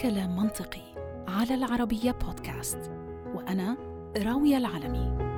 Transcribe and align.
كلام 0.00 0.36
منطقي 0.36 0.82
على 1.28 1.54
العربية 1.54 2.10
بودكاست 2.10 2.90
وأنا 3.34 3.76
راوية 4.16 4.56
العلمي. 4.56 5.28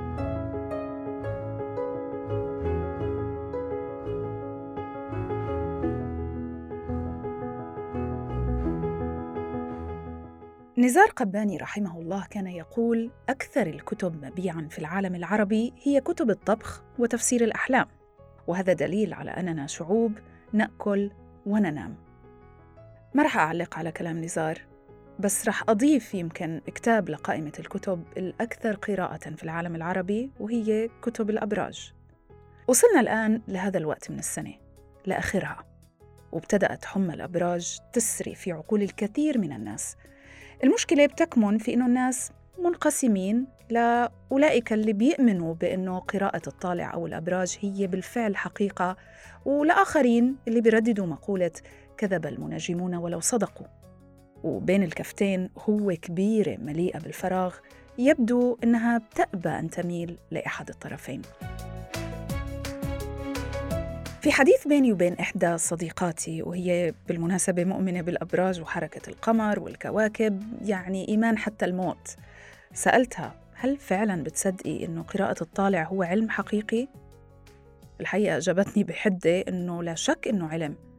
نزار 10.77 11.07
قباني 11.15 11.57
رحمه 11.57 11.99
الله 11.99 12.25
كان 12.29 12.47
يقول 12.47 13.11
أكثر 13.29 13.67
الكتب 13.67 14.25
مبيعاً 14.25 14.67
في 14.69 14.79
العالم 14.79 15.15
العربي 15.15 15.73
هي 15.83 16.01
كتب 16.01 16.29
الطبخ 16.29 16.83
وتفسير 16.99 17.43
الأحلام 17.43 17.85
وهذا 18.47 18.73
دليل 18.73 19.13
على 19.13 19.31
أننا 19.31 19.67
شعوب 19.67 20.13
نأكل 20.53 21.11
وننام. 21.45 22.10
ما 23.13 23.23
رح 23.23 23.37
أعلق 23.37 23.77
على 23.77 23.91
كلام 23.91 24.17
نزار 24.23 24.61
بس 25.19 25.47
رح 25.47 25.69
أضيف 25.69 26.13
يمكن 26.13 26.61
كتاب 26.65 27.09
لقائمة 27.09 27.51
الكتب 27.59 28.03
الأكثر 28.17 28.75
قراءة 28.75 29.29
في 29.35 29.43
العالم 29.43 29.75
العربي 29.75 30.31
وهي 30.39 30.89
كتب 31.01 31.29
الأبراج. 31.29 31.93
وصلنا 32.67 32.99
الآن 32.99 33.41
لهذا 33.47 33.77
الوقت 33.77 34.11
من 34.11 34.19
السنة 34.19 34.53
لآخرها. 35.05 35.65
وابتدأت 36.31 36.85
حمى 36.85 37.13
الأبراج 37.13 37.77
تسري 37.93 38.35
في 38.35 38.51
عقول 38.51 38.81
الكثير 38.81 39.37
من 39.37 39.53
الناس. 39.53 39.95
المشكلة 40.63 41.05
بتكمن 41.05 41.57
في 41.57 41.73
إنه 41.73 41.85
الناس 41.85 42.31
منقسمين 42.59 43.47
لأولئك 43.69 44.73
اللي 44.73 44.93
بيؤمنوا 44.93 45.53
بأنه 45.53 45.99
قراءة 45.99 46.41
الطالع 46.47 46.93
أو 46.93 47.07
الأبراج 47.07 47.57
هي 47.61 47.87
بالفعل 47.87 48.37
حقيقة 48.37 48.97
ولآخرين 49.45 50.35
اللي 50.47 50.61
بيرددوا 50.61 51.05
مقولة 51.05 51.51
كذب 52.01 52.25
المنجمون 52.25 52.95
ولو 52.95 53.19
صدقوا. 53.19 53.67
وبين 54.43 54.83
الكفتين 54.83 55.49
هو 55.69 55.91
كبيرة 56.01 56.57
مليئة 56.57 56.99
بالفراغ 56.99 57.55
يبدو 57.97 58.57
أنها 58.63 58.97
بتأبى 58.97 59.49
أن 59.49 59.69
تميل 59.69 60.17
لأحد 60.31 60.69
الطرفين. 60.69 61.21
في 64.21 64.31
حديث 64.31 64.67
بيني 64.67 64.91
وبين 64.91 65.13
إحدى 65.13 65.57
صديقاتي 65.57 66.41
وهي 66.41 66.93
بالمناسبة 67.07 67.63
مؤمنة 67.63 68.01
بالأبراج 68.01 68.61
وحركة 68.61 69.09
القمر 69.09 69.59
والكواكب 69.59 70.43
يعني 70.61 71.07
إيمان 71.07 71.37
حتى 71.37 71.65
الموت. 71.65 72.15
سألتها 72.73 73.35
هل 73.53 73.77
فعلا 73.77 74.23
بتصدقي 74.23 74.85
إنه 74.85 75.01
قراءة 75.03 75.41
الطالع 75.43 75.83
هو 75.83 76.03
علم 76.03 76.29
حقيقي؟ 76.29 76.87
الحقيقة 78.01 78.37
أجابتني 78.37 78.83
بحدة 78.83 79.39
إنه 79.39 79.83
لا 79.83 79.95
شك 79.95 80.27
إنه 80.27 80.47
علم. 80.47 80.90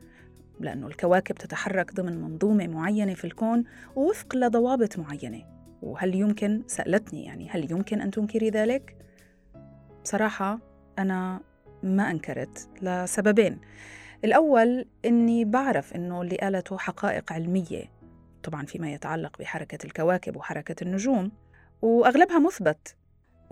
لأنه 0.65 0.87
الكواكب 0.87 1.35
تتحرك 1.35 1.95
ضمن 1.95 2.21
منظومة 2.21 2.67
معينة 2.67 3.15
في 3.15 3.25
الكون 3.25 3.65
ووفق 3.97 4.37
لضوابط 4.37 4.99
معينة. 4.99 5.45
وهل 5.83 6.15
يمكن 6.15 6.63
سألتني 6.67 7.25
يعني 7.25 7.49
هل 7.51 7.73
يمكن 7.73 8.01
أن 8.01 8.11
تنكري 8.11 8.51
ذلك؟ 8.51 8.97
بصراحة 10.05 10.59
أنا 10.99 11.41
ما 11.83 12.11
أنكرت 12.11 12.69
لسببين. 12.83 13.59
الأول 14.25 14.87
إني 15.05 15.45
بعرف 15.45 15.95
إنه 15.95 16.23
اللي 16.23 16.37
قالته 16.37 16.79
حقائق 16.79 17.33
علمية 17.33 17.85
طبعا 18.43 18.67
فيما 18.67 18.93
يتعلق 18.93 19.39
بحركة 19.39 19.87
الكواكب 19.87 20.37
وحركة 20.37 20.85
النجوم 20.85 21.33
وأغلبها 21.83 22.39
مثبت. 22.39 22.97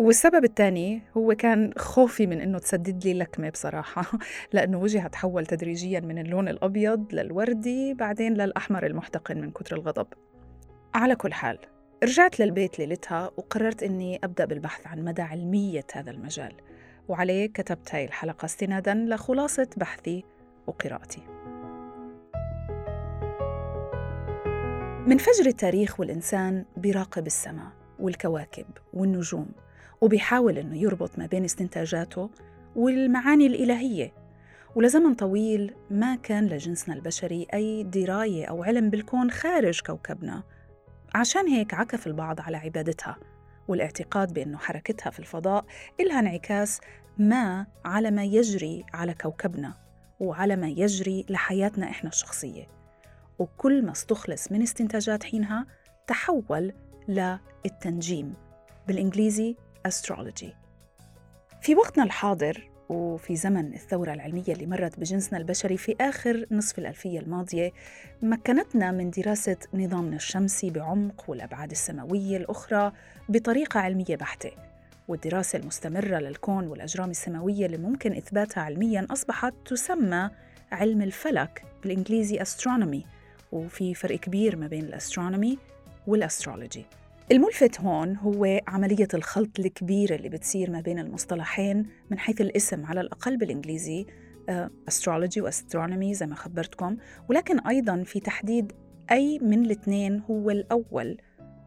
والسبب 0.01 0.45
الثاني 0.45 1.03
هو 1.17 1.35
كان 1.35 1.73
خوفي 1.77 2.27
من 2.27 2.41
إنه 2.41 2.59
تسدد 2.59 3.05
لي 3.05 3.15
لكمة 3.15 3.51
بصراحة 3.51 4.19
لأنه 4.53 4.79
وجهها 4.79 5.09
تحول 5.09 5.47
تدريجيا 5.47 6.01
من 6.01 6.19
اللون 6.19 6.49
الأبيض 6.49 7.15
للوردي 7.15 7.95
بعدين 7.95 8.35
للأحمر 8.35 8.87
المحتقن 8.87 9.41
من 9.41 9.51
كثر 9.51 9.77
الغضب. 9.77 10.07
على 10.95 11.17
كل 11.17 11.33
حال 11.33 11.59
رجعت 12.05 12.41
للبيت 12.41 12.79
ليلتها 12.79 13.31
وقررت 13.37 13.83
إني 13.83 14.21
أبدأ 14.25 14.45
بالبحث 14.45 14.87
عن 14.87 15.05
مدى 15.05 15.23
علمية 15.23 15.87
هذا 15.93 16.11
المجال 16.11 16.53
وعليه 17.09 17.47
كتبت 17.47 17.95
هاي 17.95 18.05
الحلقة 18.05 18.45
استنادا 18.45 18.95
لخلاصة 18.95 19.69
بحثي 19.77 20.25
وقراءتي. 20.67 21.23
من 25.07 25.19
فجر 25.19 25.47
التاريخ 25.47 26.01
والإنسان 26.01 26.65
بيراقب 26.77 27.27
السماء 27.27 27.73
والكواكب 27.99 28.67
والنجوم 28.95 29.49
وبيحاول 30.01 30.59
إنه 30.59 30.77
يربط 30.77 31.19
ما 31.19 31.27
بين 31.27 31.45
استنتاجاته 31.45 32.31
والمعاني 32.77 33.47
الإلهية. 33.47 34.13
ولزمن 34.75 35.15
طويل 35.15 35.75
ما 35.91 36.17
كان 36.17 36.47
لجنسنا 36.47 36.95
البشري 36.95 37.47
أي 37.55 37.83
دراية 37.83 38.47
أو 38.47 38.63
علم 38.63 38.91
بالكون 38.91 39.31
خارج 39.31 39.81
كوكبنا. 39.81 40.43
عشان 41.15 41.49
هيك 41.49 41.75
عكف 41.75 42.07
البعض 42.07 42.41
على 42.41 42.57
عبادتها 42.57 43.17
والاعتقاد 43.69 44.33
بأنه 44.33 44.59
حركتها 44.59 45.11
في 45.11 45.19
الفضاء 45.19 45.65
إلها 46.01 46.19
انعكاس 46.21 46.81
ما 47.19 47.67
على 47.85 48.11
ما 48.11 48.25
يجري 48.25 48.85
على 48.95 49.15
كوكبنا 49.15 49.75
وعلى 50.21 50.57
ما 50.57 50.69
يجري 50.69 51.27
لحياتنا 51.29 51.91
إحنا 51.91 52.11
الشخصية. 52.11 52.67
وكل 53.39 53.85
ما 53.85 53.93
استخلص 53.93 54.53
من 54.53 54.63
استنتاجات 54.63 55.25
حينها 55.25 55.67
تحول 56.07 56.73
للتنجيم. 57.09 58.35
بالإنجليزي 58.89 59.57
astrology. 59.89 60.53
في 61.63 61.75
وقتنا 61.75 62.05
الحاضر 62.05 62.71
وفي 62.89 63.37
زمن 63.37 63.75
الثورة 63.75 64.13
العلمية 64.13 64.43
اللي 64.49 64.67
مرت 64.67 65.01
بجنسنا 65.01 65.39
البشري 65.39 65.77
في 65.77 65.97
آخر 66.01 66.47
نصف 66.51 66.79
الألفية 66.79 67.21
الماضية 67.21 67.73
مكنتنا 68.23 68.91
من 68.91 69.11
دراسة 69.11 69.57
نظامنا 69.75 70.17
الشمسي 70.17 70.71
بعمق 70.71 71.25
والأبعاد 71.29 71.71
السماوية 71.71 72.37
الأخرى 72.37 72.93
بطريقة 73.29 73.81
علمية 73.81 74.17
بحتة. 74.17 74.51
والدراسة 75.09 75.59
المستمرة 75.59 76.19
للكون 76.19 76.67
والأجرام 76.67 77.11
السماوية 77.11 77.67
اللي 77.67 77.77
ممكن 77.77 78.17
إثباتها 78.17 78.63
علمياً 78.63 79.07
أصبحت 79.11 79.55
تسمى 79.67 80.31
علم 80.73 81.03
الفلك 81.03 81.65
بالإنجليزي 81.83 82.39
astronomy. 82.39 83.07
وفي 83.53 83.95
فرق 83.95 84.19
كبير 84.19 84.57
ما 84.57 84.67
بين 84.67 84.85
ال 84.85 84.92
astronomy 84.92 85.59
وال 86.07 86.21
astrology 86.21 86.87
الملفت 87.33 87.81
هون 87.81 88.17
هو 88.17 88.61
عملية 88.69 89.09
الخلط 89.15 89.59
الكبيرة 89.59 90.15
اللي 90.15 90.29
بتصير 90.29 90.71
ما 90.71 90.81
بين 90.81 90.99
المصطلحين 90.99 91.87
من 92.11 92.19
حيث 92.19 92.41
الاسم 92.41 92.87
على 92.87 93.01
الأقل 93.01 93.37
بالإنجليزي 93.37 94.07
astrology 94.89 95.41
و 95.41 95.48
astronomy 95.48 96.15
زي 96.15 96.27
ما 96.27 96.35
خبرتكم. 96.35 96.97
ولكن 97.29 97.59
أيضا 97.59 98.03
في 98.03 98.21
تحديد 98.21 98.73
أي 99.11 99.39
من 99.39 99.65
الاثنين 99.65 100.23
هو 100.31 100.51
الأول. 100.51 101.17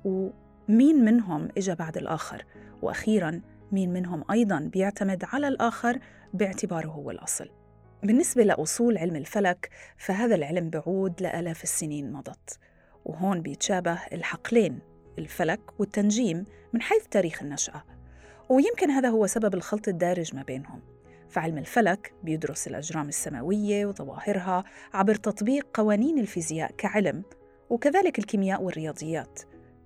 ومين 0.06 1.06
منهم 1.06 1.50
إجا 1.58 1.74
بعد 1.74 1.98
الآخر؟ 1.98 2.46
وأخيرا 2.82 3.42
مين 3.72 3.94
منهم 3.94 4.24
أيضا 4.32 4.60
بيعتمد 4.60 5.24
على 5.34 5.48
الآخر 5.48 6.00
باعتباره 6.34 6.88
هو 6.88 7.12
الأصل. 7.12 7.50
بالنسبة 8.04 8.44
لأصول 8.44 8.98
علم 8.98 9.16
الفلك 9.16 9.70
فهذا 9.98 10.36
العلم 10.36 10.70
بعود 10.70 11.22
لآلاف 11.22 11.64
السنين 11.64 12.12
مضت. 12.12 12.60
وهون 13.06 13.42
بيتشابه 13.42 14.00
الحقلين. 14.14 14.93
الفلك 15.20 15.60
والتنجيم 15.80 16.46
من 16.74 16.82
حيث 16.82 17.08
تاريخ 17.12 17.44
النشأة. 17.44 17.84
ويمكن 18.50 18.90
هذا 18.90 19.10
هو 19.10 19.28
سبب 19.28 19.54
الخلط 19.54 19.88
الدارج 19.88 20.36
ما 20.36 20.44
بينهم. 20.44 20.82
فعلم 21.30 21.58
الفلك 21.58 22.14
بيدرس 22.24 22.68
الأجرام 22.68 23.10
السماوية 23.10 23.86
وظواهرها 23.86 24.64
عبر 24.94 25.16
تطبيق 25.16 25.68
قوانين 25.74 26.20
الفيزياء 26.20 26.72
كعلم 26.72 27.24
وكذلك 27.70 28.20
الكيمياء 28.20 28.62
والرياضيات. 28.62 29.40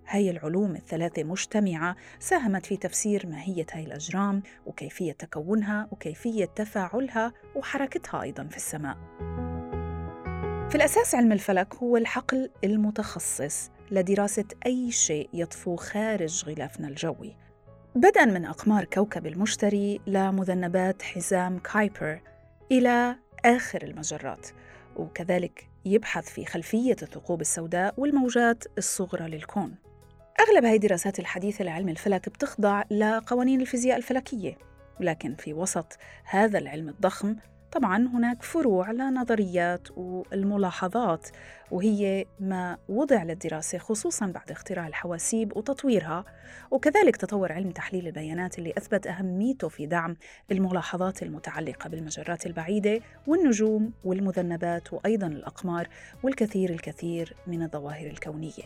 هاي 0.08 0.30
العلوم 0.30 0.76
الثلاثة 0.76 1.24
مجتمعة 1.24 1.96
ساهمت 2.20 2.66
في 2.66 2.78
تفسير 2.78 3.28
ماهية 3.28 3.66
هاي 3.72 3.84
الأجرام 3.84 4.44
وكيفية 4.66 5.12
تكونها 5.12 5.88
وكيفية 5.92 6.46
تفاعلها 6.46 7.34
وحركتها 7.56 8.22
أيضا 8.22 8.44
في 8.44 8.57
السماء. 8.57 8.98
في 10.69 10.75
الأساس 10.75 11.16
علم 11.16 11.31
الفلك 11.31 11.75
هو 11.75 11.98
الحقل 11.98 12.50
المتخصص 12.63 13.72
لدراسة 13.92 14.45
أي 14.66 14.92
شيء 14.92 15.30
يطفو 15.34 15.75
خارج 15.75 16.45
غلافنا 16.45 16.88
الجوي. 16.88 17.36
بدءا 17.95 18.25
من 18.25 18.45
أقمار 18.45 18.86
كوكب 18.86 19.28
المشتري 19.28 20.00
لمذنبات 20.07 21.01
حزام 21.01 21.60
كايبر 21.60 22.22
إلى 22.72 23.16
آخر 23.45 23.84
المجرات 23.84 24.48
وكذلك 24.95 25.69
يبحث 25.86 26.30
في 26.30 26.45
خلفية 26.45 26.95
الثقوب 27.01 27.42
السوداء 27.42 27.94
والموجات 27.98 28.63
الصغرى 28.78 29.28
للكون. 29.28 29.75
أغلب 30.39 30.66
هذه 30.66 30.75
الدراسات 30.75 31.19
الحديثة 31.19 31.63
لعلم 31.63 31.89
الفلك 31.89 32.30
بتخضع 32.30 32.84
لقوانين 32.92 33.62
الفيزياء 33.62 33.98
الفلكية 33.98 34.57
لكن 35.00 35.36
في 35.36 35.54
وسط 35.54 35.98
هذا 36.24 36.57
العلم 36.57 36.89
الضخم 36.89 37.36
طبعا 37.77 38.07
هناك 38.07 38.44
فروع 38.44 38.91
لنظريات 38.91 39.88
والملاحظات 39.97 41.27
وهي 41.71 42.25
ما 42.39 42.77
وضع 42.89 43.24
للدراسة 43.24 43.77
خصوصا 43.77 44.25
بعد 44.25 44.51
اختراع 44.51 44.88
الحواسيب 44.88 45.57
وتطويرها. 45.57 46.25
وكذلك 46.71 47.15
تطور 47.15 47.51
علم 47.51 47.71
تحليل 47.71 48.07
البيانات 48.07 48.59
اللي 48.59 48.74
أثبت 48.77 49.07
أهميته 49.07 49.69
في 49.69 49.85
دعم 49.85 50.18
الملاحظات 50.51 51.24
المتعلقة 51.24 51.89
بالمجرات 51.89 52.45
البعيدة 52.45 53.00
والنجوم 53.27 53.91
والمذنبات 54.03 54.94
وأيضا 54.94 55.27
الأقمار 55.27 55.88
والكثير 56.24 56.69
الكثير 56.69 57.35
من 57.47 57.63
الظواهر 57.63 58.07
الكونية. 58.07 58.63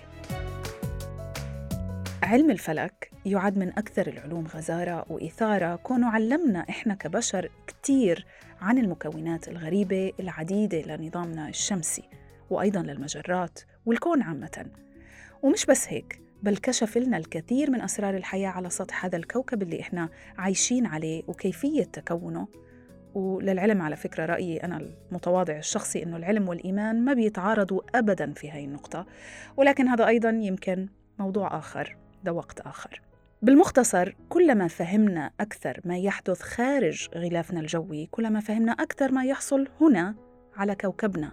علم 2.24 2.52
الفلك 2.52 3.12
يعد 3.26 3.58
من 3.58 3.70
أكثر 3.70 4.08
العلوم 4.08 4.48
غزارة 4.48 5.06
وإثارة. 5.10 5.76
كونه 5.76 6.10
علمنا 6.10 6.66
إحنا 6.70 6.94
كبشر 6.94 7.50
كتير 7.68 8.26
عن 8.62 8.78
المكونات 8.78 9.48
الغريبة 9.48 10.14
العديدة 10.20 10.82
لنظامنا 10.82 11.50
الشمسي 11.50 12.04
وأيضا 12.50 12.82
للمجرات 12.82 13.60
والكون 13.86 14.22
عامة. 14.22 14.66
ومش 15.42 15.66
بس 15.66 15.88
هيك 15.90 16.22
بل 16.44 16.58
كشف 16.58 16.98
لنا 16.98 17.18
الكثير 17.18 17.72
من 17.72 17.82
أسرار 17.82 18.16
الحياة 18.18 18.50
على 18.50 18.70
سطح 18.70 19.06
هذا 19.06 19.18
الكوكب 19.18 19.62
اللي 19.62 19.82
إحنا 19.82 20.10
عايشين 20.38 20.86
عليه 20.86 21.24
وكيفية 21.28 21.84
تكونه. 21.84 22.48
وللعلم 23.14 23.82
على 23.82 23.96
فكرة 23.96 24.26
رأيي 24.26 24.58
أنا 24.64 24.78
المتواضع 25.12 25.58
الشخصي 25.58 26.04
أنه 26.04 26.18
العلم 26.18 26.50
والإيمان 26.50 27.06
ما 27.06 27.14
بيتعارضوا 27.14 27.82
أبدا 27.96 28.34
في 28.34 28.52
هاي 28.52 28.66
النقطة. 28.66 29.06
ولكن 29.58 29.88
هذا 29.88 30.08
أيضا 30.08 30.30
يمكن 30.30 30.90
موضوع 31.20 31.58
آخر 31.58 31.98
ده 32.24 32.34
وقت 32.34 32.60
آخر. 32.60 33.02
بالمختصر 33.44 34.16
كلما 34.30 34.68
فهمنا 34.68 35.32
أكثر 35.40 35.82
ما 35.86 35.98
يحدث 35.98 36.42
خارج 36.42 37.08
غلافنا 37.16 37.60
الجوي 37.60 38.06
كلما 38.12 38.40
فهمنا 38.40 38.72
أكثر 38.72 39.12
ما 39.12 39.26
يحصل 39.26 39.68
هنا 39.82 40.16
على 40.56 40.76
كوكبنا 40.76 41.32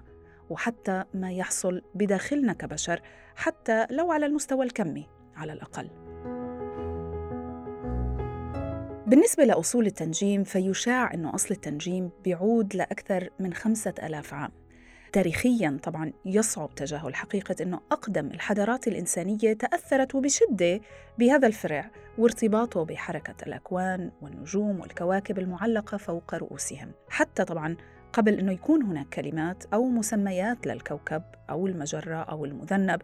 وحتى 0.50 1.05
ما 1.14 1.32
يحصل 1.32 1.82
بداخلنا 1.94 2.52
كبشر 2.52 3.02
حتى 3.37 3.87
لو 3.90 4.12
على 4.12 4.26
المستوى 4.26 4.66
الكمي 4.66 5.06
على 5.37 5.52
الأقل. 5.52 5.90
بالنسبة 9.06 9.44
لأصول 9.44 9.87
التنجيم 9.87 10.44
فيشاع 10.44 11.14
أن 11.14 11.26
أصل 11.26 11.54
التنجيم 11.54 12.11
بيعود 12.25 12.76
لأكثر 12.76 13.28
من 13.40 13.54
خمسة 13.54 13.94
ألاف 14.02 14.34
عام. 14.34 14.50
تاريخيا 15.12 15.78
طبعا 15.82 16.12
يصعب 16.25 16.75
تجاهل 16.75 17.14
حقيقة 17.14 17.56
أنه 17.60 17.81
أقدم 17.93 18.26
الحضارات 18.26 18.88
الإنسانية 18.88 19.52
تأثرت 19.52 20.14
وبشدة 20.14 20.81
بهذا 21.19 21.46
الفرع 21.46 21.90
وارتباطه 22.19 22.84
بحركة 22.84 23.34
الأكوان 23.46 24.10
والنجوم 24.22 24.81
والكواكب 24.81 25.38
المعلقة 25.38 25.96
فوق 25.96 26.34
رؤوسهم. 26.34 26.93
حتى 27.08 27.44
طبعا 27.44 27.76
قبل 28.12 28.34
أنه 28.34 28.52
يكون 28.52 28.82
هناك 28.82 29.08
كلمات 29.08 29.64
أو 29.75 29.88
مسميات 29.88 30.66
للكوكب 30.66 31.22
أو 31.50 31.66
المجرة 31.66 32.16
أو 32.16 32.44
المذنب 32.44 33.02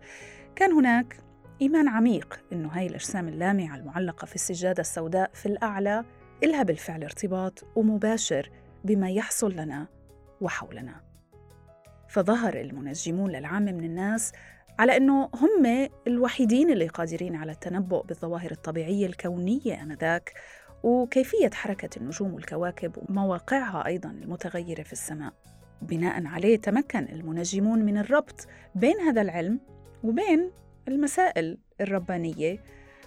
كان 0.56 0.72
هناك 0.72 1.16
إيمان 1.62 1.88
عميق 1.88 2.40
أنه 2.52 2.68
هاي 2.68 2.86
الأجسام 2.86 3.28
اللامعة 3.28 3.76
المعلقة 3.76 4.26
في 4.26 4.34
السجادة 4.34 4.80
السوداء 4.80 5.30
في 5.34 5.46
الأعلى 5.46 6.04
إلها 6.44 6.62
بالفعل 6.62 7.02
ارتباط 7.02 7.64
ومباشر 7.76 8.50
بما 8.84 9.10
يحصل 9.10 9.52
لنا 9.52 9.86
وحولنا. 10.40 11.13
فظهر 12.14 12.60
المنجمون 12.60 13.30
للعامة 13.30 13.72
من 13.72 13.84
الناس 13.84 14.32
على 14.78 14.96
أنه 14.96 15.30
هم 15.34 15.88
الوحيدين 16.06 16.70
اللي 16.70 16.88
قادرين 16.88 17.36
على 17.36 17.52
التنبؤ 17.52 18.04
بالظواهر 18.04 18.50
الطبيعية 18.50 19.06
الكونية 19.06 19.82
آنذاك 19.82 20.32
وكيفية 20.82 21.50
حركة 21.50 21.88
النجوم 21.96 22.34
والكواكب 22.34 22.92
ومواقعها 22.96 23.86
أيضا 23.86 24.10
المتغيرة 24.10 24.82
في 24.82 24.92
السماء. 24.92 25.32
بناء 25.82 26.26
عليه 26.26 26.56
تمكن 26.56 26.98
المنجمون 26.98 27.78
من 27.78 27.98
الربط 27.98 28.46
بين 28.74 29.00
هذا 29.00 29.22
العلم 29.22 29.60
وبين 30.04 30.50
المسائل 30.88 31.58
الربانية. 31.80 32.58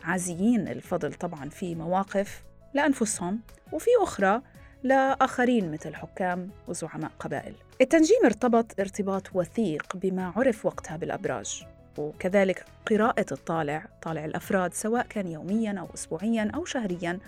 عازيين 0.04 0.68
الفضل 0.68 1.14
طبعا 1.14 1.50
في 1.50 1.76
مواقف 1.76 2.44
لأنفسهم 2.74 3.40
وفي 3.74 3.90
أخرى 4.02 4.42
لآخرين 4.84 5.72
مثل 5.72 5.96
حكام 5.96 6.52
وزعماء 6.68 7.12
قبائل. 7.20 7.67
التنجيم 7.82 8.18
ارتبط 8.26 8.80
ارتباط 8.80 9.36
وثيق 9.36 9.98
بما 9.98 10.34
عرف 10.36 10.66
وقتها 10.66 10.98
بالأبراج 10.98 11.66
وكذلك 11.98 12.66
قراءة 12.90 13.26
الطالع 13.32 13.86
طالع 14.02 14.26
الأفراد 14.26 14.74
سواء 14.74 15.08
كان 15.08 15.28
يومياً 15.28 15.80
أو 15.80 15.88
أسبوعياً 15.94 16.52
أو 16.56 16.66
شهرياً 16.66 17.20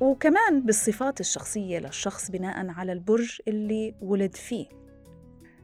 وكمان 0.00 0.60
بالصفات 0.60 1.20
الشخصية 1.20 1.78
للشخص 1.78 2.30
بناء 2.30 2.68
على 2.68 2.92
البرج 2.92 3.40
اللي 3.48 3.94
ولد 4.00 4.34
فيه. 4.34 4.66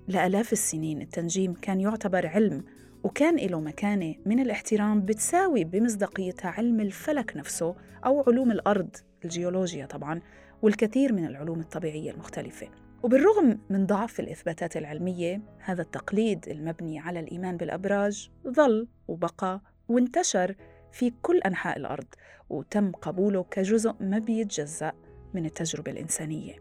لآلاف 0.08 0.52
السنين 0.52 1.02
التنجيم 1.02 1.54
كان 1.54 1.80
يعتبر 1.80 2.26
علم 2.26 2.64
وكان 3.04 3.36
له 3.36 3.60
مكانة 3.60 4.14
من 4.26 4.40
الاحترام 4.40 5.00
بتساوي 5.00 5.64
بمصداقيتها 5.64 6.50
علم 6.50 6.80
الفلك 6.80 7.36
نفسه 7.36 7.74
أو 8.06 8.24
علوم 8.26 8.50
الأرض 8.50 8.96
الجيولوجيا 9.24 9.86
طبعاً 9.86 10.20
والكثير 10.62 11.12
من 11.12 11.26
العلوم 11.26 11.60
الطبيعية 11.60 12.10
المختلفة. 12.10 12.87
وبالرغم 13.02 13.58
من 13.70 13.86
ضعف 13.86 14.20
الإثباتات 14.20 14.76
العلمية 14.76 15.40
هذا 15.58 15.82
التقليد 15.82 16.48
المبني 16.48 16.98
على 16.98 17.20
الإيمان 17.20 17.56
بالأبراج 17.56 18.30
ظل 18.48 18.88
وبقى 19.08 19.60
وانتشر 19.88 20.54
في 20.92 21.12
كل 21.22 21.38
أنحاء 21.38 21.78
الأرض 21.78 22.06
وتم 22.50 22.92
قبوله 22.92 23.44
كجزء 23.50 23.94
ما 24.00 24.18
بيتجزأ 24.18 24.92
من 25.34 25.46
التجربة 25.46 25.92
الإنسانية. 25.92 26.54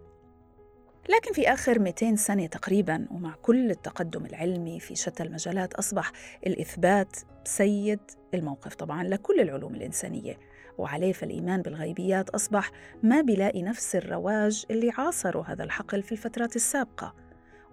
لكن 1.09 1.33
في 1.33 1.53
آخر 1.53 1.79
200 1.79 2.15
سنة 2.15 2.45
تقريباً 2.45 3.07
ومع 3.11 3.35
كل 3.41 3.71
التقدم 3.71 4.25
العلمي 4.25 4.79
في 4.79 4.95
شتى 4.95 5.23
المجالات 5.23 5.73
أصبح 5.73 6.11
الإثبات 6.47 7.15
سيد 7.43 7.99
الموقف 8.33 8.75
طبعاً 8.75 9.03
لكل 9.03 9.39
العلوم 9.39 9.75
الإنسانية. 9.75 10.37
وعليه 10.77 11.13
فالإيمان 11.13 11.61
بالغيبيات 11.61 12.29
أصبح 12.29 12.71
ما 13.03 13.21
بيلاقي 13.21 13.63
نفس 13.63 13.95
الرواج 13.95 14.65
اللي 14.71 14.91
عاصروا 14.97 15.43
هذا 15.43 15.63
الحقل 15.63 16.03
في 16.03 16.11
الفترات 16.11 16.55
السابقة. 16.55 17.13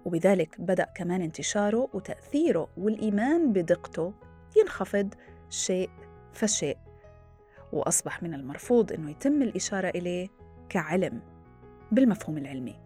وبذلك 0.05 0.61
بدأ 0.61 0.87
كمان 0.95 1.21
انتشاره 1.21 1.89
وتأثيره 1.93 2.67
والإيمان 2.77 3.53
بدقته 3.53 4.13
ينخفض 4.57 5.13
شيء 5.49 5.89
فشيء. 6.33 6.77
وأصبح 7.73 8.23
من 8.23 8.33
المرفوض 8.33 8.91
أنه 8.91 9.11
يتم 9.11 9.41
الإشارة 9.41 9.89
إليه 9.89 10.27
كعلم 10.69 11.21
بالمفهوم 11.91 12.37
العلمي. 12.37 12.84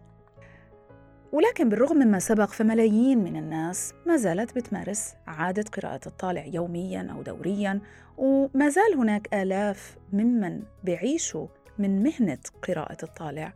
ولكن 1.32 1.68
بالرغم 1.68 1.96
مما 1.96 2.18
سبق 2.18 2.48
فملايين 2.48 3.18
من 3.18 3.36
الناس 3.36 3.94
ما 4.06 4.16
زالت 4.16 4.56
بتمارس 4.56 5.14
عادة 5.26 5.62
قراءة 5.62 6.00
الطالع 6.06 6.44
يومياً 6.46 7.08
أو 7.12 7.22
دورياً 7.22 7.80
وما 8.18 8.68
زال 8.68 8.94
هناك 8.96 9.34
آلاف 9.34 9.96
ممن 10.12 10.62
بيعيشوا 10.84 11.46
من 11.78 12.02
مهنة 12.02 12.38
قراءة 12.68 12.96
الطالع. 13.02 13.52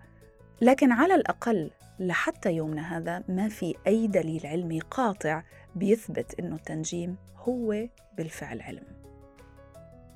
لكن 0.61 0.93
على 0.93 1.15
الأقل 1.15 1.70
لحتى 1.99 2.53
يومنا 2.53 2.99
هذا 2.99 3.25
ما 3.29 3.49
في 3.49 3.75
أي 3.87 4.06
دليل 4.06 4.46
علمي 4.46 4.81
قاطع 4.81 5.43
بيثبت 5.75 6.41
أنه 6.41 6.55
التنجيم 6.55 7.17
هو 7.37 7.87
بالفعل 8.17 8.60
علم. 8.63 8.84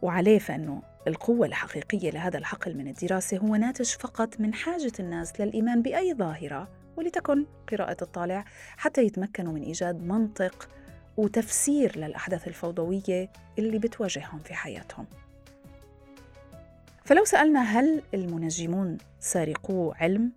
وعليه 0.02 0.38
فإنه 0.38 0.82
القوة 1.06 1.46
الحقيقية 1.46 2.10
لهذا 2.10 2.38
الحقل 2.38 2.76
من 2.76 2.88
الدراسة 2.88 3.36
هو 3.36 3.56
ناتج 3.56 3.86
فقط 3.90 4.40
من 4.40 4.54
حاجة 4.54 4.92
الناس 5.00 5.40
للإيمان 5.40 5.82
بأي 5.82 6.14
ظاهرة 6.14 6.68
ولتكن 6.98 7.46
قراءة 7.72 7.96
الطالع 8.02 8.44
حتى 8.76 9.02
يتمكنوا 9.02 9.52
من 9.52 9.62
إيجاد 9.62 10.02
منطق 10.02 10.68
وتفسير 11.16 11.98
للأحداث 11.98 12.48
الفوضوية 12.48 13.30
اللي 13.58 13.78
بتواجههم 13.78 14.38
في 14.38 14.54
حياتهم 14.54 15.06
فلو 17.04 17.24
سألنا 17.24 17.60
هل 17.60 18.02
المنجمون 18.14 18.98
سارقو 19.20 19.92
علم؟ 19.92 20.32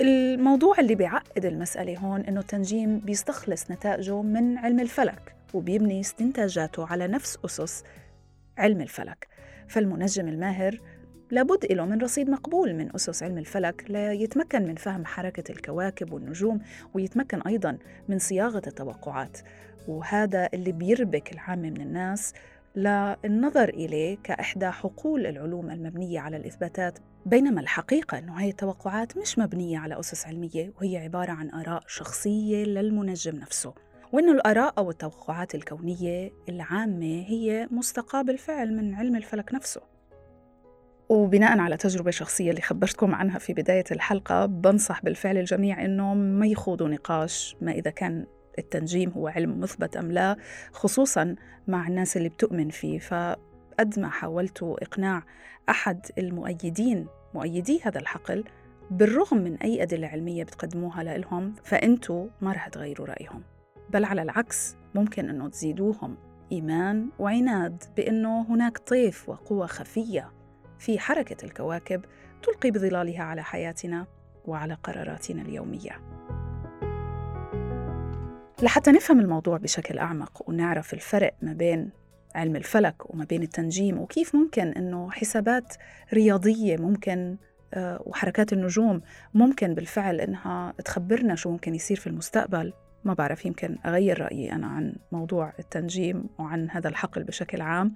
الموضوع 0.00 0.78
اللي 0.78 0.94
بيعقد 0.94 1.44
المسألة 1.44 1.98
هون 1.98 2.20
إنه 2.20 2.40
التنجيم 2.40 2.98
بيستخلص 2.98 3.70
نتائجه 3.70 4.22
من 4.22 4.58
علم 4.58 4.80
الفلك 4.80 5.34
وبيبني 5.54 6.00
استنتاجاته 6.00 6.86
على 6.86 7.08
نفس 7.08 7.38
أسس 7.44 7.84
علم 8.58 8.80
الفلك 8.80 9.28
فالمنجم 9.68 10.28
الماهر 10.28 10.80
لابد 11.30 11.72
له 11.72 11.84
من 11.84 12.02
رصيد 12.02 12.30
مقبول 12.30 12.74
من 12.74 12.94
أسس 12.94 13.22
علم 13.22 13.38
الفلك 13.38 13.84
ليتمكن 13.88 14.62
من 14.62 14.74
فهم 14.74 15.04
حركة 15.04 15.52
الكواكب 15.52 16.12
والنجوم 16.12 16.60
ويتمكن 16.94 17.42
أيضا 17.42 17.78
من 18.08 18.18
صياغة 18.18 18.62
التوقعات. 18.66 19.38
وهذا 19.88 20.48
اللي 20.54 20.72
بيربك 20.72 21.32
العامة 21.32 21.70
من 21.70 21.80
الناس 21.80 22.32
للنظر 22.76 23.68
إليه 23.68 24.18
كإحدى 24.24 24.70
حقول 24.70 25.26
العلوم 25.26 25.70
المبنية 25.70 26.20
على 26.20 26.36
الإثباتات. 26.36 26.98
بينما 27.26 27.60
الحقيقة 27.60 28.18
أنه 28.18 28.38
هذه 28.38 28.50
التوقعات 28.50 29.16
مش 29.18 29.38
مبنية 29.38 29.78
على 29.78 30.00
أسس 30.00 30.26
علمية 30.26 30.72
وهي 30.80 30.98
عبارة 30.98 31.32
عن 31.32 31.50
آراء 31.50 31.82
شخصية 31.86 32.64
للمنجم 32.64 33.36
نفسه. 33.36 33.74
وأنه 34.12 34.32
الآراء 34.32 34.74
أو 34.78 34.90
التوقعات 34.90 35.54
الكونية 35.54 36.32
العامة 36.48 37.24
هي 37.28 37.68
مستقى 37.70 38.24
بالفعل 38.24 38.76
من 38.76 38.94
علم 38.94 39.16
الفلك 39.16 39.54
نفسه. 39.54 39.89
وبناء 41.10 41.58
على 41.58 41.76
تجربة 41.76 42.10
شخصية 42.10 42.50
اللي 42.50 42.62
خبرتكم 42.62 43.14
عنها 43.14 43.38
في 43.38 43.52
بداية 43.52 43.84
الحلقة 43.90 44.46
بنصح 44.46 45.02
بالفعل 45.02 45.38
الجميع 45.38 45.84
إنه 45.84 46.14
ما 46.14 46.46
يخوضوا 46.46 46.88
نقاش 46.88 47.56
ما 47.60 47.72
إذا 47.72 47.90
كان 47.90 48.26
التنجيم 48.58 49.10
هو 49.10 49.28
علم 49.28 49.60
مثبت 49.60 49.96
أم 49.96 50.12
لا 50.12 50.36
خصوصا 50.72 51.36
مع 51.68 51.88
الناس 51.88 52.16
اللي 52.16 52.28
بتؤمن 52.28 52.68
فيه. 52.68 52.98
فقد 52.98 53.98
ما 53.98 54.08
حاولت 54.08 54.62
إقناع 54.62 55.22
أحد 55.68 56.06
المؤيدين 56.18 57.06
مؤيدي 57.34 57.80
هذا 57.82 58.00
الحقل 58.00 58.44
بالرغم 58.90 59.38
من 59.38 59.56
أي 59.56 59.82
أدلة 59.82 60.08
علمية 60.08 60.44
بتقدموها 60.44 61.02
لهم 61.02 61.54
فأنتوا 61.64 62.26
ما 62.40 62.52
رح 62.52 62.68
تغيروا 62.68 63.06
رأيهم. 63.06 63.42
بل 63.90 64.04
على 64.04 64.22
العكس 64.22 64.76
ممكن 64.94 65.28
أنه 65.28 65.48
تزيدوهم 65.48 66.16
إيمان 66.52 67.08
وعناد 67.18 67.84
بأنه 67.96 68.42
هناك 68.42 68.78
طيف 68.78 69.28
وقوة 69.28 69.66
خفية 69.66 70.39
في 70.80 70.98
حركة 70.98 71.44
الكواكب 71.44 72.04
تلقي 72.42 72.70
بظلالها 72.70 73.22
على 73.22 73.42
حياتنا 73.42 74.06
وعلى 74.44 74.74
قراراتنا 74.74 75.42
اليومية. 75.42 76.00
لحتى 78.62 78.90
نفهم 78.90 79.20
الموضوع 79.20 79.56
بشكل 79.56 79.98
أعمق 79.98 80.48
ونعرف 80.48 80.94
الفرق 80.94 81.34
ما 81.42 81.52
بين 81.52 81.90
علم 82.34 82.56
الفلك 82.56 83.10
وما 83.10 83.24
بين 83.24 83.42
التنجيم 83.42 83.98
وكيف 83.98 84.34
ممكن 84.34 84.68
إنه 84.68 85.10
حسابات 85.10 85.74
رياضية 86.12 86.76
ممكن 86.76 87.36
آه، 87.74 88.02
وحركات 88.06 88.52
النجوم 88.52 89.00
ممكن 89.34 89.74
بالفعل 89.74 90.20
إنها 90.20 90.74
تخبرنا 90.84 91.34
شو 91.34 91.50
ممكن 91.50 91.74
يصير 91.74 91.96
في 91.96 92.06
المستقبل 92.06 92.72
ما 93.04 93.14
بعرف 93.14 93.46
يمكن 93.46 93.78
أغير 93.86 94.20
رأيي 94.20 94.52
أنا 94.52 94.66
عن 94.66 94.94
موضوع 95.12 95.52
التنجيم 95.58 96.24
وعن 96.38 96.70
هذا 96.70 96.88
الحقل 96.88 97.24
بشكل 97.24 97.60
عام 97.60 97.94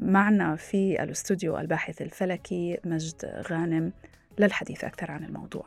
معنا 0.00 0.56
في 0.56 1.02
الاستوديو 1.02 1.58
الباحث 1.58 2.02
الفلكي 2.02 2.78
مجد 2.84 3.42
غانم 3.50 3.92
للحديث 4.38 4.84
أكثر 4.84 5.10
عن 5.10 5.24
الموضوع. 5.24 5.64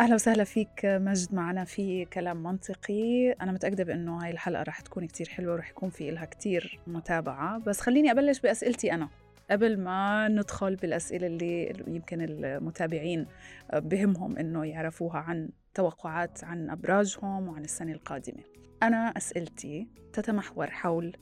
أهلا 0.00 0.14
وسهلا 0.14 0.44
فيك 0.44 0.80
مجد 0.84 1.34
معنا 1.34 1.64
في 1.64 2.04
كلام 2.04 2.42
منطقي. 2.42 3.32
أنا 3.32 3.52
متأكدة 3.52 3.84
بأنه 3.84 4.24
هاي 4.24 4.30
الحلقة 4.30 4.62
رح 4.62 4.80
تكون 4.80 5.06
كتير 5.06 5.28
حلوة 5.28 5.54
ورح 5.54 5.70
يكون 5.70 5.90
في 5.90 6.10
لها 6.10 6.24
كتير 6.24 6.80
متابعة. 6.86 7.58
بس 7.58 7.80
خليني 7.80 8.10
أبلش 8.10 8.40
بأسئلتي 8.40 8.92
أنا. 8.92 9.08
قبل 9.50 9.80
ما 9.80 10.28
ندخل 10.28 10.76
بالأسئلة 10.76 11.26
اللي 11.26 11.72
يمكن 11.86 12.20
المتابعين 12.20 13.26
بهمهم 13.74 14.36
إنه 14.36 14.64
يعرفوها 14.64 15.18
عن 15.18 15.48
توقعات 15.74 16.44
عن 16.44 16.70
أبراجهم 16.70 17.48
وعن 17.48 17.64
السنة 17.64 17.92
القادمة. 17.92 18.42
أنا 18.82 18.96
أسئلتي 18.96 19.88
تتمحور 20.12 20.70
حول 20.70 21.16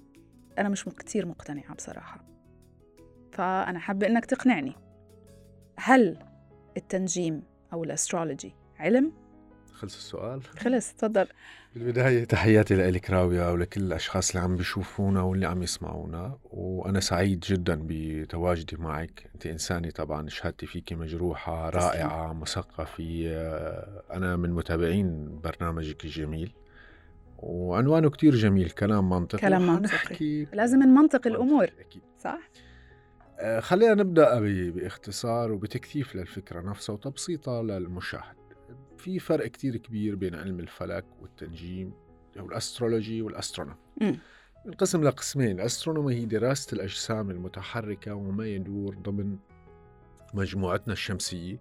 أنا 0.59 0.69
مش 0.69 0.85
كتير 0.85 1.27
مقتنعة 1.27 1.75
بصراحة. 1.75 2.25
فأنا 3.33 3.79
حابة 3.79 4.07
إنك 4.07 4.27
تقنعني. 4.27 4.75
هل 5.77 6.19
التنجيم 6.77 7.43
أو 7.73 7.85
الأسترولوجي 7.85 8.55
علم؟ 8.79 9.13
خلص 9.73 9.97
السؤال. 9.97 10.43
خلص 10.43 10.93
تفضل. 10.93 11.27
بالبداية 11.75 12.25
تحياتي 12.25 12.75
لك 12.75 13.11
راوية 13.11 13.53
ولكل 13.53 13.81
الأشخاص 13.81 14.31
اللي 14.31 14.43
عم 14.45 14.57
بيشوفونا 14.57 15.23
واللي 15.23 15.47
عم 15.47 15.63
يسمعونا. 15.63 16.39
وأنا 16.45 17.01
سعيد 17.01 17.41
جدا 17.41 17.81
بتواجدي 17.87 18.77
معك. 18.77 19.31
أنت 19.35 19.47
إنسانة 19.47 19.91
طبعا 19.91 20.29
شهادتي 20.29 20.67
فيك 20.67 20.93
مجروحة 20.93 21.71
رائعة 21.71 22.33
مثقفة. 22.33 23.25
أنا 24.13 24.37
من 24.37 24.51
متابعين 24.51 25.41
برنامجك 25.41 26.05
الجميل. 26.05 26.53
وعنوانه 27.43 28.11
كتير 28.11 28.35
جميل 28.35 28.71
كلام 28.71 29.11
منطقي 29.11 29.41
كلام 29.41 29.67
منطقي. 29.67 30.45
لازم 30.45 30.83
نمنطق 30.83 31.27
الأمور. 31.27 31.65
أكيد. 31.65 32.03
صح؟ 32.19 32.51
آه، 33.39 33.61
خلينا 33.61 33.95
نبدأ 33.95 34.41
باختصار 34.71 35.53
وبتكثيف 35.53 36.17
للفكرة 36.17 36.61
نفسها 36.61 36.93
وتبسيطها 36.93 37.63
للمشاهد. 37.63 38.37
في 38.99 39.19
فرق 39.19 39.47
كتير 39.47 39.77
كبير 39.77 40.15
بين 40.15 40.35
علم 40.35 40.61
الفلك 40.61 41.05
والتنجيم 41.21 41.93
أو 42.39 42.47
ال 42.47 42.54
astrology 42.54 43.23
وال 43.23 43.32
astronomy. 43.32 43.77
القسم 44.67 45.05
لقسمين 45.05 45.61
ال 45.61 45.66
astronomy 45.66 46.15
هي 46.15 46.25
دراسة 46.25 46.75
الأجسام 46.75 47.31
المتحركة 47.31 48.15
وما 48.15 48.47
يدور 48.47 48.95
ضمن 48.95 49.37
مجموعتنا 50.35 50.93
الشمسية. 50.93 51.61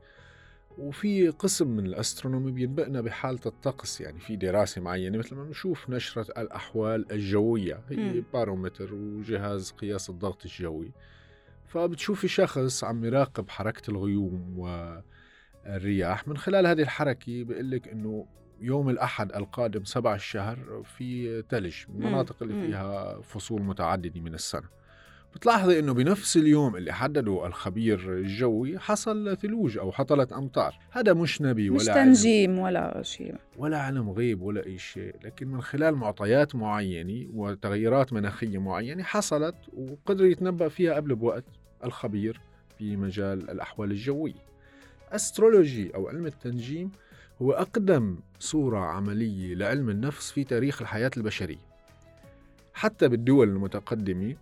وفي 0.80 1.30
قسم 1.30 1.68
من 1.68 1.86
ال 1.86 1.92
astronomy 1.92 2.52
بينبئنا 2.52 3.02
بحالة 3.02 3.40
الطقس 3.46 4.02
يعني 4.02 4.20
في 4.20 4.36
دراسة 4.36 4.82
معينة 4.82 5.18
مثل 5.18 5.36
ما 5.36 5.44
بنشوف 5.44 5.90
نشرة 5.90 6.42
الأحوال 6.42 7.12
الجوية 7.12 7.80
هي 7.90 8.24
بارومتر 8.34 8.94
وجهاز 8.94 9.72
قياس 9.72 10.10
الضغط 10.10 10.46
الجوي. 10.46 10.92
فبتشوفي 11.68 12.28
شخص 12.28 12.84
عم 12.84 13.06
يراقب 13.06 13.50
حركة 13.50 13.92
الغيوم 13.92 14.60
والرياح. 15.66 16.28
من 16.28 16.38
خلال 16.38 16.68
هذه 16.68 16.82
الحركة 16.82 17.44
بيقول 17.44 17.72
لك 17.72 17.88
إنه 17.88 18.28
يوم 18.62 18.90
الأحد 18.90 19.32
القادم 19.32 19.84
سبع 19.84 20.16
الشهر 20.16 20.84
في 20.98 21.42
ثلج 21.50 21.76
المناطق 21.90 22.44
اللي 22.44 22.68
فيها 22.68 23.22
فصول 23.22 23.62
متعددة 23.62 24.22
من 24.22 24.34
السنة. 24.34 24.79
بتلاحظي 25.36 25.80
إنه 25.80 25.94
بنفس 25.94 26.38
اليوم 26.38 26.76
اللي 26.76 26.94
حدده 26.94 27.48
الخبير 27.48 28.14
الجوي 28.14 28.80
حصل 28.80 29.38
ثلوج 29.38 29.78
أو 29.78 29.92
حصلت 29.92 30.34
أمطار. 30.34 30.76
هذا 30.92 31.14
مش 31.14 31.42
نبي 31.42 31.70
ولا 31.70 31.80
مش 31.80 31.86
تنجيم 31.86 32.60
ولا 32.60 33.02
شيء. 33.04 33.36
ولا 33.58 33.78
علم 33.80 34.10
غيب 34.10 34.42
ولا 34.42 34.66
أي 34.66 34.78
شيء. 34.78 35.16
لكن 35.24 35.48
من 35.48 35.62
خلال 35.62 35.96
معطيات 35.96 36.56
معينة 36.56 37.30
وتغيرات 37.34 38.14
مناخية 38.14 38.58
معينة 38.58 39.04
حصلت 39.04 39.56
وقدر 39.74 40.26
يتنبأ 40.26 40.68
فيها 40.68 40.94
قبل 40.94 41.16
بوقت 41.16 41.44
الخبير 41.84 42.42
في 42.78 42.98
مجال 42.98 43.50
الأحوال 43.50 43.92
الجوية. 43.92 44.50
astrology 45.12 45.96
أو 45.96 46.08
علم 46.08 46.26
التنجيم 46.26 46.92
هو 47.42 47.52
أقدم 47.52 48.18
صورة 48.40 48.80
عملية 48.80 49.56
لعلم 49.56 49.90
النفس 49.90 50.32
في 50.32 50.44
تاريخ 50.44 50.82
الحياة 50.82 51.12
البشرية. 51.18 51.70
حتى 52.74 53.08
بالدول 53.08 53.50
المتقدمة 53.50 54.36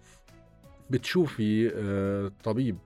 بتشوفي 0.90 1.72
آه، 1.76 2.32
طبيب 2.44 2.78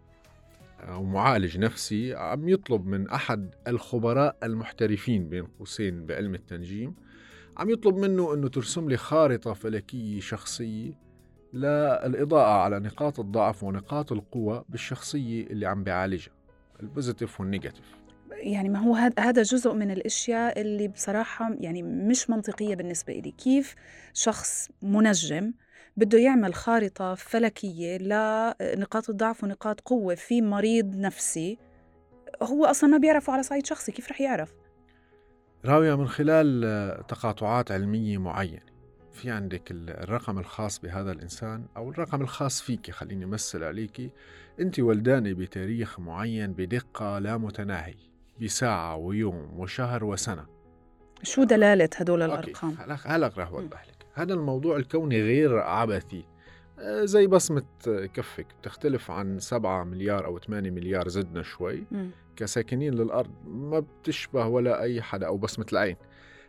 أو 0.80 1.04
معالج 1.04 1.58
نفسي 1.58 2.16
عم 2.16 2.50
يطلب 2.50 2.86
من 2.86 3.10
أحد 3.10 3.56
الخبراء 3.68 4.38
المحترفين 4.44 5.30
بين 5.30 5.46
قوسين 5.46 6.06
بعلم 6.06 6.36
التنجيم 6.36 6.96
عم 7.58 7.70
يطلب 7.70 7.96
منه 7.96 8.34
أنه 8.34 8.48
ترسم 8.48 8.90
لي 8.90 8.98
خارطة 8.98 9.54
فلكية 9.54 10.20
شخصية 10.20 10.92
للإضاءة 11.54 12.62
على 12.62 12.80
نقاط 12.80 13.20
الضعف 13.20 13.64
ونقاط 13.64 14.12
القوة 14.12 14.66
بالشخصية 14.70 15.48
اللي 15.48 15.66
عم 15.66 15.84
بيعالجها 15.84 16.34
ال 16.82 16.88
positive 16.88 17.40
وال 17.40 17.52
negative 17.52 18.02
يعني 18.32 18.70
ما 18.70 18.80
هو 18.80 18.96
هذا 19.20 19.42
جزء 19.42 19.74
من 19.74 19.92
الأشياء 19.92 20.62
اللي 20.62 20.88
بصراحة 20.88 21.56
يعني 21.60 21.84
مش 21.84 22.30
منطقية 22.30 22.76
بالنسبة 22.76 23.14
لي 23.14 23.32
كيف 23.32 23.76
شخص 24.14 24.70
منجم 24.82 25.54
بده 25.98 26.18
يعمل 26.18 26.54
خارطة 26.54 27.16
فلكية 27.16 27.98
لنقاط 27.98 29.10
الضعف 29.10 29.44
ونقاط 29.44 29.82
قوة 29.82 30.16
في 30.16 30.42
مريض 30.42 30.96
نفسي. 30.96 31.58
هو 32.44 32.66
أصلا 32.66 32.90
ما 32.90 32.98
بيعرفه 32.98 33.34
على 33.34 33.44
صعيد 33.44 33.66
شخصي 33.66 33.92
كيف 33.92 34.10
رح 34.12 34.22
يعرف؟ 34.22 34.54
راوية 35.66 35.96
من 35.96 36.08
خلال 36.08 37.08
تقاطعات 37.08 37.72
علمية 37.72 38.18
معينة 38.18 38.72
في 39.12 39.32
عندك 39.32 39.72
الرقم 39.72 40.40
الخاص 40.40 40.80
بهذا 40.80 41.12
الإنسان 41.12 41.66
أو 41.78 41.90
الرقم 41.90 42.22
الخاص 42.22 42.62
فيك 42.62 42.92
خليني 42.92 43.26
أمثل 43.26 43.64
عليكي 43.64 44.12
أنت 44.60 44.80
ولدانة 44.80 45.34
بتاريخ 45.34 46.00
معين 46.00 46.54
بدقة 46.54 47.20
لا 47.20 47.38
متناهي 47.38 47.96
بساعة 48.42 48.96
ويوم 48.96 49.60
وشهر 49.60 50.04
وسنة. 50.04 50.46
شو 51.24 51.44
دلالة 51.44 51.90
هدول 51.96 52.22
الأرقام؟ 52.22 52.78
هلأ 53.06 53.32
رح 53.38 53.48
أوضح 53.48 53.86
هذا 54.14 54.34
الموضوع 54.34 54.78
الكوني 54.78 55.22
غير 55.22 55.58
عبثي. 55.58 56.26
آه، 56.80 57.06
زي 57.06 57.28
بصمة 57.28 57.64
كفك 58.14 58.46
بتختلف 58.62 59.12
عن 59.12 59.40
7 59.40 59.84
مليار 59.84 60.26
أو 60.26 60.40
8 60.40 60.72
مليار 60.72 61.08
زدنا 61.08 61.42
شوي. 61.42 61.84
م. 61.92 62.10
كساكنين 62.36 62.94
للأرض 62.94 63.32
ما 63.48 63.80
بتشبه 63.80 64.48
ولا 64.48 64.82
أي 64.82 65.02
حدا 65.02 65.28
أو 65.28 65.38
بصمة 65.38 65.66
العين. 65.72 65.96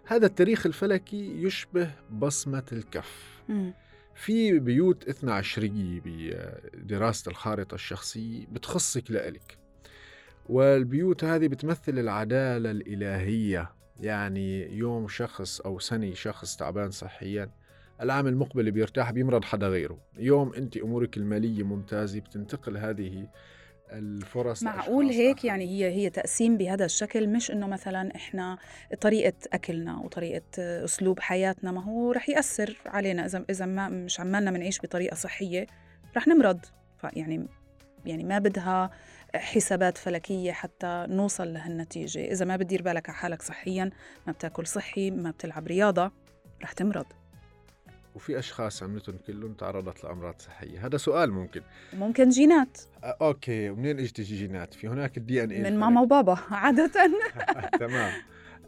هذا 0.04 0.26
التاريخ 0.26 0.66
الفلكي 0.66 1.42
يشبه 1.42 1.90
بصمة 2.11 2.64
الكف. 2.73 3.42
م. 3.49 3.71
في 4.14 4.59
بيوت 4.59 5.09
إثنى 5.09 5.33
عشرية 5.33 6.00
بدراسة 6.04 7.31
الخارطة 7.31 7.75
الشخصية 7.75 8.47
بتخصك 8.52 9.11
لإلك. 9.11 9.59
والبيوت 10.49 11.25
هذه 11.25 11.49
بتمثل 11.49 11.99
العدالة 11.99 12.71
الإلهية. 12.71 13.73
يعني 14.00 14.76
يوم 14.76 15.08
شخص 15.08 15.61
أو 15.61 15.78
سنة 15.78 16.14
شخص 16.14 16.56
تعبان 16.56 16.90
صحيا 16.90 17.50
العام 18.00 18.26
المقبل 18.26 18.70
بيرتاح 18.70 19.11
بيمرض 19.11 19.44
حدا 19.44 19.68
غيره. 19.68 19.99
يوم 20.18 20.54
أنت 20.54 20.76
أمورك 20.76 21.16
المالية 21.16 21.62
ممتازة 21.62 22.20
بتنتقل 22.20 22.76
هذه 22.76 23.28
الفرص 23.92 24.62
معقول 24.62 25.06
هيك؟ 25.06 25.38
آخر. 25.38 25.49
يعني 25.49 25.64
هي 25.64 25.90
هي 25.90 26.11
تقسيم 26.11 26.56
بهذا 26.56 26.84
الشكل؟ 26.84 27.28
مش 27.28 27.50
إنه 27.50 27.66
مثلا 27.66 28.16
إحنا 28.16 28.58
طريقة 29.00 29.32
أكلنا 29.52 29.96
وطريقه 29.96 30.42
أسلوب 30.58 31.20
حياتنا 31.20 31.72
ما 31.72 31.84
هو 31.84 32.12
رح 32.12 32.28
يأثر 32.28 32.76
علينا. 32.87 33.26
إذا 33.26 33.44
إذا 33.50 33.66
ما 33.66 33.88
مش 33.88 34.20
عمالنا 34.20 34.50
بنعيش 34.50 34.80
بطريقة 34.80 35.14
صحية 35.14 35.66
رح 36.16 36.28
نمرض. 36.28 36.61
يعني 37.12 37.46
يعني 38.06 38.25
ما 38.25 38.38
بدها 38.38 38.90
حسابات 39.36 39.98
فلكية 39.98 40.52
حتى 40.52 41.06
نوصل 41.08 41.52
لهالنتيجة. 41.52 42.32
إذا 42.32 42.44
ما 42.44 42.56
بتدير 42.56 42.82
بالك 42.82 43.08
على 43.08 43.18
حالك 43.18 43.42
صحيا 43.42 43.90
ما 44.26 44.32
بتاكل 44.32 44.66
صحي 44.66 45.10
ما 45.10 45.30
بتلعب 45.30 45.66
رياضة 45.66 46.12
رح 46.62 46.72
تمرض. 46.72 47.06
وفي 48.14 48.38
أشخاص 48.38 48.82
عملتهم 48.82 49.16
كلهم 49.26 49.52
تعرضت 49.52 50.04
لأمراض 50.04 50.34
صحية. 50.38 50.86
هذا 50.86 50.96
سؤال 50.96 51.32
ممكن. 51.32 51.62
ممكن 51.92 52.28
جينات. 52.28 52.78
آه، 53.04 53.16
okay 53.20 53.70
ومنين 53.70 53.98
اجت 53.98 54.18
الجينات 54.18 54.74
في 54.74 54.88
هناك 54.88 55.16
ال 55.16 55.44
DNA 55.44 55.62
من 55.62 55.78
ماما 55.78 56.00
وبابا 56.00 56.38
عادة. 56.50 57.10
تمام. 57.80 58.12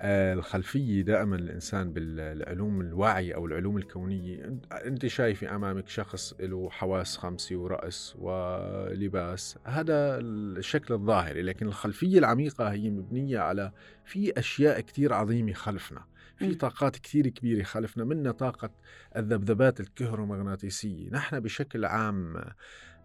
الخلفية 0.02 1.02
دائما 1.02 1.36
الإنسان 1.36 1.92
بالعلوم 1.92 2.80
الواعية 2.80 3.34
أو 3.34 3.46
العلوم 3.46 3.76
الكونية. 3.76 4.58
أنت 4.72 5.06
شايفة 5.06 5.56
أمامك 5.56 5.88
شخص 5.88 6.34
له 6.40 6.70
حواس 6.70 7.16
خمسة 7.16 7.56
ورأس 7.56 8.16
ولباس. 8.18 9.58
هذا 9.64 10.18
الشكل 10.18 10.94
الظاهري 10.94 11.42
لكن 11.42 11.66
الخلفية 11.66 12.18
العميقة 12.18 12.72
هي 12.72 12.90
مبنية 12.90 13.38
على 13.38 13.72
في 14.04 14.38
أشياء 14.38 14.80
كتير 14.80 15.12
عظيمة 15.12 15.52
خلفنا. 15.52 16.04
في 16.36 16.54
طاقات 16.54 16.96
كثير 16.96 17.28
كبيرة 17.28 17.62
خلفنا 17.62 18.04
منها 18.04 18.32
طاقة 18.32 18.70
الذبذبات 19.16 19.80
الكهرومغناطيسية. 19.80 21.10
نحن 21.10 21.40
بشكل 21.40 21.84
عام 21.84 22.36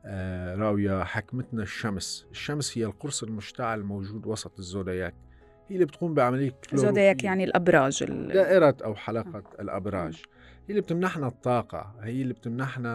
آه، 0.06 0.56
راوية 0.56 1.04
حكمتنا 1.04 1.64
الشمس. 1.64 2.28
الشمس 2.32 2.78
هي 2.78 2.86
القرص 2.86 3.24
المشتعل 3.24 3.80
الموجود 3.80 4.26
وسط 4.26 4.60
الزودياك. 4.60 5.29
هي 5.70 5.76
اللي 5.76 5.86
بتقوم 5.86 6.14
بعملية 6.14 6.56
زودياك 6.74 7.24
يعني 7.24 7.44
الأبراج 7.44 8.04
دائرة 8.04 8.78
أو 8.84 8.96
حلقة 8.96 9.44
الأبراج. 9.60 10.24
هي 10.68 10.70
اللي 10.70 10.82
بتمنحنا 10.82 11.28
الطاقة 11.28 11.96
هي 12.02 12.22
اللي 12.22 12.34
بتمنحنا 12.34 12.92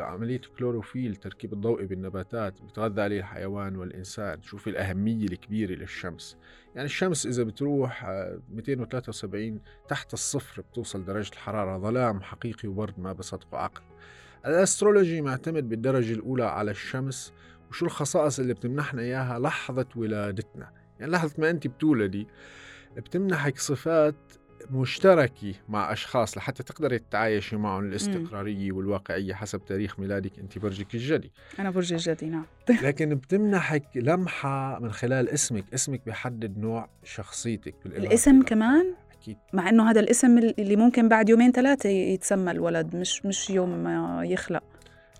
عملية 0.00 0.40
كلوروفيل 0.58 1.10
التركيب 1.10 1.52
الضوئي 1.52 1.86
بالنباتات 1.86 2.62
بتغذى 2.62 3.02
عليه 3.02 3.18
الحيوان 3.18 3.76
والإنسان. 3.76 4.42
شوفي 4.42 4.70
الأهمية 4.70 5.24
الكبيرة 5.24 5.72
للشمس. 5.72 6.36
يعني 6.74 6.86
الشمس 6.86 7.26
إذا 7.26 7.42
بتروح 7.42 8.04
273 8.50 9.54
آه، 9.54 9.88
تحت 9.88 10.12
الصفر 10.12 10.62
بتوصل 10.62 11.04
درجة 11.04 11.32
الحرارة. 11.32 11.78
ظلام 11.78 12.22
حقيقي 12.22 12.68
وبرد 12.68 13.00
ما 13.00 13.12
بصدقه 13.12 13.58
عقل. 13.58 13.82
الأسترولوجي 14.46 15.20
معتمد 15.20 15.68
بالدرجة 15.68 16.12
الأولى 16.12 16.44
على 16.44 16.70
الشمس. 16.70 17.32
وشو 17.70 17.86
الخصائص 17.86 18.38
اللي 18.40 18.54
بتمنحنا 18.54 19.02
إياها؟ 19.02 19.38
لحظة 19.38 19.86
ولادتنا. 19.96 20.81
يعني 21.02 21.12
لحظة 21.12 21.34
ما 21.38 21.50
أنت 21.50 21.66
بتولدي 21.66 22.26
بتمنحك 22.96 23.58
صفات 23.58 24.14
مشتركة 24.70 25.54
مع 25.68 25.92
أشخاص 25.92 26.36
لحتى 26.36 26.62
تقدري 26.62 26.98
تتعايشي 26.98 27.56
معهم 27.56 27.84
الاستقرارية 27.84 28.72
والواقعية 28.72 29.34
حسب 29.34 29.64
تاريخ 29.64 30.00
ميلادك 30.00 30.38
أنت 30.38 30.58
برجك 30.58 30.94
الجدي. 30.94 31.32
أنا 31.58 31.70
برج 31.70 31.92
الجدي 31.92 32.26
نعم. 32.26 32.46
لكن 32.82 33.14
بتمنحك 33.14 33.84
لمحة 33.94 34.78
من 34.80 34.92
خلال 34.92 35.28
اسمك 35.28 35.64
اسمك 35.74 36.00
بيحدد 36.06 36.58
نوع 36.58 36.88
شخصيتك 37.04 37.74
الاسم 37.86 38.42
كمان؟ 38.42 38.94
أكيد. 39.12 39.36
مع 39.52 39.68
أنه 39.68 39.90
هذا 39.90 40.00
الاسم 40.00 40.38
اللي 40.38 40.76
ممكن 40.76 41.08
بعد 41.08 41.28
يومين 41.28 41.52
ثلاثة 41.52 41.88
يتسمى 41.88 42.50
الولد 42.50 42.96
مش 42.96 43.26
مش 43.26 43.50
يوم 43.50 43.84
ما 43.84 44.24
يخلق. 44.24 44.62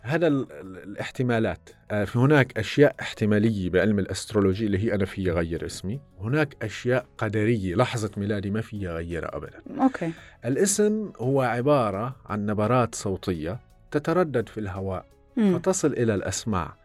هذا 0.02 0.26
الاحتمالات 0.26 1.70
آه، 1.90 2.04
في 2.04 2.18
هناك 2.18 2.58
أشياء 2.58 2.94
احتمالية 3.00 3.70
بعلم 3.70 3.98
ال 3.98 4.05
astrology 4.05 4.66
اللي 4.66 4.78
هي 4.78 4.94
أنا 4.94 5.04
في 5.04 5.30
أغير 5.30 5.66
اسمي 5.66 6.00
هناك 6.20 6.56
أشياء 6.62 7.06
قدرية 7.18 7.74
لحظة 7.74 8.10
ميلادي 8.16 8.50
ما 8.50 8.60
في 8.60 8.88
أغيرها 8.88 9.36
أبدا 9.36 9.58
okay. 9.82 10.12
الاسم 10.44 11.12
هو 11.18 11.42
عبارة 11.42 12.16
عن 12.26 12.46
نبرات 12.46 12.94
صوتية 12.94 13.60
تتردد 13.90 14.48
في 14.48 14.60
الهواء 14.60 15.06
م. 15.36 15.58
فتصل 15.58 15.92
إلى 15.92 16.14
الأسماع 16.14 16.76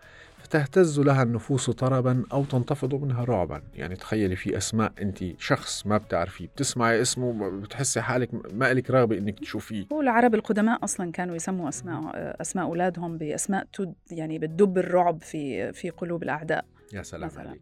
تهتز 0.50 1.00
لها 1.00 1.24
النفوس 1.24 1.70
طربا 1.70 2.24
أو 2.34 2.44
تنتفض 2.46 2.94
منها 2.96 3.24
رعبا. 3.24 3.62
يعني 3.76 3.96
تخيلي 3.96 4.36
في 4.36 4.58
أسماء 4.58 4.92
أنت 5.02 5.24
شخص 5.40 5.88
ما 5.88 5.98
بتعرفيه 5.98 6.48
بتسمعي 6.48 7.02
اسمه 7.02 7.50
بتحسي 7.50 8.02
حالك 8.02 8.30
ما 8.54 8.74
لك 8.74 8.92
رغبة 8.92 9.18
أنك 9.18 9.40
تشوفيه. 9.40 9.86
هو 9.94 10.02
العرب 10.02 10.36
القدماء 10.36 10.84
أصلا 10.84 11.12
كانوا 11.12 11.36
يسموا 11.36 11.70
أسماء 11.70 12.02
أسماء 12.42 12.66
أولادهم 12.66 13.18
بأسماء 13.18 13.68
تد 13.74 13.94
يعني 14.12 14.40
بتدب 14.40 14.78
الرعب 14.78 15.22
في 15.22 15.74
في 15.74 15.90
قلوب 15.90 16.24
الأعداء. 16.24 16.66
يا 16.94 17.04
سلام 17.04 17.26
مثلاً. 17.26 17.50
عليك. 17.50 17.62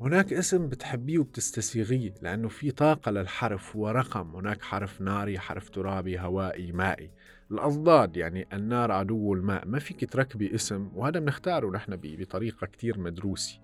هناك 0.00 0.32
اسم 0.32 0.68
بتحبيه 0.68 1.18
وبتستسيغيه 1.18 2.14
لأنه 2.22 2.48
في 2.48 2.70
طاقة 2.70 3.10
للحرف 3.10 3.76
ورقم. 3.76 4.36
هناك 4.36 4.62
حرف 4.62 5.00
ناري 5.00 5.38
حرف 5.38 5.68
ترابي 5.68 6.20
هوائي 6.20 6.72
مائي. 6.72 7.10
الأضداد 7.50 8.16
يعني 8.16 8.46
النار 8.52 8.92
عدو 8.92 9.34
الماء. 9.34 9.66
ما 9.66 9.78
فيك 9.78 10.12
تركبي 10.12 10.54
اسم 10.54 10.90
وهذا 10.94 11.20
بنختاره 11.20 11.70
نحن 11.70 11.98
بطريقة 12.02 12.66
كتير 12.66 12.98
مدروسة. 12.98 13.58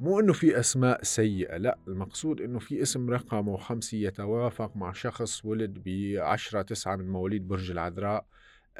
مو 0.00 0.20
إنه 0.20 0.32
في 0.32 0.60
أسماء 0.60 1.02
سيئة 1.02 1.56
لا. 1.56 1.78
المقصود 1.88 2.40
إنه 2.40 2.58
في 2.58 2.82
اسم 2.82 3.10
رقمه 3.10 3.56
خمسه 3.56 3.98
يتوافق 3.98 4.76
مع 4.76 4.92
شخص 4.92 5.44
ولد 5.44 5.78
ب 5.84 6.16
10 6.18 6.62
9 6.62 6.96
من 6.96 7.08
مواليد 7.08 7.48
برج 7.48 7.70
العذراء. 7.70 8.26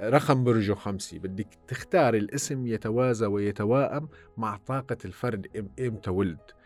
رقم 0.01 0.45
برجه 0.45 0.73
خمسة. 0.73 1.19
بدك 1.19 1.49
تختار 1.69 2.15
الاسم 2.15 2.67
يتوازى 2.67 3.27
ويتوائم 3.27 4.09
مع 4.37 4.57
طاقة 4.57 4.99
الفرد 5.05 5.71
إمتى 5.81 6.11
ولد. 6.11 6.58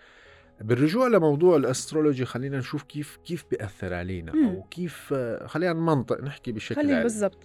بالرجوع 0.60 1.08
لموضوع 1.08 1.56
الأسترولوجي 1.56 2.24
خلينا 2.24 2.58
نشوف 2.58 2.82
كيف 2.82 3.18
كيف 3.24 3.44
بيأثر 3.50 3.94
علينا 3.94 4.32
مم. 4.32 4.48
أو 4.48 4.62
كيف 4.62 5.14
خلينا 5.46 5.72
نمنطق 5.72 6.20
نحكي 6.24 6.52
بشكل 6.52 6.82
خلينا 6.82 7.02
بالضبط. 7.02 7.38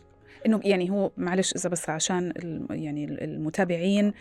إنه 0.45 0.61
يعني 0.63 0.89
هو 0.89 1.11
معلش 1.17 1.55
إذا 1.55 1.69
بس 1.69 1.89
عشان 1.89 2.33
يعني 2.69 3.05
المتابعين 3.05 4.13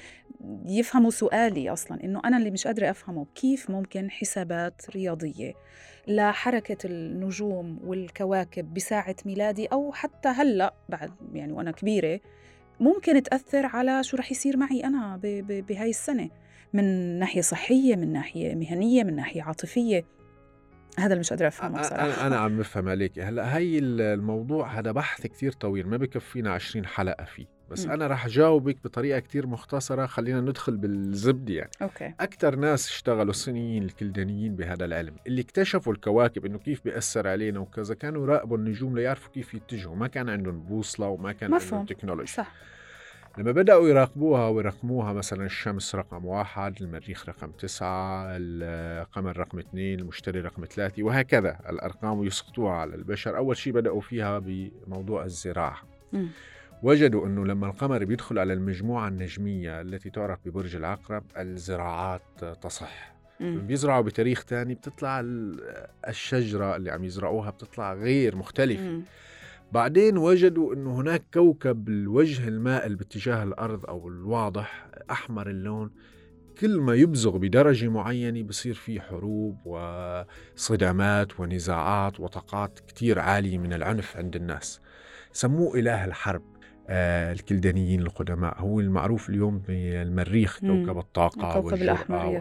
يفهموا 0.67 1.11
سؤالي 1.11 1.71
أصلا 1.71 2.05
إنه 2.05 2.21
أنا 2.25 2.37
اللي 2.37 2.51
مش 2.51 2.67
قادرة 2.67 2.91
أفهمه 2.91 3.27
كيف 3.35 3.71
ممكن 3.71 4.11
حسابات 4.11 4.83
رياضية 4.91 5.53
لحركة 6.09 6.87
النجوم 6.87 7.79
والكواكب 7.85 8.75
بساعة 8.75 9.17
ميلادي 9.27 9.67
أو 9.67 9.93
حتى 9.93 10.29
هلأ 10.29 10.75
بعد 10.89 11.11
يعني 11.33 11.53
وأنا 11.53 11.71
كبيرة 11.71 12.21
ممكن 12.81 13.23
تأثر 13.23 13.67
على 13.67 14.05
شو 14.05 14.17
رح 14.17 14.31
يصير 14.31 14.57
معي 14.57 14.85
أنا 14.85 15.21
بهاي 15.23 15.91
السنة. 15.91 16.31
من 16.77 17.19
ناحية 17.19 17.41
صحية 17.41 17.97
من 17.97 18.13
ناحية 18.13 18.55
مهنية 18.55 19.05
من 19.05 19.17
ناحية 19.17 19.43
عاطفية. 19.43 20.05
هذا 20.99 21.07
اللي 21.07 21.21
مش 21.21 21.31
قادرة 21.31 21.49
أفهمه 21.49 21.81
بصراحة. 21.81 22.27
أنا 22.27 22.37
عم 22.45 22.59
بفهم 22.59 22.89
عليك. 22.89 23.19
هلأ 23.19 23.57
هي 23.57 23.79
الموضوع 23.79 24.79
هذا 24.79 24.93
بحث 24.93 25.27
كتير 25.27 25.53
طويل 25.53 25.89
ما 25.89 25.97
بكفينا 25.97 26.51
20 26.53 26.87
حلقة 26.87 27.25
فيه. 27.25 27.47
بس 27.71 27.87
م. 27.87 27.91
أنا 27.91 28.07
رح 28.07 28.29
جاوبك 28.29 28.77
بطريقة 28.85 29.19
كتير 29.19 29.47
مختصرة. 29.47 30.07
خلينا 30.07 30.41
ندخل 30.41 30.77
بالزبدة 30.77 31.55
يعني. 31.55 31.71
أوكي. 31.83 32.15
أكثر 32.21 32.57
ناس 32.57 32.89
اشتغلوا 32.89 33.31
الصينيين 33.31 33.83
الكلدانيين 33.83 34.57
بهذا 34.57 34.85
العلم. 34.85 35.15
اللي 35.27 35.41
اكتشفوا 35.41 35.93
الكواكب 35.93 36.47
إنه 36.47 36.59
كيف 36.59 36.85
بيأثر 36.85 37.29
علينا 37.29 37.61
وكذا 37.61 37.95
كانوا 37.95 38.23
يراقبوا 38.25 38.57
النجوم 38.57 38.99
ليعرفوا 38.99 39.33
كيف 39.33 39.55
يتجهوا. 39.55 39.97
ما 39.97 40.07
كان 40.07 40.29
عندهم 40.29 40.61
بوصلة 40.61 41.09
وما 41.09 41.33
كان 41.33 41.51
مفهوم. 41.51 41.81
عندهم 41.81 41.97
تكنولوجيا. 41.97 42.35
صح. 42.35 42.53
لما 43.39 43.53
بدأوا 43.53 43.89
يراقبوها 43.89 44.49
ويرقموها 44.49 45.13
مثلا 45.13 45.47
الشمس 45.47 45.95
رقم 45.95 46.25
واحد 46.25 46.83
المريخ 46.83 47.29
رقم 47.29 47.51
تسعة 47.51 48.27
القمر 48.31 49.39
رقم 49.39 49.59
اثنين 49.59 50.01
المشتري 50.01 50.41
رقم 50.41 50.65
ثلاثة 50.65 51.03
وهكذا 51.03 51.59
الأرقام 51.69 52.25
يسقطوها 52.25 52.73
على 52.73 52.95
البشر. 52.95 53.37
أول 53.37 53.57
شيء 53.57 53.73
بدأوا 53.73 54.01
فيها 54.01 54.39
بموضوع 54.39 55.25
الزراعة. 55.25 55.83
م. 56.13 56.27
وجدوا 56.83 57.27
أنه 57.27 57.47
لما 57.47 57.67
القمر 57.67 58.05
بيدخل 58.05 58.39
على 58.39 58.53
المجموعة 58.53 59.09
النجمية 59.09 59.81
التي 59.81 60.11
تعرف 60.11 60.39
ببرج 60.47 60.77
العقرب 60.77 61.25
الزراعات 61.37 62.45
تصح. 62.63 63.15
بيزرعوا 63.41 64.03
بتاريخ 64.03 64.45
تاني 64.45 64.75
بتطلع 64.75 65.21
الشجرة 66.09 66.77
اللي 66.77 66.91
عم 66.91 67.05
يزرعوها 67.05 67.51
بتطلع 67.51 67.95
غير 67.95 68.37
مختلفة. 68.37 69.01
بعدين 69.73 70.19
وجدوا 70.19 70.75
إنه 70.75 71.01
هناك 71.01 71.25
كوكب 71.35 71.89
الوجه 71.89 72.49
المائل 72.49 72.95
باتجاه 72.95 73.43
الأرض 73.43 73.87
أو 73.87 74.09
الواضح 74.09 74.89
أحمر 75.11 75.51
اللون. 75.51 75.91
كل 76.61 76.81
ما 76.81 76.95
يبزغ 76.95 77.37
بدرجة 77.37 77.89
معينة 77.89 78.43
بصير 78.43 78.75
في 78.75 79.01
حروب 79.01 79.57
وصدامات 79.65 81.41
ونزاعات 81.41 82.21
وطاقات 82.21 82.81
كتير 82.89 83.19
عالية 83.19 83.59
من 83.59 83.73
العنف 83.73 84.17
عند 84.17 84.37
الناس. 84.37 84.81
سموه 85.33 85.79
إله 85.79 86.05
الحرب. 86.05 86.43
آه 86.89 87.33
الكلدانيين 87.33 88.01
القدماء. 88.01 88.61
هو 88.61 88.81
المعروف 88.81 89.29
اليوم 89.31 89.59
بالمريخ 89.59 90.59
كوكب 90.61 90.99
الطاقة 90.99 91.59
الأحمر 91.83 92.41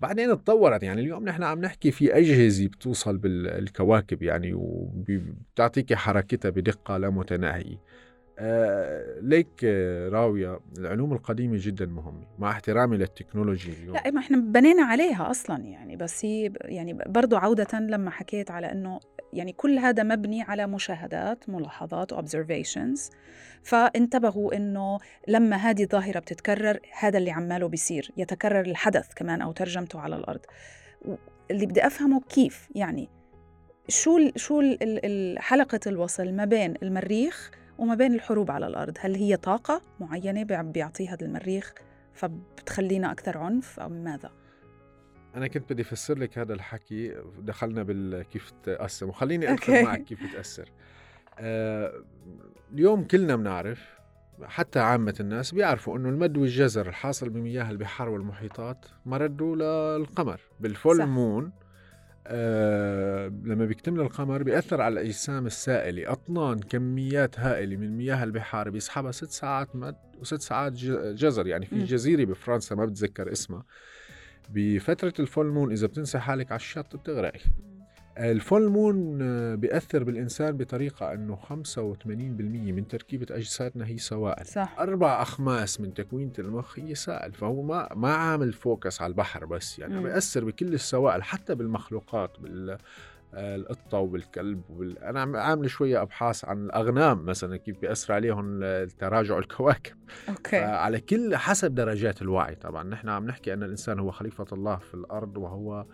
بعدين 0.00 0.28
تطورت 0.28 0.82
يعني 0.82 1.00
اليوم 1.00 1.24
نحن 1.24 1.42
عم 1.42 1.60
نحكي 1.60 1.90
في 1.90 2.16
أجهزة 2.18 2.66
بتوصل 2.66 3.16
بالكواكب 3.16 4.22
يعني 4.22 4.54
وبتعطيك 4.54 5.94
حركتها 5.94 6.50
بدقة 6.50 6.96
لا 6.96 7.10
متناهية 7.10 7.93
آه 8.38 9.20
ليك 9.20 9.64
راوية 10.12 10.60
العلوم 10.78 11.12
القديمة 11.12 11.56
جدا 11.60 11.86
مهمة 11.86 12.26
مع 12.38 12.50
احترامي 12.50 12.96
للتكنولوجيا 12.96 13.72
اليوم. 13.72 13.96
لا 13.96 14.10
ما 14.10 14.20
إحنا 14.20 14.36
بنينا 14.36 14.82
عليها 14.82 15.30
أصلا 15.30 15.64
يعني 15.64 15.96
بس 15.96 16.24
هي 16.24 16.52
يعني 16.60 16.92
برضو 17.06 17.36
عودة 17.36 17.78
لما 17.78 18.10
حكيت 18.10 18.50
على 18.50 18.72
إنه 18.72 19.00
يعني 19.32 19.52
كل 19.52 19.78
هذا 19.78 20.02
مبني 20.02 20.42
على 20.42 20.66
مشاهدات 20.66 21.48
ملاحظات 21.48 22.14
observations. 22.14 23.10
فانتبهوا 23.62 24.56
إنه 24.56 24.98
لما 25.28 25.56
هذه 25.56 25.82
الظاهرة 25.82 26.18
بتتكرر 26.18 26.78
هذا 26.98 27.18
اللي 27.18 27.30
عماله 27.30 27.68
بيصير 27.68 28.10
يتكرر 28.16 28.60
الحدث 28.60 29.14
كمان 29.16 29.42
أو 29.42 29.52
ترجمته 29.52 30.00
على 30.00 30.16
الأرض. 30.16 30.40
اللي 31.50 31.66
بدي 31.66 31.86
أفهمه 31.86 32.20
كيف 32.20 32.68
يعني 32.74 33.08
شو 33.88 34.18
شو 34.36 34.62
حلقة 35.38 35.80
الوصل 35.86 36.32
ما 36.32 36.44
بين 36.44 36.74
المريخ 36.82 37.50
وما 37.78 37.94
بين 37.94 38.14
الحروب 38.14 38.50
على 38.50 38.66
الأرض. 38.66 38.96
هل 39.00 39.14
هي 39.14 39.36
طاقة 39.36 39.82
معينة 40.00 40.42
بيعطيها 40.62 41.16
المريخ 41.22 41.74
فبتخلينا 42.14 43.12
أكثر 43.12 43.38
عنف 43.38 43.80
أو 43.80 43.88
ماذا؟ 43.88 44.30
أنا 45.34 45.46
كنت 45.46 45.72
بدي 45.72 45.82
أفسر 45.82 46.18
لك 46.18 46.38
هذا 46.38 46.54
الحكي 46.54 47.14
دخلنا 47.38 47.82
بالكيف 47.82 48.52
تأثر 48.62 49.06
وخليني 49.06 49.48
أدخل 49.52 49.84
معك 49.84 50.04
كيف 50.04 50.32
تأثر 50.32 50.68
آه 51.38 52.04
اليوم 52.72 53.04
كلنا 53.04 53.36
بنعرف 53.36 53.94
حتى 54.42 54.80
عامة 54.80 55.14
الناس 55.20 55.54
بيعرفوا 55.54 55.96
إنه 55.96 56.08
المد 56.08 56.36
والجزر 56.36 56.88
الحاصل 56.88 57.30
بمياه 57.30 57.70
البحار 57.70 58.08
والمحيطات 58.08 58.86
مرده 59.06 59.56
للقمر. 59.56 60.40
بالفول 60.60 61.06
مون 61.06 61.52
آه 62.26 63.28
لما 63.28 63.64
بيكتمل 63.64 64.00
القمر 64.00 64.42
بيأثر 64.42 64.80
على 64.80 64.92
الأجسام 64.92 65.46
السائلة. 65.46 66.12
أطنان 66.12 66.58
كميات 66.58 67.40
هائلة 67.40 67.76
من 67.76 67.96
مياه 67.96 68.24
البحار 68.24 68.70
بيسحبها 68.70 69.12
ست 69.12 69.30
ساعات 69.30 69.76
مد 69.76 69.96
وست 70.20 70.40
ساعات 70.40 70.72
جزر. 71.14 71.46
يعني 71.46 71.66
في 71.66 71.84
جزيرة 71.84 72.24
بفرنسا 72.24 72.74
ما 72.74 72.84
بتذكر 72.84 73.32
اسمها. 73.32 73.64
بفترة 74.50 75.12
ال 75.18 75.24
full 75.24 75.46
moon 75.46 75.72
إذا 75.72 75.86
بتنسى 75.86 76.18
حالك 76.18 76.52
على 76.52 76.60
الشط 76.60 76.96
بتغرقي 76.96 77.40
ال 78.18 78.28
full 78.28 78.68
moon 78.68 79.18
بيأثر 79.56 80.04
بالإنسان 80.04 80.56
بطريقة 80.56 81.12
أنه 81.12 81.36
85% 81.36 81.46
من 82.06 82.88
تركيبة 82.88 83.26
أجسادنا 83.30 83.86
هي 83.86 83.98
سوائل 83.98 84.46
صح. 84.46 84.76
أربع 84.78 85.22
أخماس 85.22 85.80
من 85.80 85.94
تكوينة 85.94 86.32
المخ 86.38 86.78
هي 86.78 86.94
سائل 86.94 87.32
فهو 87.32 87.62
ما 87.62 87.88
ما 87.94 88.14
عامل 88.14 88.52
focus 88.52 89.02
على 89.02 89.10
البحر 89.10 89.44
بس 89.44 89.78
يعني 89.78 90.02
بيأثر 90.02 90.44
بكل 90.44 90.74
السوائل 90.74 91.22
حتى 91.22 91.54
بالمخلوقات 91.54 92.40
بال 92.40 92.78
القطة 93.36 93.98
وبالكلب 93.98 94.62
وبال... 94.70 94.98
أنا 94.98 95.38
عامل 95.40 95.70
شوية 95.70 96.02
أبحاث 96.02 96.44
عن 96.44 96.64
الأغنام 96.64 97.24
مثلا 97.26 97.56
كيف 97.56 97.78
بيأثر 97.80 98.14
عليهم 98.14 98.60
تراجع 98.98 99.38
الكواكب 99.38 99.96
أوكي. 100.28 100.56
على 100.56 101.00
كل 101.00 101.36
حسب 101.36 101.74
درجات 101.74 102.22
الوعي 102.22 102.54
طبعا 102.54 102.82
نحن 102.82 103.08
عم 103.08 103.26
نحكي 103.26 103.52
أن 103.52 103.62
الإنسان 103.62 103.98
هو 103.98 104.10
خليفة 104.10 104.46
الله 104.52 104.76
في 104.76 104.94
الأرض 104.94 105.36
وهو 105.36 105.86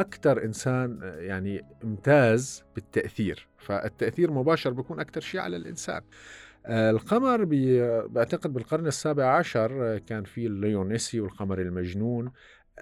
أكثر 0.00 0.44
إنسان 0.44 1.00
يعني 1.18 1.64
امتاز 1.84 2.64
بالتأثير 2.74 3.48
فالتأثير 3.58 4.30
مباشر 4.30 4.70
بيكون 4.70 5.00
أكثر 5.00 5.20
شيء 5.20 5.40
على 5.40 5.56
الإنسان. 5.56 6.02
آه، 6.66 6.90
القمر 6.90 7.44
بعتقد 8.08 8.52
بالقرن 8.52 8.86
السابع 8.86 9.36
عشر 9.36 9.98
كان 9.98 10.24
في 10.24 10.46
الليونيسي 10.46 11.20
والقمر 11.20 11.60
المجنون 11.60 12.32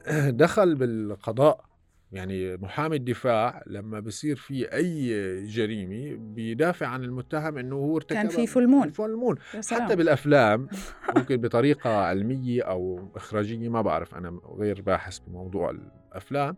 دخل 0.29 0.75
بالقضاء 0.75 1.65
يعني 2.13 2.57
محامي 2.57 2.97
الدفاع 2.97 3.63
لما 3.67 4.01
بصير 4.01 4.37
في 4.37 4.73
أي 4.73 5.47
جريمة 5.47 6.17
بيدافع 6.19 6.87
عن 6.87 7.05
المتهم 7.05 7.59
إنه 7.59 7.77
هو 7.77 7.97
ارتكب 7.97 8.15
كان 8.15 8.29
في 8.29 8.47
full 8.47 8.69
moon 8.69 8.91
full 8.91 9.15
moon 9.15 9.39
حتى 9.71 9.97
بالأفلام 9.97 10.69
ممكن 11.17 11.37
بطريقة 11.37 11.91
علمية 11.91 12.63
أو 12.63 13.11
إخراجية 13.17 13.69
ما 13.69 13.83
بعرف 13.83 14.15
أنا 14.15 14.41
غير 14.59 14.83
باحث 14.83 15.19
بموضوع 15.19 15.71
الأفلام. 15.71 16.57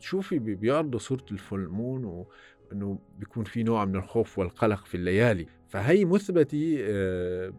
تشوفي 0.00 0.38
بيعرضوا 0.38 0.98
صورة 0.98 1.24
ال 1.32 1.39
full 1.39 1.68
moon 1.68 2.04
وانه 2.04 2.98
بيكون 3.18 3.44
في 3.44 3.62
نوع 3.62 3.84
من 3.84 3.96
الخوف 3.96 4.38
والقلق 4.38 4.84
في 4.84 4.94
الليالي. 4.96 5.46
فهي 5.68 6.04
مثبتة 6.04 6.76
آه، 6.80 7.52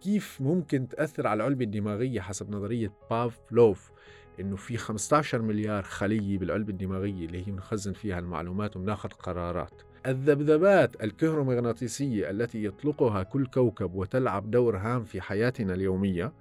كيف 0.00 0.40
ممكن 0.40 0.88
تأثر 0.88 1.26
على 1.26 1.36
العلبة 1.36 1.64
الدماغية 1.64 2.20
حسب 2.20 2.50
نظرية 2.50 2.92
بافلوف 3.10 3.90
إنه 4.40 4.56
في 4.56 4.76
15 4.76 5.42
مليار 5.42 5.82
خلية 5.82 6.38
بالعلبة 6.38 6.70
الدماغية 6.70 7.26
اللي 7.26 7.38
هي 7.46 7.52
بنخزن 7.52 7.92
فيها 7.92 8.18
المعلومات 8.18 8.76
وبناخذ 8.76 9.08
قرارات. 9.08 9.82
الذبذبات 10.06 11.04
الكهرومغناطيسية 11.04 12.30
التي 12.30 12.64
يطلقها 12.64 13.22
كل 13.22 13.46
كوكب 13.46 13.94
وتلعب 13.94 14.50
دور 14.50 14.76
هام 14.76 15.04
في 15.04 15.20
حياتنا 15.20 15.74
اليومية 15.74 16.32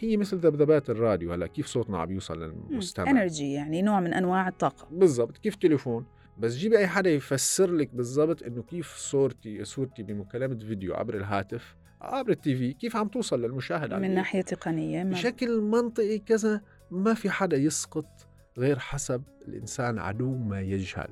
هي 0.00 0.16
مثل 0.16 0.36
ذبذبات 0.36 0.90
الراديو 0.90 1.32
هلا 1.32 1.46
كيف 1.46 1.66
صوتنا 1.66 1.98
عم 1.98 2.10
يوصل 2.12 2.42
للمستمع؟ 2.42 3.10
energy 3.10 3.52
يعني 3.52 3.82
نوع 3.82 4.00
من 4.00 4.14
أنواع 4.14 4.48
الطاقة. 4.48 4.88
بالضبط 4.90 5.38
كيف 5.38 5.56
تليفون؟ 5.56 6.06
بس 6.38 6.54
جيبي 6.56 6.78
أي 6.78 6.86
حدا 6.86 7.10
يفسر 7.10 7.72
لك 7.72 7.94
بالضبط 7.94 8.42
إنه 8.42 8.62
كيف 8.62 8.96
صورتي 8.96 9.64
صورتي 9.64 10.02
بمكالمة 10.02 10.58
فيديو 10.58 10.94
عبر 10.94 11.16
الهاتف 11.16 11.76
عبر 12.00 12.30
ال 12.30 12.56
TV 12.56 12.72
كيف 12.72 12.96
عم 12.96 13.08
توصل 13.08 13.42
للمشاهد 13.42 13.94
من 13.94 14.14
ناحية 14.14 14.40
تقنية 14.40 15.04
ما. 15.04 15.10
بشكل 15.10 15.60
منطقي 15.60 16.18
كذا 16.18 16.60
ما 16.90 17.14
في 17.14 17.30
حدا 17.30 17.56
يسقط 17.56 18.28
غير 18.58 18.78
حسب 18.78 19.22
الإنسان 19.48 19.98
عدو 19.98 20.34
ما 20.34 20.60
يجهل. 20.60 21.08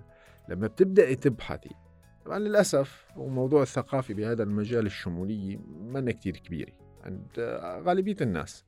لما 0.49 0.67
بتبداي 0.67 1.15
تبحثي 1.15 1.71
طبعا 2.25 2.39
للأسف 2.39 3.07
وموضوع 3.17 3.63
الثقافي 3.63 4.15
بهذا 4.15 4.43
المجال 4.43 4.87
الشمولية 4.87 5.57
ما 5.81 6.13
كتير 6.13 6.37
كبيرة 6.37 6.73
عند 7.05 7.27
غالبية 7.87 8.17
الناس. 8.21 8.68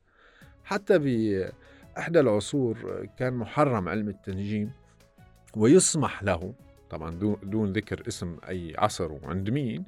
حتى 0.71 0.99
بإحدى 0.99 2.19
العصور 2.19 3.07
كان 3.19 3.33
محرم 3.33 3.89
علم 3.89 4.09
التنجيم 4.09 4.71
ويسمح 5.57 6.23
له 6.23 6.53
طبعا 6.89 7.35
دون 7.43 7.73
ذكر 7.73 8.03
اسم 8.07 8.37
أي 8.49 8.73
عصر 8.77 9.11
وعند 9.11 9.49
مين 9.49 9.83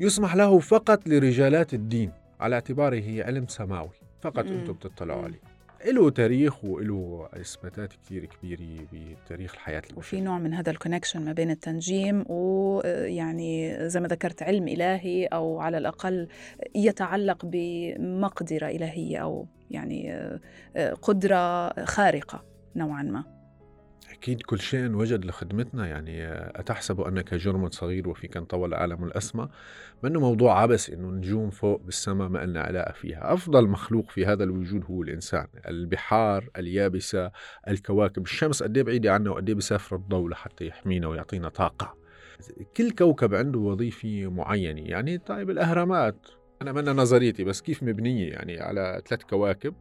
يسمح 0.00 0.34
له 0.34 0.58
فقط 0.58 1.08
لرجالات 1.08 1.74
الدين 1.74 2.12
على 2.40 2.54
اعتباره 2.54 2.96
هي 2.96 3.22
علم 3.22 3.46
سماوي 3.46 3.90
فقط 4.22 4.38
أنتم 4.46 4.72
بتطلعوا 4.72 5.22
عليه. 5.22 5.40
له 5.86 6.10
تاريخ 6.10 6.64
وله 6.64 7.28
اثباتات 7.34 7.92
كثير 7.92 8.24
كبيرة 8.24 8.86
بتاريخ 8.92 9.54
الحياة 9.54 9.78
البشريه 9.78 9.98
وفي 9.98 10.20
نوع 10.20 10.38
من 10.38 10.54
هذا 10.54 10.70
الكونكشن 10.70 11.24
ما 11.24 11.32
بين 11.32 11.50
التنجيم 11.50 12.24
ويعني 12.28 13.76
زي 13.88 14.00
ما 14.00 14.08
ذكرت 14.08 14.42
علم 14.42 14.68
إلهي 14.68 15.26
أو 15.26 15.60
على 15.60 15.78
الأقل 15.78 16.28
يتعلق 16.74 17.38
بمقدرة 17.44 18.66
إلهية 18.66 19.18
أو 19.18 19.46
يعني 19.70 20.30
قدرة 21.02 21.68
خارقة 21.84 22.44
نوعا 22.76 23.02
ما. 23.02 23.24
أكيد 24.12 24.42
كل 24.42 24.60
شيء 24.60 24.90
وجد 24.90 25.24
لخدمتنا 25.24 25.86
يعني 25.86 26.26
أتحسب 26.60 27.00
أنك 27.00 27.34
جرم 27.34 27.70
صغير 27.70 28.08
وفيك 28.08 28.36
أن 28.36 28.44
طول 28.44 28.68
العالم 28.68 29.04
الأسمى 29.04 29.48
منه 30.02 30.20
موضوع 30.20 30.60
عبس 30.62 30.90
إنه 30.90 31.10
نجوم 31.10 31.50
فوق 31.50 31.82
بالسماء 31.82 32.28
ما 32.28 32.38
لنا 32.38 32.60
علاقة 32.60 32.92
فيها. 32.92 33.32
أفضل 33.32 33.68
مخلوق 33.68 34.10
في 34.10 34.26
هذا 34.26 34.44
الوجود 34.44 34.84
هو 34.84 35.02
الإنسان. 35.02 35.46
البحار 35.68 36.50
اليابسة 36.56 37.30
الكواكب. 37.68 38.22
الشمس 38.22 38.62
قد 38.62 38.78
بعيدة 38.78 39.12
عنا 39.12 39.30
وقد 39.30 39.50
بيسافر 39.50 39.96
الضوء 39.96 40.28
لحتى 40.28 40.66
يحمينا 40.66 41.06
ويعطينا 41.08 41.48
طاقة. 41.48 41.96
كل 42.76 42.90
كوكب 42.90 43.34
عنده 43.34 43.58
وظيفة 43.58 44.26
معينة. 44.26 44.80
يعني 44.80 45.18
طيب 45.18 45.50
الأهرامات. 45.50 46.26
أنا 46.62 46.72
من 46.72 46.84
نظريتي 46.84 47.44
بس 47.44 47.62
كيف 47.62 47.82
مبنية 47.82 48.30
يعني 48.32 48.60
على 48.60 49.02
ثلاث 49.08 49.22
كواكب 49.22 49.74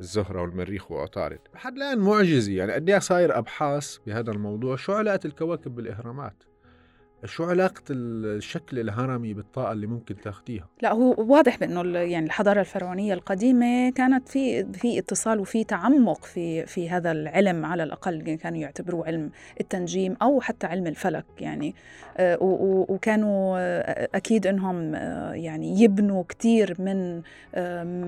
الزهرة 0.00 0.42
والمريخ 0.42 0.90
وعطارد؟ 0.90 1.38
لحد 1.54 1.76
الآن 1.76 1.98
معجزة 1.98 2.52
يعني 2.52 2.72
قد 2.72 2.90
إيه 2.90 2.98
صاير 2.98 3.38
أبحاث 3.38 3.96
بهذا 4.06 4.30
الموضوع؟ 4.30 4.76
شو 4.76 4.92
علاقة 4.92 5.20
الكواكب 5.24 5.74
بالإهرامات؟ 5.74 6.42
شو 7.24 7.44
علاقة 7.44 7.82
الشكل 7.90 8.78
الهرمي 8.78 9.34
بالطاقة 9.34 9.72
اللي 9.72 9.86
ممكن 9.86 10.20
تاخديها؟ 10.20 10.68
لا 10.82 10.92
هو 10.92 11.14
واضح 11.18 11.58
بأنه 11.58 11.98
يعني 11.98 12.26
الحضارة 12.26 12.60
الفرعونية 12.60 13.14
القديمة 13.14 13.90
كانت 13.90 14.28
في 14.28 14.64
في 14.72 14.98
اتصال 14.98 15.40
وفي 15.40 15.64
تعمق 15.64 16.24
في 16.24 16.66
في 16.66 16.90
هذا 16.90 17.12
العلم 17.12 17.64
على 17.64 17.82
الأقل 17.82 18.34
كانوا 18.34 18.58
يعتبروه 18.58 19.06
علم 19.06 19.30
التنجيم 19.60 20.16
أو 20.22 20.40
حتى 20.40 20.66
علم 20.66 20.86
الفلك 20.86 21.24
يعني 21.40 21.74
آه، 22.16 22.38
وكانوا 22.88 23.58
آه، 23.58 24.08
أكيد 24.14 24.46
أنهم 24.46 24.94
آه، 24.94 25.32
يعني 25.32 25.80
يبنوا 25.82 26.24
كثير 26.28 26.76
من 26.78 27.22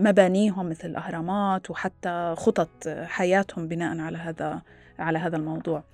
مبانيهم 0.03 0.69
مثل 0.69 0.89
الأهرامات 0.89 1.71
وحتى 1.71 2.35
خطط 2.37 2.89
حياتهم 2.89 3.69
بناء 3.69 3.99
على 3.99 4.19
هذا 4.19 4.63
على 4.99 5.19
هذا 5.19 5.37
الموضوع. 5.37 5.85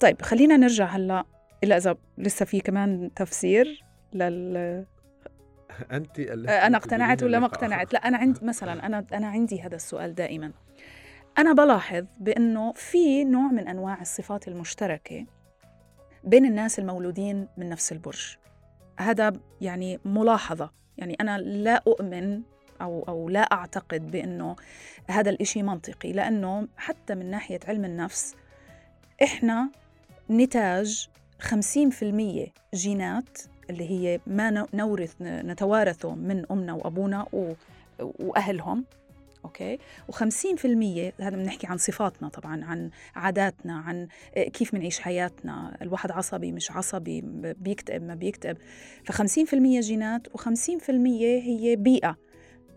طيب 0.00 0.22
خلينا 0.22 0.56
نرجع 0.56 0.86
هلأ 0.86 1.24
إلا 1.64 1.76
إذا 1.76 1.96
لسه 2.18 2.44
في 2.44 2.60
كمان 2.60 3.10
تفسير 3.16 3.84
لل 4.12 4.86
أنت 5.92 6.20
أنا 6.20 6.76
اقتنعت 6.76 7.22
ولا 7.22 7.38
ما 7.38 7.46
اقتنعت؟ 7.46 7.92
لا 7.92 8.08
أنا 8.08 8.18
عندي 8.18 8.40
مثلا 8.42 8.86
أنا 8.86 9.06
أنا 9.12 9.26
عندي 9.26 9.60
هذا 9.60 9.76
السؤال 9.76 10.14
دائما. 10.14 10.52
أنا 11.38 11.52
بلاحظ 11.52 12.04
بإنه 12.20 12.72
في 12.72 13.24
نوع 13.24 13.46
من 13.52 13.68
أنواع 13.68 14.00
الصفات 14.00 14.48
المشتركة 14.48 15.26
بين 16.24 16.44
الناس 16.44 16.78
المولودين 16.78 17.48
من 17.56 17.68
نفس 17.68 17.92
البرج. 17.92 18.36
هذا 18.98 19.32
يعني 19.60 20.00
ملاحظة. 20.04 20.70
يعني 20.98 21.16
أنا 21.20 21.38
لا 21.38 21.82
أؤمن 21.86 22.42
أو, 22.80 23.04
أو 23.08 23.28
لا 23.28 23.40
أعتقد 23.40 24.10
بأنه 24.10 24.56
هذا 25.10 25.30
الإشي 25.30 25.62
منطقي 25.62 26.12
لأنه 26.12 26.68
حتى 26.76 27.14
من 27.14 27.30
ناحية 27.30 27.60
علم 27.68 27.84
النفس 27.84 28.34
إحنا 29.22 29.70
نتاج 30.30 31.08
50% 31.42 32.50
جينات 32.74 33.38
اللي 33.70 33.90
هي 33.90 34.20
ما 34.26 34.66
نورث 34.74 35.14
نتوارثه 35.20 36.14
من 36.14 36.46
أمنا 36.50 36.72
وأبونا 36.72 37.26
وأهلهم 37.98 38.84
أوكي؟ 39.44 39.78
و50% 40.12 41.20
هذا 41.20 41.36
بنحكي 41.36 41.66
عن 41.66 41.76
صفاتنا 41.76 42.28
طبعا 42.28 42.64
عن 42.64 42.90
عاداتنا 43.14 43.78
عن 43.78 44.08
كيف 44.34 44.72
بنعيش 44.74 45.00
حياتنا. 45.00 45.76
الواحد 45.82 46.10
عصبي 46.10 46.52
مش 46.52 46.70
عصبي 46.70 47.20
بيكتئب 47.58 48.02
ما 48.02 48.14
بيكتئب. 48.14 48.56
ف50% 49.10 49.54
جينات 49.80 50.28
و50% 50.28 50.90
هي 50.90 51.76
بيئة. 51.76 52.16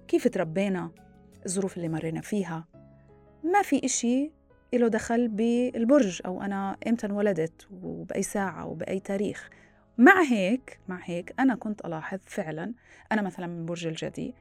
كيف 0.07 0.27
تربينا؟ 0.27 0.91
الظروف 1.45 1.77
اللي 1.77 1.89
مرينا 1.89 2.21
فيها. 2.21 2.67
ما 3.43 3.61
في 3.61 3.85
إشي 3.85 4.31
له 4.73 4.87
دخل 4.87 5.27
بالبرج 5.27 6.21
أو 6.25 6.41
أنا 6.41 6.77
إمتى 6.87 7.07
انولدت 7.07 7.67
وبأي 7.83 8.23
ساعة 8.23 8.67
وبأي 8.67 8.99
تاريخ. 8.99 9.49
مع 9.97 10.21
هيك 10.23 10.79
مع 10.87 10.99
هيك 11.03 11.33
أنا 11.39 11.55
كنت 11.55 11.85
ألاحظ 11.85 12.19
فعلا 12.25 12.73
أنا 13.11 13.21
مثلا 13.21 13.47
من 13.47 13.65
برج 13.65 13.87
الجدي 13.87 14.33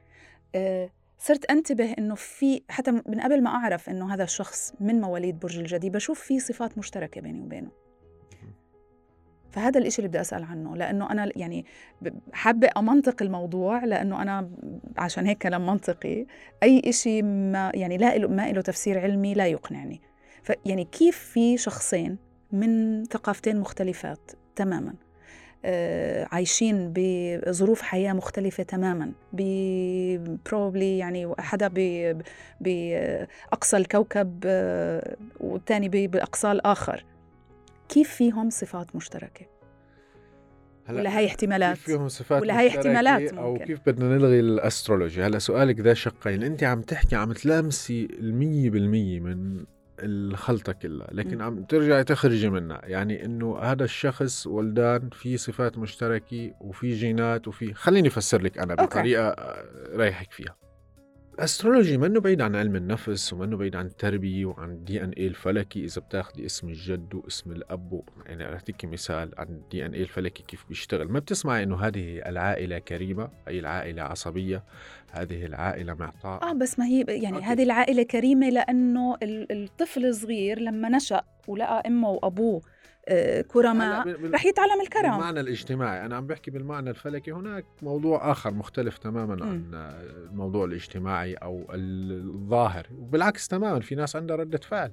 أه 0.55 0.89
صرت 1.17 1.51
أنتبه 1.51 1.93
إنه 1.97 2.15
في 2.15 2.61
حتى 2.69 2.91
من 2.91 3.19
قبل 3.21 3.43
ما 3.43 3.49
أعرف 3.49 3.89
إنه 3.89 4.13
هذا 4.13 4.23
الشخص 4.23 4.73
من 4.79 5.01
مواليد 5.01 5.39
برج 5.39 5.59
الجدي 5.59 5.89
بشوف 5.89 6.19
في 6.19 6.39
صفات 6.39 6.77
مشتركة 6.77 7.21
بيني 7.21 7.41
وبينه. 7.41 7.71
فهذا 9.51 9.79
الإشي 9.79 9.99
اللي 9.99 10.07
بدي 10.07 10.21
أسأل 10.21 10.43
عنه 10.43 10.75
لأنه 10.75 11.11
أنا 11.11 11.31
يعني 11.35 11.65
حابة 12.33 12.69
أمنطق 12.77 13.21
الموضوع 13.21 13.85
لأنه 13.85 14.21
أنا 14.21 14.51
عشان 14.97 15.25
هيك 15.25 15.37
كلام 15.37 15.65
منطقي. 15.65 16.25
أي 16.63 16.81
إشي 16.85 17.21
ما 17.21 17.71
يعني 17.75 17.97
لا 17.97 18.17
له 18.17 18.27
ما 18.27 18.51
له 18.51 18.61
تفسير 18.61 18.99
علمي 18.99 19.33
لا 19.33 19.47
يقنعني. 19.47 20.01
فيعني 20.49 20.85
كيف 20.85 21.17
في 21.17 21.57
شخصين 21.57 22.17
من 22.51 23.03
ثقافتين 23.05 23.59
مختلفات 23.59 24.31
تماما؟ 24.55 24.93
آه، 25.65 26.27
عايشين 26.31 26.93
بظروف 26.95 27.81
حياة 27.81 28.13
مختلفة 28.13 28.63
تماما 28.63 29.11
بروبلي 30.45 30.97
يعني 30.97 31.33
حدا 31.39 31.67
بأقصى 32.61 33.77
الكوكب 33.77 34.43
آه، 34.45 35.17
والتاني 35.39 36.07
بأقصى 36.07 36.51
الآخر. 36.51 37.05
كيف 37.89 38.09
فيهم 38.09 38.49
صفات 38.49 38.95
مشتركة؟ 38.95 39.45
ولا 40.89 41.17
هاي 41.17 41.25
احتمالات؟ 41.25 41.75
كيف 41.75 41.85
فيهم 41.85 42.07
صفات 42.07 42.41
ولا 42.41 42.59
هاي 42.59 42.67
احتمالات 42.67 43.21
ممكن. 43.21 43.37
أو 43.37 43.57
كيف 43.57 43.79
بدنا 43.85 44.17
نلغي 44.17 44.39
ال 44.39 44.47
astrology؟ 44.47 45.23
هلا 45.23 45.39
سؤالك 45.39 45.79
ذا 45.79 45.93
شقين. 45.93 46.43
أنت 46.43 46.63
عم 46.63 46.81
تحكي 46.81 47.15
عم 47.15 47.31
تلامسي 47.31 48.07
المية 48.19 48.69
بالمية 48.69 49.19
من 49.19 49.65
الخلطة 50.03 50.73
كلها 50.73 51.07
لكن. 51.11 51.41
عم 51.41 51.63
ترجعي 51.63 52.03
تخرجي 52.03 52.49
منها. 52.49 52.81
يعني 52.83 53.25
إنه 53.25 53.57
هذا 53.57 53.83
الشخص 53.83 54.47
ولدان 54.47 55.09
في 55.09 55.37
صفات 55.37 55.77
مشتركة 55.77 56.51
وفي 56.61 56.95
جينات 56.95 57.47
وفي 57.47 57.73
خليني 57.73 58.07
أفسر 58.07 58.41
لك 58.41 58.57
أنا 58.57 58.75
بطريقة 58.75 59.35
رايحك 59.93 60.31
فيها. 60.31 60.55
ال 61.39 61.45
astrology 61.45 61.97
منه 61.97 62.19
بعيد 62.19 62.41
عن 62.41 62.55
علم 62.55 62.75
النفس 62.75 63.33
ومنه 63.33 63.57
بعيد 63.57 63.75
عن 63.75 63.85
التربية 63.85 64.45
وعن 64.45 64.71
ال 64.71 65.03
DNA 65.03 65.27
الفلكي. 65.27 65.85
إذا 65.85 66.01
بتاخذي 66.01 66.45
اسم 66.45 66.69
الجد 66.69 67.15
واسم 67.15 67.51
الأب 67.51 68.01
يعني 68.25 68.45
أعطيكي 68.45 68.87
مثال 68.87 69.31
عن 69.37 69.47
ال 69.47 69.85
DNA 69.85 70.01
الفلكي 70.01 70.43
كيف 70.43 70.65
بيشتغل. 70.69 71.11
ما 71.11 71.19
بتسمعي 71.19 71.63
إنه 71.63 71.79
هذه 71.79 72.29
العائلة 72.29 72.79
كريمة؟ 72.79 73.29
هي 73.47 73.59
العائلة 73.59 74.01
عصبية؟ 74.01 74.63
هذه 75.11 75.45
العائلة 75.45 75.93
معطاء؟ 75.93 76.43
آه 76.43 76.53
بس 76.53 76.79
ما 76.79 76.85
هي 76.85 77.05
يعني 77.07 77.35
أوكي. 77.35 77.45
هذه 77.45 77.63
العائلة 77.63 78.03
كريمة 78.03 78.49
لأنه 78.49 79.17
الطفل 79.23 80.05
الصغير 80.05 80.59
لما 80.59 80.89
نشأ 80.89 81.23
ولقى 81.47 81.83
أمه 81.87 82.09
وأبوه 82.09 82.61
كرماء 83.47 84.07
رح 84.31 84.45
يتعلم 84.45 84.81
الكرم. 84.81 85.11
بالمعنى 85.11 85.39
الاجتماعي. 85.39 86.05
أنا 86.05 86.15
عم 86.15 86.27
بحكي 86.27 86.51
بالمعنى 86.51 86.89
الفلكي 86.89 87.31
هناك 87.31 87.65
موضوع 87.81 88.31
آخر 88.31 88.53
مختلف 88.53 88.97
تماما 88.97 89.35
م. 89.35 89.43
عن 89.43 89.71
الموضوع 90.29 90.65
الاجتماعي 90.65 91.33
أو 91.33 91.67
الظاهر. 91.73 92.87
وبالعكس 92.97 93.47
تماما 93.47 93.79
في 93.79 93.95
ناس 93.95 94.15
عندها 94.15 94.35
ردة 94.35 94.57
فعل. 94.57 94.91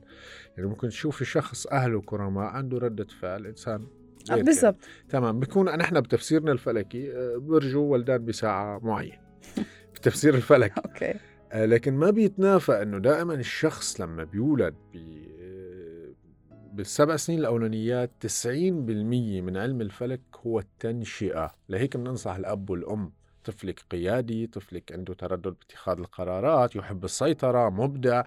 يعني 0.57 0.69
ممكن 0.69 0.89
تشوف 0.89 1.23
شخص 1.23 1.67
أهله 1.67 2.01
كرماء 2.01 2.45
عنده 2.45 2.79
ردة 2.79 3.07
فعل 3.21 3.47
إنسان 3.47 3.87
آه، 4.31 4.37
بالضبط. 4.37 4.85
تمام. 5.09 5.41
بيكون 5.41 5.77
نحن 5.77 6.01
بتفسيرنا 6.01 6.53
الفلكي 6.53 7.13
آه، 7.13 7.37
برجو 7.37 7.83
ولدان 7.83 8.25
بساعة 8.25 8.81
معينة 8.83 9.19
بتفسير 9.95 10.35
الفلكي. 10.35 10.81
أوكي. 10.81 11.15
لكن 11.55 11.95
ما 11.95 12.11
بيتنافى 12.11 12.83
إنه 12.83 12.99
دائما 12.99 13.35
الشخص 13.35 14.01
لما 14.01 14.25
بيولد 14.25 14.75
بي 14.93 15.36
بالسبع 16.77 17.17
سنين 17.17 17.39
الأولانيات 17.39 18.11
90% 18.21 18.31
من 19.41 19.57
علم 19.57 19.81
الفلك 19.81 20.21
هو 20.47 20.59
التنشئة. 20.59 21.55
لهيك 21.69 21.97
بننصح 21.97 22.35
الأب 22.35 22.71
والأم 22.71 23.13
طفلك 23.45 23.81
قيادي 23.91 24.47
طفلك 24.47 24.93
عنده 24.93 25.15
تردد 25.15 25.55
باتخاذ 25.61 25.99
القرارات 25.99 26.77
يحب 26.77 27.05
السيطرة 27.05 27.71
مبدع 27.71 28.23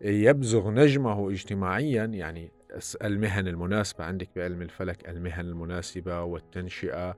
يبزغ 0.00 0.70
نجمه 0.70 1.30
اجتماعيا. 1.30 2.04
يعني 2.04 2.50
المهن 3.04 3.48
المناسبة 3.48 4.04
عندك 4.04 4.28
بعلم 4.36 4.62
الفلك 4.62 5.08
المهن 5.08 5.44
المناسبة 5.46 6.22
والتنشئة. 6.22 7.16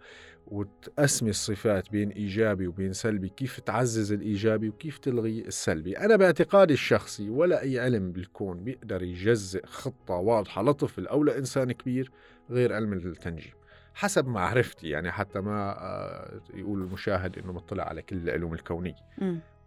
وتقسمي 0.51 1.31
الصفات 1.31 1.91
بين 1.91 2.11
إيجابي 2.11 2.67
وبين 2.67 2.93
سلبي 2.93 3.29
كيف 3.29 3.61
تعزز 3.61 4.13
الإيجابي 4.13 4.69
وكيف 4.69 4.99
تلغي 4.99 5.41
السلبي؟ 5.41 5.99
أنا 5.99 6.17
باعتقادي 6.17 6.75
الشخصي 6.75 7.31
ولا 7.31 7.63
أي 7.63 7.81
علم 7.81 8.13
بالكون 8.13 8.65
بيقدر 8.65 9.03
يجزئ 9.03 9.67
خطة 9.67 10.15
واضحة 10.15 10.63
لطفل 10.63 11.07
أو 11.07 11.25
لإنسان 11.25 11.73
كبير 11.73 12.11
غير 12.51 12.73
علم 12.73 12.93
التنجيم. 12.93 13.53
حسب 13.95 14.27
معرفتي 14.27 14.89
يعني 14.89 15.13
حتى 15.13 15.41
ما 15.41 15.71
آه، 15.71 16.41
يقول 16.55 16.83
المشاهد 16.83 17.39
إنه 17.39 17.53
مطلع 17.53 17.85
على 17.85 18.03
كل 18.03 18.17
العلوم 18.17 18.55
الكونية. 18.55 18.97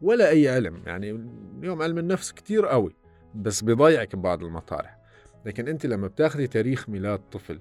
ولا 0.02 0.30
أي 0.30 0.50
علم 0.50 0.82
يعني 0.86 1.12
اليوم 1.60 1.82
علم 1.82 1.98
النفس 1.98 2.32
كتير 2.32 2.66
قوي 2.66 2.96
بس 3.36 3.64
بيضيعك 3.64 4.16
ببعض 4.16 4.44
المطارح. 4.44 4.98
لكن 5.46 5.68
أنت 5.68 5.86
لما 5.86 6.08
بتاخذي 6.08 6.48
تاريخ 6.48 6.90
ميلاد 6.90 7.20
طفل 7.32 7.60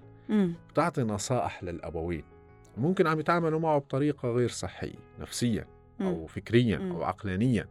بتعطي 0.70 1.02
نصائح 1.02 1.64
للأبوين. 1.64 2.24
ممكن 2.80 3.06
عم 3.06 3.20
يتعاملوا 3.20 3.60
معه 3.60 3.78
بطريقة 3.78 4.28
غير 4.28 4.48
صحية 4.48 4.98
نفسيا 5.20 5.66
أو 6.00 6.26
فكريا 6.26 6.78
أو 6.78 7.02
عقلانيا. 7.04 7.68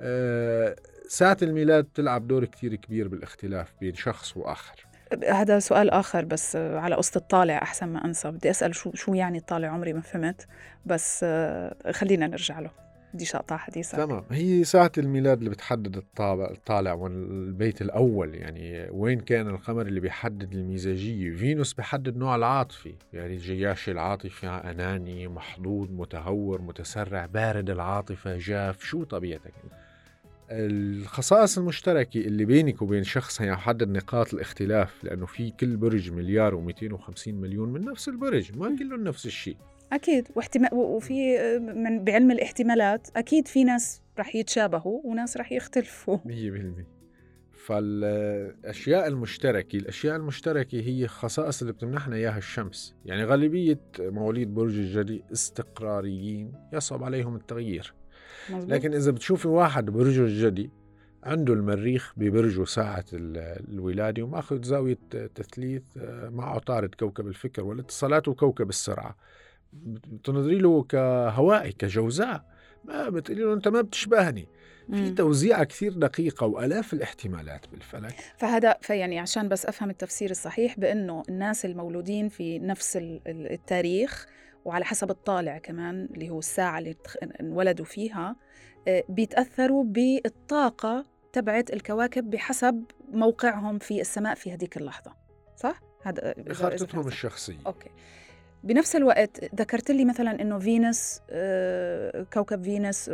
أه 0.00 0.76
ساعة 1.08 1.36
الميلاد 1.42 1.84
تلعب 1.84 2.28
دور 2.28 2.44
كتير 2.44 2.74
كبير 2.74 3.08
بالاختلاف 3.08 3.74
بين 3.80 3.94
شخص 3.94 4.36
وآخر. 4.36 4.86
هذا 5.28 5.58
سؤال 5.58 5.90
آخر 5.90 6.24
بس 6.24 6.56
على 6.56 6.94
قصة 6.94 7.18
الطالع 7.18 7.62
أحسن 7.62 7.88
ما 7.88 8.04
أنسى. 8.04 8.30
بدي 8.30 8.50
أسأل 8.50 8.74
شو 8.74 8.92
شو 8.94 9.14
يعني 9.14 9.38
الطالع؟ 9.38 9.68
عمري 9.68 9.92
ما 9.92 10.00
فهمت 10.00 10.46
بس 10.86 11.20
آه، 11.24 11.92
خلينا 11.92 12.26
نرجع 12.26 12.60
له. 12.60 12.70
بديش 13.14 13.34
اقطع 13.34 13.56
حديثك 13.56 13.96
تمام. 13.96 14.24
هي 14.30 14.64
ساعة 14.64 14.92
الميلاد 14.98 15.38
اللي 15.38 15.50
بتحدد 15.50 16.02
الطالع 16.30 16.92
والبيت 16.92 17.82
الأول 17.82 18.34
يعني 18.34 18.88
وين 18.90 19.20
كان 19.20 19.48
القمر 19.48 19.86
اللي 19.86 20.00
بيحدد 20.00 20.52
المزاجية؟ 20.54 21.36
فينوس 21.36 21.72
بيحدد 21.72 22.16
نوع 22.16 22.36
العاطفة 22.36 22.92
يعني 23.12 23.34
الجياش 23.34 23.88
العاطفي 23.88 24.46
أناني 24.46 25.28
محظوظ 25.28 25.90
متهور 25.90 26.62
متسرع 26.62 27.26
بارد 27.26 27.70
العاطفة 27.70 28.36
جاف. 28.38 28.84
شو 28.84 29.04
طبيعتك؟ 29.04 29.52
الخصائص 30.50 31.58
المشتركة 31.58 32.18
اللي 32.20 32.44
بينك 32.44 32.82
وبين 32.82 33.04
شخص 33.04 33.42
هيحدد 33.42 33.88
نقاط 33.88 34.34
الاختلاف 34.34 35.04
لأنه 35.04 35.26
في 35.26 35.50
كل 35.50 35.76
برج 35.76 36.10
مليار 36.10 36.56
و250 36.56 37.28
مليون 37.28 37.72
من 37.72 37.84
نفس 37.84 38.08
البرج 38.08 38.58
ما 38.58 38.76
كلهم 38.78 39.04
نفس 39.04 39.26
الشيء. 39.26 39.56
أكيد. 39.92 40.28
واحتمال 40.34 40.74
وفي 40.74 41.38
من 41.58 42.04
بعلم 42.04 42.30
الاحتمالات 42.30 43.08
أكيد 43.16 43.48
في 43.48 43.64
ناس 43.64 44.02
رح 44.18 44.34
يتشابهوا 44.34 45.00
وناس 45.04 45.36
رح 45.36 45.52
يختلفوا. 45.52 46.18
100% 46.26 46.98
فالأشياء 47.52 49.06
المشتركة 49.06 49.76
الأشياء 49.76 50.16
المشتركة 50.16 50.80
هي 50.80 51.08
خصائص 51.08 51.60
اللي 51.60 51.72
بتمنحنا 51.72 52.16
إياها 52.16 52.38
الشمس. 52.38 52.94
يعني 53.04 53.24
غالبية 53.24 53.80
مواليد 54.00 54.54
برج 54.54 54.78
الجدي 54.78 55.24
استقراريين 55.32 56.52
يصعب 56.72 57.04
عليهم 57.04 57.36
التغيير. 57.36 57.94
مزبوط. 58.50 58.70
لكن 58.70 58.94
إذا 58.94 59.10
بتشوفي 59.10 59.48
واحد 59.48 59.84
برج 59.84 60.18
الجدي 60.18 60.70
عنده 61.22 61.52
المريخ 61.52 62.12
ببرجه 62.16 62.64
ساعة 62.64 63.04
الولادة 63.12 64.22
ومأخذ 64.22 64.62
زاوية 64.62 64.98
تثليث 65.34 65.82
آه، 65.96 66.28
مع 66.28 66.54
عطارد 66.54 66.94
كوكب 66.94 67.26
الفكر 67.26 67.64
والاتصالات 67.64 68.28
وكوكب 68.28 68.68
السرعة. 68.68 69.16
بتنظري 69.72 70.58
له 70.58 70.82
كهوائي 70.82 71.72
كجوزاء. 71.72 72.44
ما 72.84 73.08
بتقولي 73.08 73.42
له 73.42 73.52
أنت 73.52 73.68
ما 73.68 73.80
بتشبهني. 73.80 74.48
في 74.92 75.10
توزيعة 75.10 75.64
كثير 75.64 75.92
دقيقة 75.92 76.46
وآلاف 76.46 76.92
الاحتمالات 76.92 77.68
بالفلك. 77.68 78.14
فهذا 78.38 78.76
فيعني 78.80 79.18
عشان 79.18 79.48
بس 79.48 79.66
أفهم 79.66 79.90
التفسير 79.90 80.30
الصحيح 80.30 80.78
بأنه 80.78 81.22
الناس 81.28 81.64
المولودين 81.64 82.28
في 82.28 82.58
نفس 82.58 82.98
التاريخ 83.26 84.26
وعلى 84.64 84.84
حسب 84.84 85.10
الطالع 85.10 85.58
كمان 85.58 86.08
اللي 86.14 86.30
هو 86.30 86.38
الساعة 86.38 86.78
اللي 86.78 86.96
انولدوا 87.40 87.84
فيها 87.84 88.36
آه، 88.88 89.04
بيتأثروا 89.08 89.84
بالطاقة 89.84 91.06
تبعت 91.32 91.72
الكواكب 91.72 92.30
بحسب 92.30 92.84
موقعهم 93.12 93.78
في 93.78 94.00
السماء 94.00 94.34
في 94.34 94.52
هذيك 94.52 94.76
اللحظة. 94.76 95.14
صح؟ 95.56 95.80
هذا 96.02 96.34
خارطتهم 96.52 97.06
الشخصية. 97.06 97.58
أوكي. 97.66 97.90
بنفس 98.64 98.96
الوقت 98.96 99.54
ذكرت 99.54 99.90
لي 99.90 100.04
مثلا 100.04 100.42
إنه 100.42 100.58
فينوس 100.58 101.20
آه، 101.30 102.26
كوكب 102.32 102.62
فينوس 102.62 103.10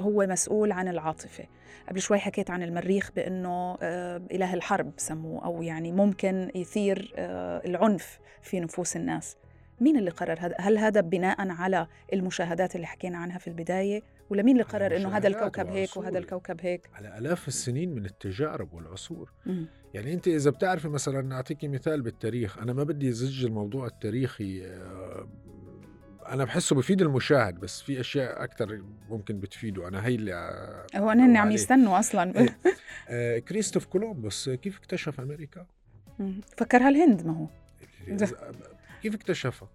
هو 0.00 0.26
مسؤول 0.26 0.72
عن 0.72 0.88
العاطفة. 0.88 1.44
قبل 1.88 2.00
شوي 2.00 2.18
حكيت 2.18 2.50
عن 2.50 2.62
المريخ 2.62 3.10
بإنه 3.16 3.78
آه، 3.82 4.22
إله 4.32 4.54
الحرب 4.54 4.92
سموه 4.96 5.44
أو 5.44 5.62
يعني 5.62 5.92
ممكن 5.92 6.50
يثير 6.54 7.12
آه، 7.16 7.62
العنف 7.66 8.18
في 8.42 8.60
نفوس 8.60 8.96
الناس. 8.96 9.36
مين 9.80 9.96
اللي 9.96 10.10
قرر 10.10 10.36
هذا؟ 10.40 10.56
هل 10.60 10.78
هذا 10.78 11.00
بناء 11.00 11.48
على 11.50 11.86
المشاهدات 12.12 12.76
اللي 12.76 12.86
حكينا 12.86 13.18
عنها 13.18 13.38
في 13.38 13.48
البداية؟ 13.48 14.02
ولا 14.30 14.42
مين 14.42 14.54
اللي 14.54 14.64
قرر 14.64 14.96
إنه 14.96 15.16
هذا 15.16 15.28
الكوكب 15.28 15.66
هيك 15.66 15.96
وهذا 15.96 16.18
الكوكب 16.18 16.60
هيك؟ 16.60 16.90
على 16.94 17.18
آلاف 17.18 17.48
السنين 17.48 17.94
من 17.94 18.04
التجارب 18.04 18.74
والعصور. 18.74 19.32
م. 19.46 19.64
يعني 19.94 20.12
أنت 20.12 20.28
إذا 20.28 20.50
بتعرفي 20.50 20.88
مثلا 20.88 21.22
نعطيكي 21.22 21.68
مثال 21.68 22.02
بالتاريخ. 22.02 22.58
أنا 22.58 22.72
ما 22.72 22.84
بدي 22.84 23.12
زج 23.12 23.44
الموضوع 23.44 23.86
التاريخي 23.86 24.66
آه، 24.66 25.28
أنا 26.28 26.44
بحسه 26.44 26.76
بفيد 26.76 27.02
المشاهد 27.02 27.60
بس 27.60 27.82
في 27.82 28.00
أشياء 28.00 28.44
أكثر 28.44 28.82
ممكن 29.08 29.40
بتفيده. 29.40 29.88
أنا 29.88 30.06
هي 30.06 30.14
اللي 30.14 30.32
هو 30.96 31.08
هن 31.08 31.36
عم 31.36 31.50
يستنوا 31.50 31.98
أصلا. 31.98 32.40
إيه. 32.40 32.58
آه 33.08 33.38
كريستوف 33.38 33.86
كولومبوس 33.86 34.48
كيف 34.50 34.78
اكتشف 34.78 35.20
أمريكا؟ 35.20 35.66
فكرها 36.56 36.88
الهند 36.88 37.26
ما 37.26 37.32
هو. 37.32 37.46
كيف 39.04 39.14
اكتشفها؟ 39.14 39.68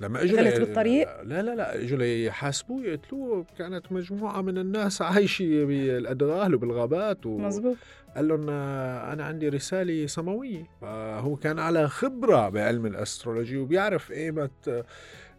لما 0.00 0.22
أجوا 0.22 0.40
غلط 0.40 0.60
بالطريق؟ 0.60 1.22
لا 1.22 1.42
لا 1.42 1.54
لا 1.54 1.82
أجوا 1.82 1.98
ليحاسبوه 1.98 2.84
يقتلوه 2.84 3.46
كانت 3.58 3.92
مجموعة 3.92 4.42
من 4.42 4.58
الناس 4.58 5.02
عايشة 5.02 5.64
بالأدغال 5.64 6.54
وبالغابات 6.54 7.26
و... 7.26 7.38
مزبوط 7.38 7.76
قال 8.16 8.28
لهم 8.28 8.50
أنا 8.50 9.24
عندي 9.24 9.48
رسالة 9.48 10.06
سماوية. 10.06 10.64
فهو 10.80 11.36
كان 11.36 11.58
على 11.58 11.88
خبرة 11.88 12.48
بعلم 12.48 12.86
الأسترولوجي 12.86 13.56
وبيعرف 13.56 14.12
ايمت 14.12 14.84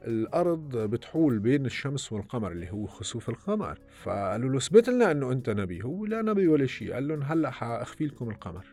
الأرض 0.07 0.77
بتحول 0.77 1.39
بين 1.39 1.65
الشمس 1.65 2.11
والقمر 2.11 2.51
اللي 2.51 2.71
هو 2.71 2.85
خسوف 2.85 3.29
القمر. 3.29 3.79
فقالوا 4.03 4.49
له 4.49 4.57
اثبت 4.57 4.89
لنا 4.89 5.11
إنه 5.11 5.31
أنت 5.31 5.49
نبي. 5.49 5.83
هو 5.83 6.05
لا 6.05 6.21
نبي 6.21 6.47
ولا 6.47 6.65
شيء. 6.65 6.93
قال 6.93 7.07
لهم 7.07 7.23
هلأ 7.23 7.51
حاخفي 7.51 8.05
لكم 8.05 8.29
القمر. 8.29 8.65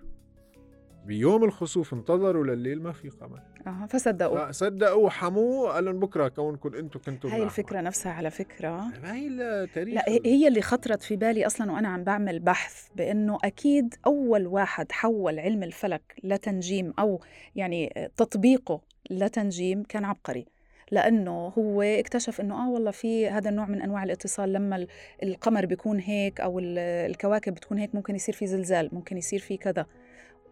بيوم 1.06 1.44
الخسوف 1.44 1.94
انتظروا 1.94 2.44
لليل 2.44 2.82
ما 2.82 2.92
في 2.92 3.08
قمر. 3.08 3.40
آه 3.66 3.86
فصدقوا. 3.86 4.52
صدقوا 4.52 5.06
وحموه 5.06 5.72
قال 5.72 5.84
لهم 5.84 6.00
بكرة 6.00 6.28
كونكم 6.28 6.74
أنتم 6.74 7.00
كنتم 7.00 7.28
هاي 7.28 7.42
الفكرة 7.42 7.80
نفسها 7.80 8.12
على 8.12 8.30
فكرة. 8.30 8.70
ما 9.02 9.14
هي 9.14 9.28
التاريخ 9.28 9.94
لا 9.94 10.04
هي 10.08 10.48
اللي 10.48 10.62
خطرت 10.62 11.02
في 11.02 11.16
بالي 11.16 11.46
أصلا 11.46 11.72
وأنا 11.72 11.88
عم 11.88 12.04
بعمل 12.04 12.38
بحث 12.38 12.88
بأنه 12.96 13.38
أكيد 13.44 13.94
أول 14.06 14.46
واحد 14.46 14.92
حول 14.92 15.38
علم 15.38 15.62
الفلك 15.62 16.02
لتنجيم 16.24 16.92
أو 16.98 17.20
يعني 17.56 18.10
تطبيقه 18.16 18.80
لتنجيم 19.10 19.82
كان 19.82 20.04
عبقري. 20.04 20.46
لأنه 20.90 21.52
هو 21.58 21.82
اكتشف 21.82 22.40
إنه 22.40 22.66
آه 22.66 22.70
والله 22.70 22.90
في 22.90 23.28
هذا 23.28 23.50
النوع 23.50 23.66
من 23.66 23.82
أنواع 23.82 24.04
الاتصال 24.04 24.52
لما 24.52 24.86
القمر 25.22 25.66
بيكون 25.66 25.98
هيك 25.98 26.40
أو 26.40 26.58
الكواكب 26.58 27.54
بتكون 27.54 27.78
هيك 27.78 27.94
ممكن 27.94 28.14
يصير 28.14 28.34
في 28.34 28.46
زلزال 28.46 28.88
ممكن 28.92 29.16
يصير 29.16 29.38
في 29.38 29.56
كذا. 29.56 29.86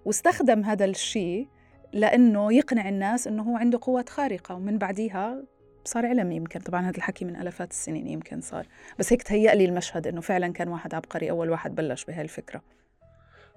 واستخدم 0.05 0.65
هذا 0.65 0.85
الشيء 0.85 1.49
لأنه 1.93 2.53
يقنع 2.53 2.89
الناس 2.89 3.27
إنه 3.27 3.43
هو 3.43 3.57
عنده 3.57 3.79
قوات 3.83 4.09
خارقة. 4.09 4.55
ومن 4.55 4.79
بعديها 4.79 5.43
صار 5.85 6.07
علم 6.07 6.33
يمكن. 6.33 6.61
طبعا 6.61 6.81
هذا 6.81 6.97
الحكي 6.97 7.25
من 7.25 7.37
آلافات 7.37 7.71
السنين 7.71 8.07
يمكن 8.07 8.41
صار. 8.41 8.67
بس 8.99 9.13
هيك 9.13 9.23
تهيأ 9.23 9.55
لي 9.55 9.65
المشهد 9.65 10.07
إنه 10.07 10.21
فعلا 10.21 10.53
كان 10.53 10.69
واحد 10.69 10.95
عبقري 10.95 11.31
أول 11.31 11.51
واحد 11.51 11.75
بلش 11.75 12.05
بهاي 12.05 12.23
الفكرة. 12.23 12.63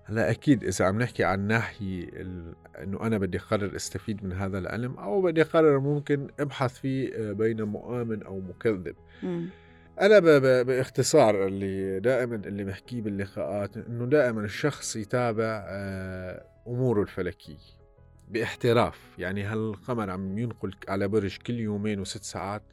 هلا 0.05 0.31
أكيد 0.31 0.63
إذا 0.63 0.85
عم 0.85 1.01
نحكي 1.01 1.23
عن 1.23 1.47
ناحية 1.47 2.03
ال... 2.03 2.55
إنه 2.83 3.01
أنا 3.01 3.17
بدي 3.17 3.37
أقرر 3.37 3.75
أستفيد 3.75 4.25
من 4.25 4.33
هذا 4.33 4.57
العلم 4.57 4.97
أو 4.97 5.21
بدي 5.21 5.41
أقرر 5.41 5.79
ممكن 5.79 6.27
أبحث 6.39 6.73
فيه 6.73 7.13
آه، 7.15 7.31
بين 7.31 7.63
مؤمن 7.63 8.23
أو 8.23 8.39
مكذب. 8.39 8.95
م. 9.23 9.45
أنا 10.01 10.19
ب... 10.19 10.25
ب... 10.25 10.65
باختصار 10.65 11.47
اللي 11.47 11.99
دائما 11.99 12.35
اللي 12.35 12.63
بحكيه 12.63 13.01
باللقاءات 13.01 13.77
إنه 13.77 14.05
دائما 14.05 14.41
الشخص 14.41 14.95
يتابع 14.95 15.65
آه، 15.67 16.45
أموره 16.67 17.01
الفلكية 17.01 17.83
باحتراف. 18.29 18.99
يعني 19.17 19.43
هالقمر 19.43 20.09
عم 20.09 20.37
ينقل 20.37 20.75
على 20.87 21.07
برج 21.07 21.37
كل 21.37 21.59
يومين 21.59 21.99
وست 21.99 22.23
ساعات 22.23 22.63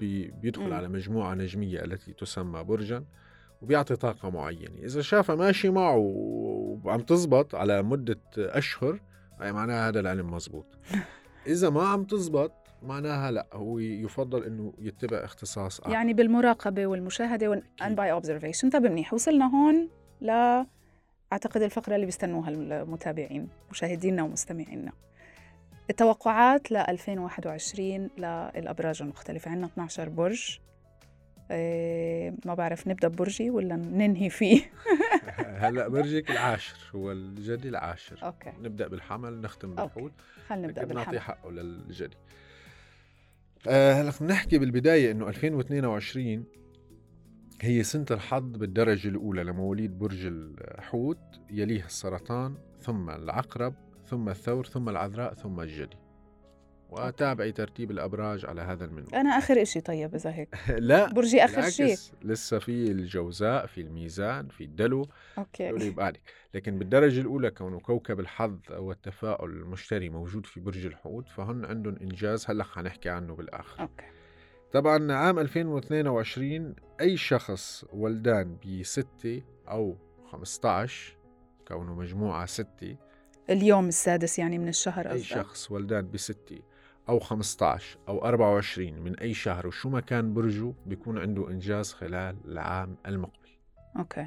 بي... 0.00 0.30
بيدخل 0.30 0.70
م. 0.70 0.72
على 0.72 0.88
مجموعة 0.88 1.34
نجمية 1.34 1.84
التي 1.84 2.12
تسمى 2.12 2.64
برجا 2.64 3.04
وبيعطي 3.62 3.96
طاقة 3.96 4.30
معينة. 4.30 4.84
إذا 4.84 5.02
شافها 5.02 5.36
ماشي 5.36 5.70
معه 5.70 5.96
وعم 6.84 7.00
تزبط 7.00 7.54
على 7.54 7.82
مدة 7.82 8.20
أشهر 8.38 9.00
يعني 9.40 9.52
معناها 9.52 9.88
هذا 9.88 10.00
العلم 10.00 10.34
مزبوط. 10.34 10.66
إذا 11.46 11.70
ما 11.70 11.82
عم 11.82 12.04
تزبط 12.04 12.52
معناها 12.82 13.30
لا 13.30 13.46
هو 13.52 13.78
يفضل 13.78 14.44
إنه 14.44 14.72
يتبع 14.78 15.24
اختصاص 15.24 15.80
آخر. 15.80 15.90
يعني 15.90 16.14
بالمراقبة 16.14 16.86
والمشاهدة 16.86 17.48
one 17.48 17.94
by 17.94 18.12
observation 18.12 18.70
طيب 18.70 18.82
منيح 18.82 19.14
وصلنا 19.14 19.50
هون 19.54 19.88
ل 20.20 20.30
أعتقد 21.32 21.62
الفقرة 21.62 21.94
اللي 21.94 22.06
بيستنوها 22.06 22.50
المتابعين 22.50 23.48
مشاهدينا 23.70 24.22
ومستمعينا. 24.22 24.92
التوقعات 25.90 26.72
ل 26.72 26.76
2021 26.76 28.10
للابراج 28.18 29.02
المختلفة. 29.02 29.50
عندنا 29.50 29.66
12 29.66 30.08
برج. 30.08 30.58
إيه 31.50 32.34
ما 32.44 32.54
بعرف 32.54 32.88
نبدأ 32.88 33.08
ببرجي 33.08 33.50
ولا 33.50 33.76
ننهي 33.76 34.30
فيه؟ 34.30 34.62
هلأ 35.64 35.88
برجك 35.88 36.30
العاشر 36.30 36.76
هو 36.94 37.12
الجدي 37.12 37.68
العاشر. 37.68 38.18
أوكي. 38.22 38.52
نبدأ 38.62 38.88
بالحمل 38.88 39.40
نختم 39.40 39.74
بالحوت. 39.74 40.12
خلينا 40.48 40.66
نبدأ 40.66 40.84
بالحمل. 40.84 41.04
نعطي 41.04 41.20
حقه 41.20 41.50
للجدي. 41.50 42.16
هلأ 43.66 44.08
آه 44.08 44.22
نحكي 44.24 44.58
بالبداية 44.58 45.10
إنه 45.10 45.28
2022 45.28 46.44
هي 47.60 47.82
سنة 47.82 48.06
الحظ 48.10 48.56
بالدرجة 48.56 49.08
الأولى 49.08 49.44
لمواليد 49.44 49.98
برج 49.98 50.26
الحوت 50.26 51.40
يليها 51.50 51.86
السرطان 51.86 52.54
ثم 52.80 53.10
العقرب 53.10 53.74
ثم 54.06 54.28
الثور 54.28 54.66
ثم 54.66 54.88
العذراء 54.88 55.34
ثم 55.34 55.60
الجدي. 55.60 55.96
وتابعي 56.90 57.52
ترتيب 57.52 57.90
الأبراج 57.90 58.46
على 58.46 58.60
هذا 58.60 58.84
المنوال. 58.84 59.14
أنا 59.14 59.30
آخر 59.30 59.64
شيء 59.64 59.82
طيب 59.82 60.14
إذا 60.14 60.30
هيك. 60.30 60.48
لا 60.90 61.12
برجي 61.12 61.44
آخر 61.44 61.70
شيء 61.70 61.96
لسه 62.22 62.58
في 62.58 62.90
الجوزاء 62.90 63.66
في 63.66 63.80
الميزان 63.80 64.48
في 64.48 64.64
الدلو. 64.64 65.06
أوكي. 65.38 65.64
يبقى 65.64 66.12
لكن 66.54 66.78
بالدرجة 66.78 67.20
الأولى 67.20 67.50
كونه 67.50 67.80
كوكب 67.80 68.20
الحظ 68.20 68.58
والتفاؤل 68.70 69.50
المشتري 69.50 70.08
موجود 70.08 70.46
في 70.46 70.60
برج 70.60 70.86
الحوت 70.86 71.28
فهن 71.28 71.64
عندهم 71.64 71.96
إنجاز. 71.96 72.44
هلأ 72.48 72.64
حنحكي 72.64 73.08
عنه 73.08 73.34
بالآخر. 73.34 73.82
أوكي. 73.82 74.04
طبعا 74.72 75.12
عام 75.12 75.38
2022 75.38 76.74
أي 77.00 77.16
شخص 77.16 77.84
ولدان 77.92 78.56
بستة 78.64 79.42
أو 79.68 79.96
15 80.32 81.16
كونه 81.68 81.94
مجموعة 81.94 82.46
ستة 82.46 82.96
اليوم 83.50 83.88
السادس 83.88 84.38
يعني 84.38 84.58
من 84.58 84.68
الشهر 84.68 85.10
أي 85.10 85.22
شخص 85.22 85.70
ولدان 85.70 86.10
بستة 86.10 86.58
أو 87.10 87.18
15 87.18 87.98
أو 88.08 88.24
24 88.24 88.92
من 88.92 89.18
أي 89.18 89.34
شهر 89.34 89.66
وشو 89.66 89.88
ما 89.88 90.00
كان 90.00 90.34
برجه 90.34 90.72
بيكون 90.86 91.18
عنده 91.18 91.50
إنجاز 91.50 91.92
خلال 91.92 92.36
العام 92.44 92.96
المقبل. 93.06 93.50
أوكي. 93.96 94.26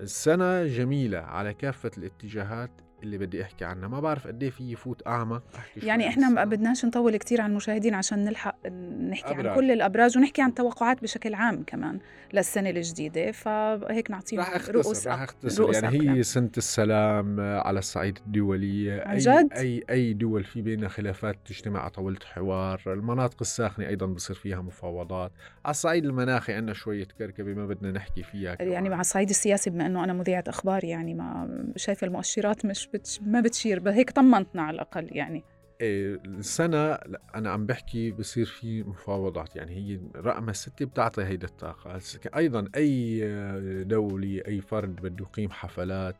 السنة 0.00 0.66
جميلة 0.66 1.18
على 1.18 1.54
كافة 1.54 1.90
الاتجاهات 1.98 2.70
اللي 3.02 3.18
بدي 3.18 3.42
أحكي 3.42 3.64
عنها. 3.64 3.88
ما 3.88 4.00
بعرف 4.00 4.26
قد 4.26 4.42
إيه 4.42 4.50
في 4.50 4.72
يفوت 4.72 5.06
اعمق 5.06 5.42
أحكي 5.56 5.86
يعني 5.86 6.08
إحنا 6.08 6.28
ما 6.28 6.44
بدناش 6.44 6.84
نطول 6.84 7.16
كثير 7.16 7.40
على 7.40 7.50
المشاهدين 7.50 7.94
عشان 7.94 8.24
نلحق 8.24 8.66
نحكي 9.10 9.30
أبراج. 9.30 9.46
عن 9.46 9.54
كل 9.54 9.70
الأبراج 9.70 10.18
ونحكي 10.18 10.42
عن 10.42 10.48
التوقعات 10.48 11.02
بشكل 11.02 11.34
عام 11.34 11.62
كمان 11.62 11.98
للسنة 12.34 12.70
الجديدة. 12.70 13.32
فهيك 13.32 14.10
نعطيهم 14.10 14.40
رح 14.40 14.54
أختصر 14.54 14.74
رؤوس 14.74 15.06
رح 15.06 15.22
أختصر. 15.22 15.62
رؤوس 15.62 15.82
يعني 15.82 16.10
هي 16.10 16.22
سنة 16.22 16.50
السلام 16.56 17.40
على 17.40 17.78
الصعيد 17.78 18.18
الدولي. 18.26 18.90
عن 18.90 19.18
جد؟ 19.18 19.48
اي 19.52 19.84
أي 19.90 20.12
دول 20.12 20.44
في 20.44 20.62
بينها 20.62 20.88
خلافات 20.88 21.36
تجتمع 21.44 21.80
على 21.80 21.90
طاولة 21.90 22.18
حوار 22.24 22.82
المناطق 22.86 23.36
الساخنة 23.40 23.88
أيضا 23.88 24.06
بصير 24.06 24.36
فيها 24.36 24.60
مفاوضات. 24.60 25.32
على 25.64 25.70
الصعيد 25.70 26.04
المناخي 26.04 26.52
عندنا 26.52 26.72
شوية 26.74 27.08
كركبة 27.18 27.54
ما 27.54 27.66
بدنا 27.66 27.92
نحكي 27.92 28.22
فيها 28.22 28.54
كمان. 28.54 28.72
يعني 28.72 28.88
مع 28.88 29.00
الصعيد 29.00 29.28
السياسي 29.28 29.70
بما 29.70 29.86
إنه 29.86 30.04
أنا 30.04 30.12
مذيعة 30.12 30.44
أخبار 30.48 30.84
يعني 30.84 31.14
ما 31.14 31.48
شايفة 31.76 32.06
المؤشرات 32.06 32.66
مش 32.66 32.88
بتش 32.94 33.20
ما 33.22 33.40
بتشير 33.40 33.90
هيك 33.90 34.10
طمنتنا 34.10 34.62
على 34.62 34.74
الأقل 34.74 35.08
يعني. 35.12 35.44
إيه 35.80 36.20
السنة 36.26 36.78
لا 36.88 37.20
أنا 37.34 37.50
عم 37.50 37.66
بحكي 37.66 38.10
بصير 38.10 38.46
في 38.46 38.82
مفاوضات 38.82 39.56
يعني 39.56 39.72
هي 39.76 40.00
رقم 40.16 40.52
ستة 40.52 40.84
بتعطي 40.84 41.24
هيدا 41.24 41.46
الطاقة. 41.46 42.00
أيضا 42.36 42.68
أي 42.76 43.20
دولة 43.84 44.42
أي 44.48 44.60
فرد 44.60 44.96
بده 44.96 45.24
يقيم 45.24 45.50
حفلات 45.50 46.16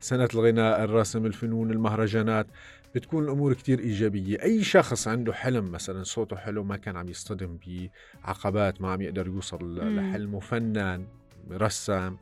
سنة 0.00 0.28
الغناء 0.34 0.84
الرسم 0.84 1.26
الفنون 1.26 1.70
المهرجانات 1.70 2.46
بتكون 2.94 3.24
الأمور 3.24 3.52
كتير 3.54 3.78
إيجابية. 3.78 4.42
أي 4.42 4.62
شخص 4.62 5.08
عنده 5.08 5.32
حلم 5.32 5.70
مثلا 5.70 6.02
صوته 6.02 6.36
حلو 6.36 6.64
ما 6.64 6.76
كان 6.76 6.96
عم 6.96 7.08
يصطدم 7.08 7.58
بعقبات 7.66 8.80
ما 8.80 8.92
عم 8.92 9.00
يقدر 9.00 9.26
يوصل. 9.26 9.96
لحلمه 9.96 10.40
فنان 10.40 11.06
رسام 11.50 12.18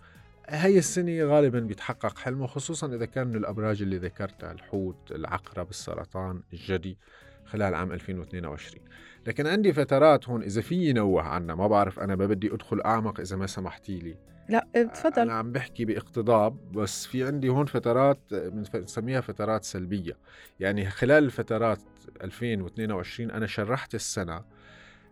هاي 0.49 0.79
السنة 0.79 1.25
غالبا 1.25 1.61
بيتحقق 1.61 2.19
حلمه 2.19 2.47
خصوصا 2.47 2.95
إذا 2.95 3.07
كان 3.07 3.27
من 3.27 3.37
الأبراج 3.37 3.83
اللي 3.83 3.99
ذكرتها 3.99 4.53
الحوت 4.53 5.13
العقرب 5.13 5.71
السرطان 5.71 6.43
الجدي 6.53 6.99
خلال 7.45 7.75
عام 7.75 7.93
2022 7.93 8.85
لكن 9.27 9.47
عندي 9.47 9.73
فترات 9.73 10.29
هون 10.29 10.43
إذا 10.43 10.61
في 10.61 10.93
نوه 10.93 11.23
عنها 11.23 11.55
ما 11.55 11.67
بعرف 11.67 12.01
أنا 12.01 12.17
ما 12.17 12.27
بدي 12.27 12.55
أدخل 12.55 12.81
أعمق 12.81 13.21
إذا 13.21 13.37
ما 13.37 13.47
سمحتي 13.47 13.99
لي. 13.99 14.17
لا 14.49 14.67
آه، 14.77 14.83
تفضل. 14.83 15.23
أنا 15.23 15.33
عم 15.33 15.53
بحكي 15.53 15.85
باقتضاب 15.85 16.73
بس 16.73 17.07
في 17.07 17.25
عندي 17.25 17.49
هون 17.49 17.67
فترات 17.67 18.19
بنسميها 18.31 19.21
فترات 19.21 19.65
سلبية. 19.65 20.17
يعني 20.61 20.91
خلال 20.91 21.25
الفترات 21.25 21.79
2022 22.23 23.31
أنا 23.31 23.47
شرحت 23.47 23.95
السنة 23.95 24.45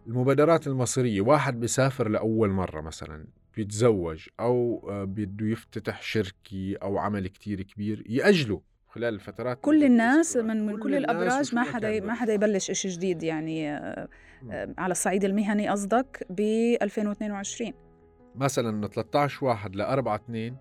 المبادرات 0.06 0.66
المصرية 0.66 1.20
واحد 1.20 1.60
بيسافر 1.60 2.08
لأول 2.08 2.50
مرة 2.50 2.80
مثلا. 2.80 3.26
بيتزوج 3.56 4.28
أو 4.40 4.86
آه، 4.90 5.04
بده 5.04 5.46
يفتتح 5.46 6.02
شركة 6.02 6.76
أو 6.82 6.98
عمل 6.98 7.28
كتير 7.28 7.62
كبير 7.62 8.04
يأجله 8.06 8.60
خلال 8.88 9.14
الفترات 9.14 9.58
كل 9.60 9.84
الناس. 9.84 10.36
من 10.36 10.66
من 10.66 10.78
كل 10.78 10.94
الناس 10.94 11.04
الأبراج 11.04 11.54
ما 11.54 11.62
حدا 11.62 12.00
ما. 12.00 12.14
حدا 12.14 12.32
يبلش 12.32 12.70
شيء 12.70 12.90
جديد 12.90 13.22
يعني 13.22 13.70
آه،. 13.70 14.08
آه، 14.50 14.74
على 14.78 14.92
الصعيد 14.92 15.24
المهني 15.24 15.68
قصدك 15.68 16.26
ب 16.30 16.40
2022 16.82 17.72
مثلا 18.34 18.70
من 18.70 18.88
13 18.88 19.46
واحد 19.46 19.76
ل 19.76 19.80
4 19.80 20.16
2 20.16 20.56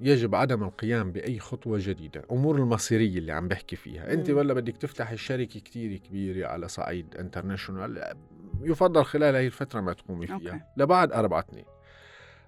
يجب 0.00 0.34
عدم 0.34 0.62
القيام 0.64 1.12
بأي 1.12 1.38
خطوة 1.38 1.78
جديدة 1.82 2.24
أمور 2.30 2.56
المصيرية 2.56 3.18
اللي 3.18 3.32
عم 3.32 3.48
بحكي 3.48 3.76
فيها 3.76 4.12
أنت. 4.12 4.30
ولا 4.30 4.54
بدك 4.54 4.76
تفتحي 4.76 5.16
شركة 5.16 5.60
كتير 5.60 5.96
كبيرة 5.96 6.48
على 6.48 6.68
صعيد 6.68 7.16
انترناشونال 7.16 8.14
يفضل 8.62 9.04
خلال 9.04 9.34
هاي 9.34 9.46
الفترة 9.46 9.80
ما 9.80 9.92
تقومي 9.92 10.26
فيها 10.26 10.34
أوكي. 10.34 10.60
لبعد 10.76 11.12
4 11.12 11.40
2 11.40 11.64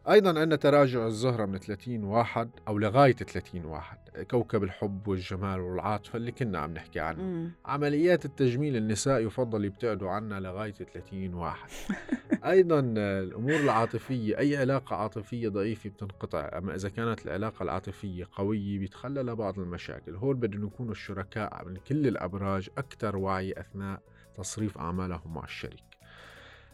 أيضا 0.08 0.28
عندنا 0.40 0.56
تراجع 0.56 1.06
الزهرة 1.06 1.46
من 1.46 1.58
30 1.58 2.04
واحد 2.04 2.50
أو 2.68 2.78
لغاية 2.78 3.12
30 3.12 3.64
واحد 3.64 3.98
كوكب 4.30 4.62
الحب 4.62 5.08
والجمال 5.08 5.60
والعاطفة 5.60 6.16
اللي 6.16 6.32
كنا 6.32 6.58
عم 6.58 6.74
نحكي 6.74 7.00
عنه. 7.00 7.22
مم. 7.22 7.50
عمليات 7.66 8.24
التجميل 8.24 8.76
النساء 8.76 9.20
يفضل 9.20 9.64
يبتعدوا 9.64 10.10
عنها 10.10 10.40
لغاية 10.40 10.72
30 10.72 11.34
واحد. 11.34 11.70
أيضا 12.44 12.80
الأمور 12.96 13.56
العاطفية 13.56 14.38
أي 14.38 14.56
علاقة 14.56 14.96
عاطفية 14.96 15.48
ضعيفة 15.48 15.90
بتنقطع 15.90 16.50
أما 16.58 16.74
إذا 16.74 16.88
كانت 16.88 17.26
العلاقة 17.26 17.62
العاطفية 17.62 18.26
قوية 18.32 18.78
بيتخللها 18.78 19.34
بعض 19.34 19.58
المشاكل. 19.58 20.14
هون 20.14 20.36
بدهم 20.36 20.66
يكونوا 20.66 20.92
الشركاء 20.92 21.64
من 21.64 21.76
كل 21.76 22.06
الأبراج 22.06 22.68
أكثر 22.78 23.16
وعي 23.16 23.54
أثناء 23.56 24.00
تصريف 24.36 24.78
أعمالهم 24.78 25.34
مع 25.34 25.44
الشريك. 25.44 25.84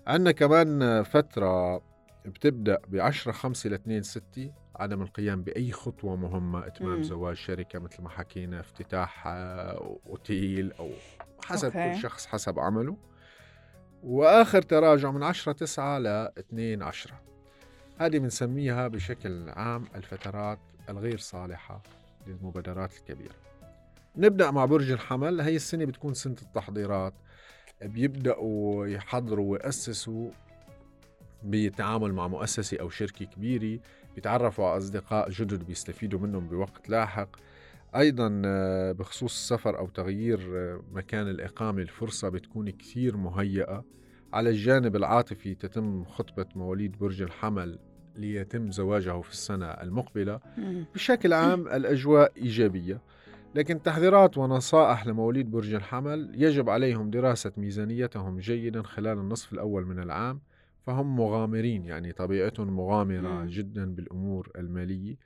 عندنا 0.07 0.33
كمان 0.33 1.03
فترة 1.03 1.83
بتبدأ 2.27 2.79
ب 2.89 2.97
10 2.97 3.33
5 3.33 3.70
ل 3.70 3.74
2 3.74 4.03
6 4.03 4.53
عدم 4.77 5.03
القيام 5.03 5.43
بأي 5.43 5.72
خطوة 5.72 6.16
مهمة 6.16 6.66
إتمام 6.66 6.97
مم. 6.97 7.03
زواج 7.03 7.37
شركة 7.37 7.79
مثل 7.79 8.03
ما 8.03 8.09
حكينا 8.09 8.61
افتتاح 8.61 9.27
آه، 9.27 9.99
أوتيل 10.07 10.72
أو 10.72 10.91
حسب 11.45 11.77
أوكي. 11.77 11.95
كل 11.95 12.01
شخص 12.01 12.27
حسب 12.27 12.59
عمله. 12.59 12.97
وآخر 14.03 14.62
تراجع 14.62 15.11
من 15.11 15.22
10 15.22 15.53
9 15.53 15.99
ل 15.99 16.07
2 16.07 16.83
10 16.83 17.20
هذه 17.99 18.18
بنسميها 18.18 18.89
بشكل 18.89 19.49
عام 19.49 19.85
الفترات 19.95 20.59
الغير 20.89 21.18
صالحة 21.18 21.83
للمبادرات 22.27 22.97
الكبيرة. 22.99 23.35
نبدأ 24.16 24.51
مع 24.51 24.64
برج 24.64 24.91
الحمل. 24.91 25.41
هي 25.41 25.57
السنة 25.57 25.85
بتكون 25.85 26.14
سنة 26.14 26.37
التحضيرات. 26.43 27.14
بيبدأوا 27.83 28.87
يحضروا 28.87 29.53
ويأسسوا 29.53 30.31
بالتعامل 31.47 32.13
مع 32.13 32.29
مؤسسة 32.29 32.77
أو 32.81 32.89
شركة 32.89 33.25
كبيرة 33.25 33.81
بيتعرفوا 34.15 34.67
على 34.67 34.77
أصدقاء 34.77 35.31
جدد 35.31 35.67
بيستفيدوا 35.67 36.21
منهم 36.21 36.49
بوقت 36.49 36.89
لاحق. 36.89 37.29
أيضا 37.97 38.43
آه، 38.45 38.93
بخصوص 38.93 39.33
السفر 39.33 39.79
أو 39.79 39.89
تغيير 39.89 40.41
آه، 40.55 40.81
مكان 40.93 41.29
الإقامة 41.29 41.83
الفرصة 41.83 42.29
بتكون 42.29 42.71
كثير 42.71 43.17
مهيئة. 43.17 43.85
على 44.33 44.51
الجانب 44.51 44.97
العاطفي 44.97 45.55
تتم 45.55 46.05
خطبة 46.05 46.47
مواليد 46.55 46.99
برج 46.99 47.23
الحمل 47.23 47.79
ليتم 48.17 48.71
زواجه 48.71 49.21
في 49.21 49.31
السنة 49.31 49.67
المقبلة. 49.67 50.41
بشكل 50.95 51.33
عام 51.33 51.69
الأجواء 51.69 52.33
إيجابية. 52.37 53.01
لكن 53.55 53.83
تحذيرات 53.83 54.39
ونصائح 54.39 55.07
لمواليد 55.07 55.51
برج 55.51 55.75
الحمل 55.75 56.33
يجب 56.35 56.71
عليهم 56.71 57.11
دراسة 57.11 57.53
ميزانيتهم 57.57 58.39
جيدا 58.39 58.83
خلال 58.83 59.19
النصف 59.19 59.53
الأول 59.53 59.87
من 59.87 59.99
العام. 59.99 60.41
فهم 60.87 61.16
مغامرين 61.16 61.84
يعني 61.84 62.12
طبيعتهم 62.12 62.76
مغامرة 62.76 63.28
مم. 63.28 63.47
جدا 63.47 63.95
بالأمور 63.95 64.51
المالية 64.57 65.16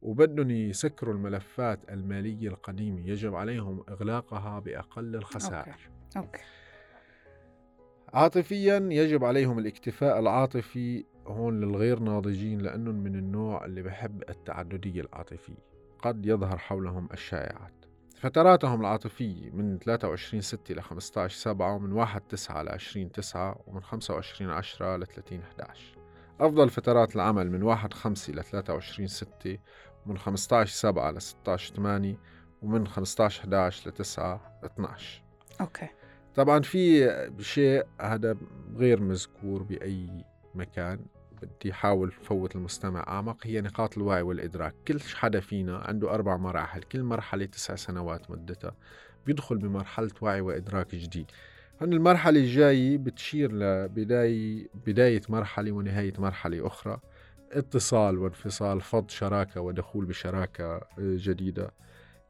وبدهم 0.00 0.50
يسكروا 0.50 1.14
الملفات 1.14 1.90
المالية 1.90 2.48
القديمة 2.48 3.08
يجب 3.08 3.34
عليهم 3.34 3.84
إغلاقها 3.88 4.58
بأقل 4.60 5.16
الخسائر. 5.16 5.76
أوكي. 6.16 6.40
عاطفيا 8.14 8.88
يجب 8.90 9.24
عليهم 9.24 9.58
الاكتفاء 9.58 10.18
العاطفي 10.18 11.04
هون 11.26 11.60
للغير 11.60 11.98
ناضجين 11.98 12.58
لأنهم 12.58 12.94
من 12.94 13.16
النوع 13.16 13.64
اللي 13.64 13.82
بحب 13.82 14.22
التعددية 14.28 15.00
العاطفية 15.00 15.66
قد 15.98 16.26
يظهر 16.26 16.58
حولهم 16.58 17.08
الشائعات. 17.12 17.75
فتراتهم 18.16 18.80
العاطفية 18.80 19.50
من 19.50 19.78
23 19.78 20.40
6 20.40 20.74
ل 20.74 20.82
15 20.82 21.36
7 21.36 21.74
ومن 21.74 21.92
1 21.92 22.20
9 22.20 22.62
ل 22.62 22.68
20 22.68 23.12
9 23.12 23.62
ومن 23.66 23.82
25 23.82 24.50
10 24.50 24.96
ل 24.96 25.06
30 25.06 25.40
11 25.40 25.98
أفضل 26.40 26.70
فترات 26.70 27.16
العمل 27.16 27.50
من 27.50 27.62
1 27.62 27.94
5 27.94 28.32
ل 28.32 28.44
23 28.44 29.08
6 29.08 29.58
ومن 30.06 30.18
15 30.18 30.72
7 30.72 31.10
ل 31.10 31.22
16 31.22 31.74
8 31.74 32.18
ومن 32.62 32.86
15 32.86 33.40
11 33.40 33.90
ل 33.90 33.92
9 33.92 34.60
12 34.64 35.22
أوكي. 35.60 35.88
طبعا 36.34 36.60
في 36.60 37.10
شيء 37.40 37.86
هذا 38.00 38.36
غير 38.76 39.00
مذكور 39.00 39.62
بأي 39.62 40.24
مكان. 40.54 41.06
بدي 41.42 41.72
أحاول 41.72 42.10
فوت 42.10 42.56
المستمع 42.56 43.04
أعمق 43.08 43.46
هي 43.46 43.60
نقاط 43.60 43.96
الوعي 43.98 44.22
والإدراك. 44.22 44.74
كل 44.88 45.00
حدا 45.00 45.40
فينا 45.40 45.78
عنده 45.78 46.14
أربع 46.14 46.36
مراحل 46.36 46.82
كل 46.82 47.02
مرحلة 47.02 47.44
تسع 47.44 47.74
سنوات 47.74 48.30
مدتها 48.30 48.74
بيدخل 49.26 49.58
بمرحلة 49.58 50.10
وعي 50.20 50.40
وإدراك 50.40 50.94
جديد. 50.94 51.30
هون 51.82 51.92
المرحلة 51.92 52.40
الجاية 52.40 52.98
بتشير 52.98 53.52
لبداية 53.52 54.68
بداية 54.86 55.22
مرحلة 55.28 55.72
ونهاية 55.72 56.12
مرحلة 56.18 56.66
أخرى. 56.66 56.98
اتصال 57.52 58.18
وانفصال 58.18 58.80
فض 58.80 59.10
شراكة 59.10 59.60
ودخول 59.60 60.04
بشراكة 60.04 60.80
جديدة. 60.98 61.70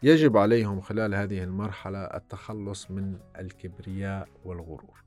يجب 0.02 0.36
عليهم 0.36 0.80
خلال 0.80 1.14
هذه 1.14 1.44
المرحلة 1.44 1.98
التخلص 1.98 2.90
من 2.90 3.18
الكبرياء 3.38 4.28
والغرور. 4.44 5.05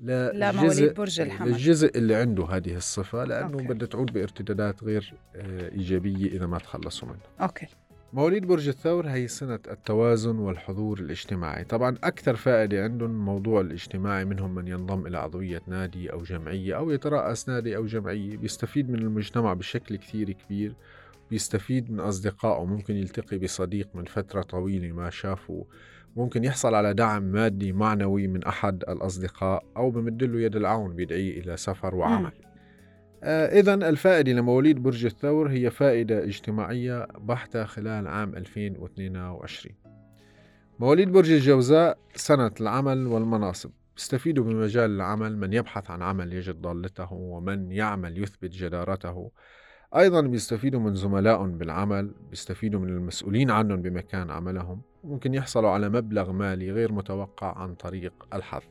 لا 0.00 0.52
مواليد 0.52 0.94
برج 0.94 1.20
الحمل. 1.20 1.48
للجزء 1.48 1.98
اللي 1.98 2.14
عنده 2.14 2.44
هذه 2.44 2.76
الصفة 2.76 3.24
لأنه 3.24 3.52
أوكي. 3.52 3.66
بدها 3.66 3.88
تعود 3.88 4.12
بارتدادات 4.12 4.84
غير 4.84 5.14
آه، 5.36 5.70
إيجابية 5.72 6.26
إذا 6.26 6.46
ما 6.46 6.58
تخلصوا 6.58 7.08
منها 7.08 7.20
أوكي 7.40 7.66
مواليد 8.12 8.46
برج 8.46 8.68
الثور 8.68 9.06
هي 9.06 9.28
سنة 9.28 9.58
التوازن 9.70 10.38
والحضور 10.38 10.98
الاجتماعي 10.98 11.64
طبعا 11.64 11.96
أكثر 12.04 12.36
فائدة 12.36 12.84
عندهم 12.84 13.24
موضوع 13.24 13.60
الاجتماعي 13.60 14.24
منهم 14.24 14.54
من 14.54 14.68
ينضم 14.68 15.06
إلى 15.06 15.18
عضوية 15.18 15.62
نادي 15.66 16.12
أو 16.12 16.22
جمعية 16.22 16.76
أو 16.76 16.90
يترأس 16.90 17.48
نادي 17.48 17.76
أو 17.76 17.86
جمعية 17.86 18.36
بيستفيد 18.36 18.90
من 18.90 18.98
المجتمع 18.98 19.52
بشكل 19.52 19.96
كثير 19.96 20.32
كبير 20.32 20.74
بيستفيد 21.30 21.90
من 21.90 22.00
أصدقائه 22.00 22.64
ممكن 22.64 22.96
يلتقي 22.96 23.38
بصديق 23.38 23.88
من 23.94 24.04
فترة 24.04 24.42
طويلة 24.42 24.92
ما 24.92 25.10
شافه 25.10 25.66
ممكن 26.16 26.44
يحصل 26.44 26.74
على 26.74 26.94
دعم 26.94 27.22
مادي 27.22 27.72
معنوي 27.72 28.26
من 28.26 28.44
أحد 28.44 28.84
الأصدقاء 28.88 29.64
أو 29.76 29.90
بمدله 29.90 30.40
يد 30.40 30.56
العون 30.56 30.94
بيدعيه 30.96 31.40
إلى 31.40 31.56
سفر 31.56 31.94
وعمل. 31.94 32.32
آه 33.22 33.60
إذا 33.60 33.74
الفائدة 33.74 34.32
لمواليد 34.32 34.82
برج 34.82 35.04
الثور 35.04 35.50
هي 35.50 35.70
فائدة 35.70 36.24
اجتماعية 36.24 37.06
بحتة 37.18 37.64
خلال 37.64 38.08
عام 38.08 38.36
2022 38.36 39.74
مواليد 40.78 41.12
برج 41.12 41.30
الجوزاء 41.30 41.98
سنة 42.14 42.52
العمل 42.60 43.06
والمناصب. 43.06 43.70
بيستفيدوا 43.96 44.44
بمجال 44.44 44.90
العمل 44.90 45.36
من 45.38 45.52
يبحث 45.52 45.90
عن 45.90 46.02
عمل 46.02 46.32
يجد 46.32 46.60
ضالته 46.60 47.12
ومن 47.12 47.72
يعمل 47.72 48.22
يثبت 48.22 48.50
جدارته. 48.50 49.30
أيضا 49.96 50.20
بيستفيدوا 50.20 50.80
من 50.80 50.94
زملائهم 50.94 51.58
بالعمل 51.58 52.14
بيستفيدوا 52.30 52.80
من 52.80 52.88
المسؤولين 52.88 53.50
عنهم 53.50 53.82
بمكان 53.82 54.30
عملهم. 54.30 54.82
ممكن 55.06 55.34
يحصلوا 55.34 55.70
على 55.70 55.88
مبلغ 55.88 56.32
مالي 56.32 56.70
غير 56.70 56.92
متوقع 56.92 57.58
عن 57.58 57.74
طريق 57.74 58.12
الحظ. 58.34 58.62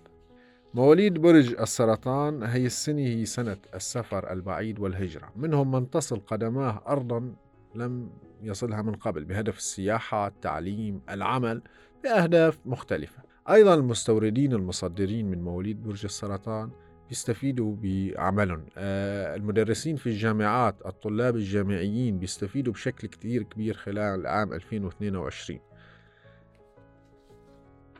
مواليد 0.74 1.18
برج 1.18 1.56
السرطان 1.60 2.44
هي 2.44 2.66
السنة 2.66 3.02
هي 3.02 3.26
سنة 3.26 3.58
السفر 3.76 4.32
البعيد 4.32 4.80
والهجرة. 4.80 5.32
منهم 5.36 5.72
من 5.72 5.90
تصل 5.90 6.20
قدماه 6.20 6.82
أرضا 6.88 7.36
لم 7.76 8.10
يصلها 8.42 8.82
من 8.82 8.96
قبل 8.96 9.26
بهدف 9.26 9.58
السياحة 9.58 10.28
التعليم 10.28 11.02
العمل 11.10 11.62
بأهداف 12.04 12.60
مختلفة. 12.66 13.24
أيضا 13.50 13.74
المستوردين 13.74 14.54
المصدرين 14.54 15.30
من 15.30 15.44
مواليد 15.44 15.84
برج 15.84 16.06
السرطان 16.06 16.70
بيستفيدوا 17.10 17.76
بعملهم. 17.82 18.66
آه، 18.78 19.36
المدرسين 19.36 19.96
في 19.96 20.08
الجامعات 20.08 20.86
الطلاب 20.86 21.36
الجامعيين 21.36 22.20
بيستفيدوا 22.20 22.74
بشكل 22.74 23.08
كتير 23.08 23.44
كبير 23.44 23.74
خلال 23.74 24.20
العام 24.20 24.54
2022 24.54 25.60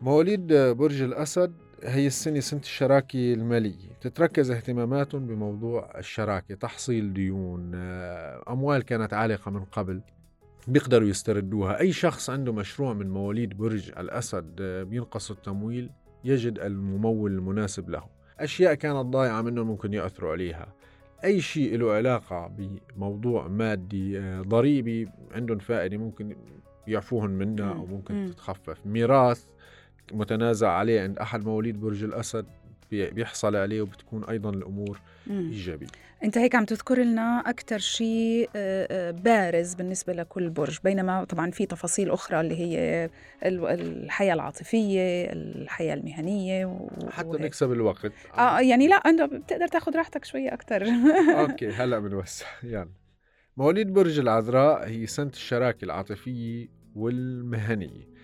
مواليد 0.02 0.54
برج 0.54 1.02
الأسد 1.02 1.54
هي 1.84 2.08
السنة 2.08 2.40
سنة 2.40 2.60
الشراكة 2.60 3.34
المالية. 3.34 3.92
تتركز 4.02 4.52
اهتماماتهم 4.52 5.28
بموضوع 5.28 5.92
الشراكة 5.98 6.56
تحصيل 6.56 7.14
ديون 7.14 7.72
آه، 7.76 8.44
أموال 8.50 8.84
كانت 8.84 9.14
عالقة 9.14 9.52
من 9.52 9.64
قبل 9.64 10.02
بيقدروا 10.68 11.08
يستردوها. 11.08 11.80
أي 11.80 11.92
شخص 11.92 12.30
عنده 12.30 12.54
مشروع 12.54 12.94
من 12.94 13.10
مواليد 13.10 13.58
برج 13.58 13.92
الأسد 13.98 14.56
آه، 14.62 14.84
بينقص 14.84 15.32
التمويل 15.32 15.90
يجد 16.24 16.60
الممول 16.60 17.32
المناسب 17.32 17.90
له. 17.90 18.04
أشياء 18.40 18.74
كانت 18.74 19.06
ضايعة 19.06 19.42
منه 19.42 19.64
ممكن 19.64 19.94
يأثروا 19.94 20.32
عليها. 20.32 20.74
أي 21.24 21.42
شيء 21.42 21.78
له 21.78 21.92
علاقة 21.92 22.48
بموضوع 22.48 23.48
مادي 23.48 24.20
آه، 24.20 24.42
ضريبي 24.42 25.10
عندهم 25.32 25.58
فائدة 25.58 25.98
ممكن 25.98 26.36
يعفوهن 26.88 27.30
منها 27.30 27.74
أو 27.74 27.86
ممكن 27.86 28.32
تتخفف. 28.32 28.86
ميراث 28.86 29.46
متنازع 30.12 30.70
عليه 30.70 31.02
عند 31.02 31.18
أحد 31.18 31.46
مواليد 31.46 31.80
برج 31.82 32.04
الأسد 32.04 32.46
بيحصل 32.92 33.56
عليه 33.56 33.82
وبتكون 33.82 34.24
أيضا 34.24 34.50
الأمور 34.50 35.00
مم. 35.28 35.50
إيجابية. 35.52 35.88
أنت 36.24 36.38
هيك 36.38 36.56
عم 36.56 36.66
تذكر 36.66 37.00
لنا 37.00 37.44
أكثر 37.46 37.78
شيء 37.78 38.50
آه، 38.56 38.88
آه، 38.92 39.12
بارز 39.12 39.74
بالنسبة 39.74 40.14
لكل 40.14 40.50
برج 40.50 40.78
بينما 40.84 41.24
طبعا 41.24 41.52
في 41.52 41.66
تفاصيل 41.66 42.12
أخرى 42.12 42.42
اللي 42.42 42.56
هي 42.60 43.10
الحياة 43.46 44.34
العاطفية 44.34 45.32
الحياة 45.32 45.94
المهنية 45.94 46.66
و... 46.66 46.90
حتى 47.10 47.38
نكسب 47.38 47.72
الوقت. 47.72 48.12
آه 48.38 48.60
يعني 48.60 48.88
لا 48.88 48.96
أنت 48.96 49.22
بتقدر 49.22 49.68
تاخذ 49.68 49.96
راحتك 49.96 50.26
شوية 50.26 50.54
أكثر 50.54 50.86
أوكي 51.42 51.70
هلأ 51.70 52.00
بنوسع. 52.00 52.46
يعني 52.64 52.92
مواليد 53.58 53.94
برج 53.94 54.20
العذراء 54.20 54.88
هي 54.88 55.08
سنة 55.08 55.30
الشراكة 55.30 55.86
العاطفية 55.86 56.68
والمهنية. 56.96 58.04
آه، 58.04 58.15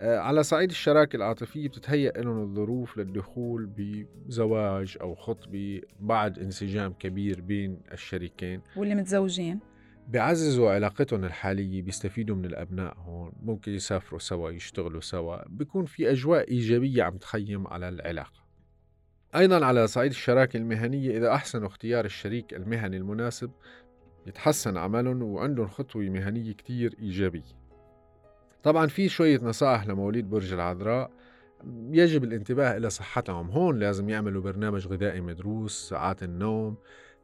على 0.00 0.42
صعيد 0.42 0.70
الشراكة 0.70 1.16
العاطفية 1.16 1.68
بتتهيأ 1.68 2.12
لهم 2.12 2.42
الظروف 2.42 2.98
للدخول 2.98 3.66
بزواج 3.66 4.96
أو 5.00 5.14
خطبة 5.14 5.80
بعد 6.00 6.38
انسجام 6.38 6.92
كبير 6.92 7.40
بين 7.40 7.80
الشريكين. 7.92 8.60
واللي 8.76 8.94
متزوجين. 8.94 9.60
بيعززوا 10.08 10.70
علاقتهم 10.70 11.24
الحالية 11.24 11.82
بيستفيدوا 11.82 12.36
من 12.36 12.44
الأبناء 12.44 12.96
هون 12.98 13.32
ممكن 13.42 13.72
يسافروا 13.72 14.20
سوا 14.20 14.50
يشتغلوا 14.50 15.00
سوا 15.00 15.48
بيكون 15.48 15.84
في 15.84 16.10
أجواء 16.10 16.50
إيجابية 16.50 17.02
عم 17.02 17.16
تخيم 17.16 17.66
على 17.66 17.88
العلاقة. 17.88 18.46
أيضا 19.36 19.64
على 19.66 19.86
صعيد 19.86 20.10
الشراكة 20.10 20.56
المهنية 20.56 21.16
إذا 21.18 21.34
أحسنوا 21.34 21.66
اختيار 21.66 22.04
الشريك 22.04 22.54
المهني 22.54 22.96
المناسب 22.96 23.50
يتحسن 24.26 24.76
عملهم 24.76 25.22
وعندهم 25.22 25.68
خطوة 25.68 26.02
مهنية 26.02 26.52
كتير 26.52 26.94
إيجابية. 26.98 27.55
طبعا 28.66 28.86
في 28.86 29.08
شوية 29.08 29.40
نصائح 29.42 29.86
لمواليد 29.86 30.30
برج 30.30 30.52
العذراء. 30.52 31.10
يجب 31.90 32.24
الانتباه 32.24 32.76
إلى 32.76 32.90
صحتهم. 32.90 33.50
هون 33.50 33.78
لازم 33.78 34.08
يعملوا 34.08 34.42
برنامج 34.42 34.86
غذائي 34.86 35.20
مدروس 35.20 35.88
ساعات 35.88 36.22
النوم 36.22 36.76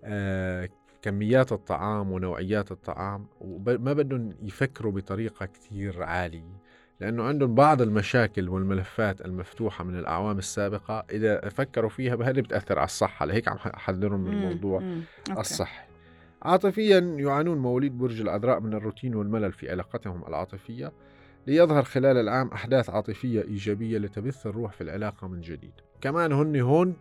آه، 0.05 0.69
كميات 1.03 1.53
الطعام 1.53 2.13
ونوعيات 2.13 2.73
الطعام. 2.73 3.27
وما 3.41 3.93
بدهم 3.93 4.31
يفكروا 4.43 4.93
بطريقة 4.93 5.47
كتير 5.47 6.03
عالية 6.03 6.61
لأنه 7.01 7.23
عندهم 7.23 7.55
بعض 7.55 7.83
المشاكل 7.83 8.49
والملفات 8.49 9.21
المفتوحة 9.21 9.85
من 9.85 9.99
الأعوام 9.99 10.39
السابقة. 10.39 11.05
إذا 11.11 11.49
فكروا 11.49 11.91
فيها 11.91 12.15
بهذه 12.15 12.41
بتأثر 12.41 12.79
على 12.79 12.87
الصحة؟ 12.87 13.27
لهيك 13.27 13.49
عم 13.49 13.57
أحذرهم 13.57 14.21
من 14.21 14.33
الموضوع 14.33 14.83
الصحي. 15.39 15.85
عاطفيا 16.43 16.99
يعانون 16.99 17.59
مواليد 17.59 17.99
برج 17.99 18.21
العذراء 18.21 18.61
من 18.61 18.75
الروتين 18.75 19.15
والملل 19.15 19.53
في 19.53 19.71
علاقتهم 19.71 20.25
العاطفية. 20.29 20.93
ليظهر 21.47 21.83
خلال 21.83 22.17
العام 22.17 22.49
أحداث 22.49 22.91
عاطفية 22.91 23.43
إيجابية 23.43 23.99
لتبث 23.99 24.47
الروح 24.47 24.73
في 24.73 24.81
العلاقة 24.81 25.29
من 25.29 25.41
جديد. 25.41 25.73
كمان 26.01 26.33
هن 26.33 26.61
هون 26.61 26.97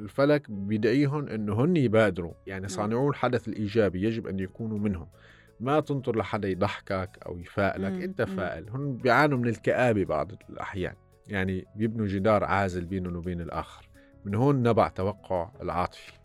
الفلك 0.00 0.50
بدعيهم 0.50 1.28
أنه 1.28 1.64
هن 1.64 1.76
يبادروا. 1.76 2.32
يعني 2.46 2.60
نعم. 2.60 2.68
صانعو 2.68 3.10
الحدث 3.10 3.48
الإيجابي 3.48 4.02
يجب 4.02 4.26
أن 4.26 4.38
يكونوا 4.38 4.78
منهم. 4.78 5.08
ما 5.60 5.80
تنطر 5.80 6.16
لحدا 6.16 6.48
يضحكك 6.48 7.18
أو 7.26 7.38
يفائلك 7.38 8.02
أنت 8.02 8.22
فائل 8.22 8.70
هن 8.70 8.96
بيعانوا 8.96 9.38
من 9.38 9.48
الكآبة 9.48 10.04
بعض 10.04 10.32
الأحيان. 10.50 10.94
يعني 11.28 11.64
بيبنوا 11.76 12.06
جدار 12.06 12.44
عازل 12.44 12.84
بينهم 12.84 13.16
وبين 13.16 13.40
الآخر. 13.40 13.88
من 14.24 14.34
هون 14.34 14.62
نبع 14.62 14.88
توقع 14.88 15.50
العاطفي. 15.62 16.21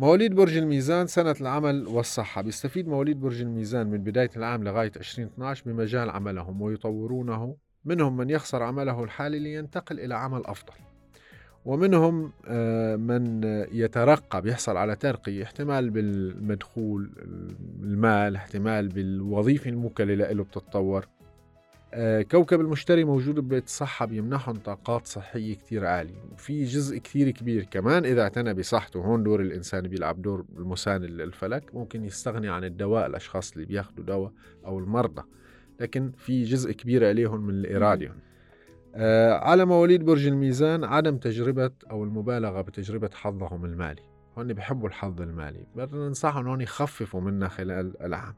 مواليد 0.00 0.34
برج 0.34 0.56
الميزان 0.56 1.06
سنة 1.06 1.34
العمل 1.40 1.86
والصحة. 1.86 2.42
بيستفيد 2.42 2.88
مواليد 2.88 3.20
برج 3.20 3.40
الميزان 3.40 3.86
من 3.86 3.98
بداية 3.98 4.30
العام 4.36 4.64
لغاية 4.64 4.92
2012 4.96 5.62
بمجال 5.66 6.10
عملهم 6.10 6.62
ويطورونه. 6.62 7.56
منهم 7.84 8.16
من 8.16 8.30
يخسر 8.30 8.62
عمله 8.62 9.04
الحالي 9.04 9.38
لينتقل 9.38 10.00
إلى 10.00 10.14
عمل 10.14 10.46
أفضل. 10.46 10.72
ومنهم 11.64 12.32
آه، 12.46 12.96
من 12.96 13.40
يترقى 13.72 14.42
بيحصل 14.42 14.76
على 14.76 14.96
ترقية 14.96 15.42
احتمال 15.42 15.90
بالمدخول 15.90 17.10
المال 17.82 18.36
احتمال 18.36 18.88
بالوظيفة 18.88 19.70
الموكلة 19.70 20.14
له 20.14 20.44
بتتطور. 20.44 21.06
كوكب 22.30 22.60
المشتري 22.60 23.04
موجود 23.04 23.34
ببيت 23.40 23.64
الصحة 23.64 24.06
بيمنحهم 24.06 24.56
طاقات 24.56 25.06
صحية 25.06 25.54
كتير 25.54 25.86
عالية 25.86 26.14
في 26.36 26.64
جزء 26.64 26.98
كتير 26.98 27.30
كبير 27.30 27.64
كمان 27.64 28.04
إذا 28.04 28.22
اعتنى 28.22 28.54
بصحته. 28.54 29.00
هون 29.00 29.22
دور 29.22 29.40
الإنسان 29.40 29.88
بيلعب 29.88 30.22
دور 30.22 30.44
المساند 30.58 31.04
للفلك 31.04 31.74
ممكن 31.74 32.04
يستغني 32.04 32.48
عن 32.48 32.64
الدواء 32.64 33.06
الأشخاص 33.06 33.52
اللي 33.52 33.66
بياخدوا 33.66 34.04
دواء 34.04 34.32
أو 34.66 34.78
المرضى 34.78 35.22
لكن 35.80 36.12
في 36.16 36.44
جزء 36.44 36.72
كبير 36.72 37.08
عليهم 37.08 37.46
من 37.46 37.54
الإرادة 37.54 38.12
آه 38.94 39.32
على 39.32 39.64
مواليد 39.64 40.04
برج 40.04 40.26
الميزان 40.26 40.84
عدم 40.84 41.16
تجربة 41.16 41.70
أو 41.90 42.04
المبالغة 42.04 42.60
بتجربة 42.60 43.10
حظهم 43.14 43.64
المالي. 43.64 44.02
هون 44.38 44.52
بيحبوا 44.52 44.88
الحظ 44.88 45.22
المالي 45.22 45.66
ننصحهم 45.76 46.48
هون 46.48 46.60
يخففوا 46.60 47.20
منه 47.20 47.48
خلال 47.48 48.02
العام. 48.02 48.34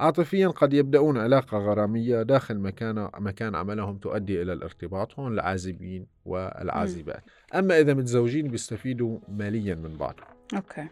عاطفيا 0.00 0.48
قد 0.48 0.72
يبدأون 0.72 1.18
علاقة 1.18 1.58
غرامية 1.58 2.22
داخل 2.22 2.58
مكان 2.58 3.08
مكان 3.18 3.54
عملهم 3.54 3.98
تؤدي 3.98 4.42
إلى 4.42 4.52
الارتباط 4.52 5.18
هون 5.18 5.32
العازبين 5.32 6.06
والعازبات. 6.24 7.22
أما 7.54 7.80
إذا 7.80 7.94
متزوجين 7.94 8.48
بيستفيدوا 8.48 9.18
ماليا 9.28 9.74
من 9.74 9.96
بعض. 9.96 10.14
أوكي. 10.54 10.88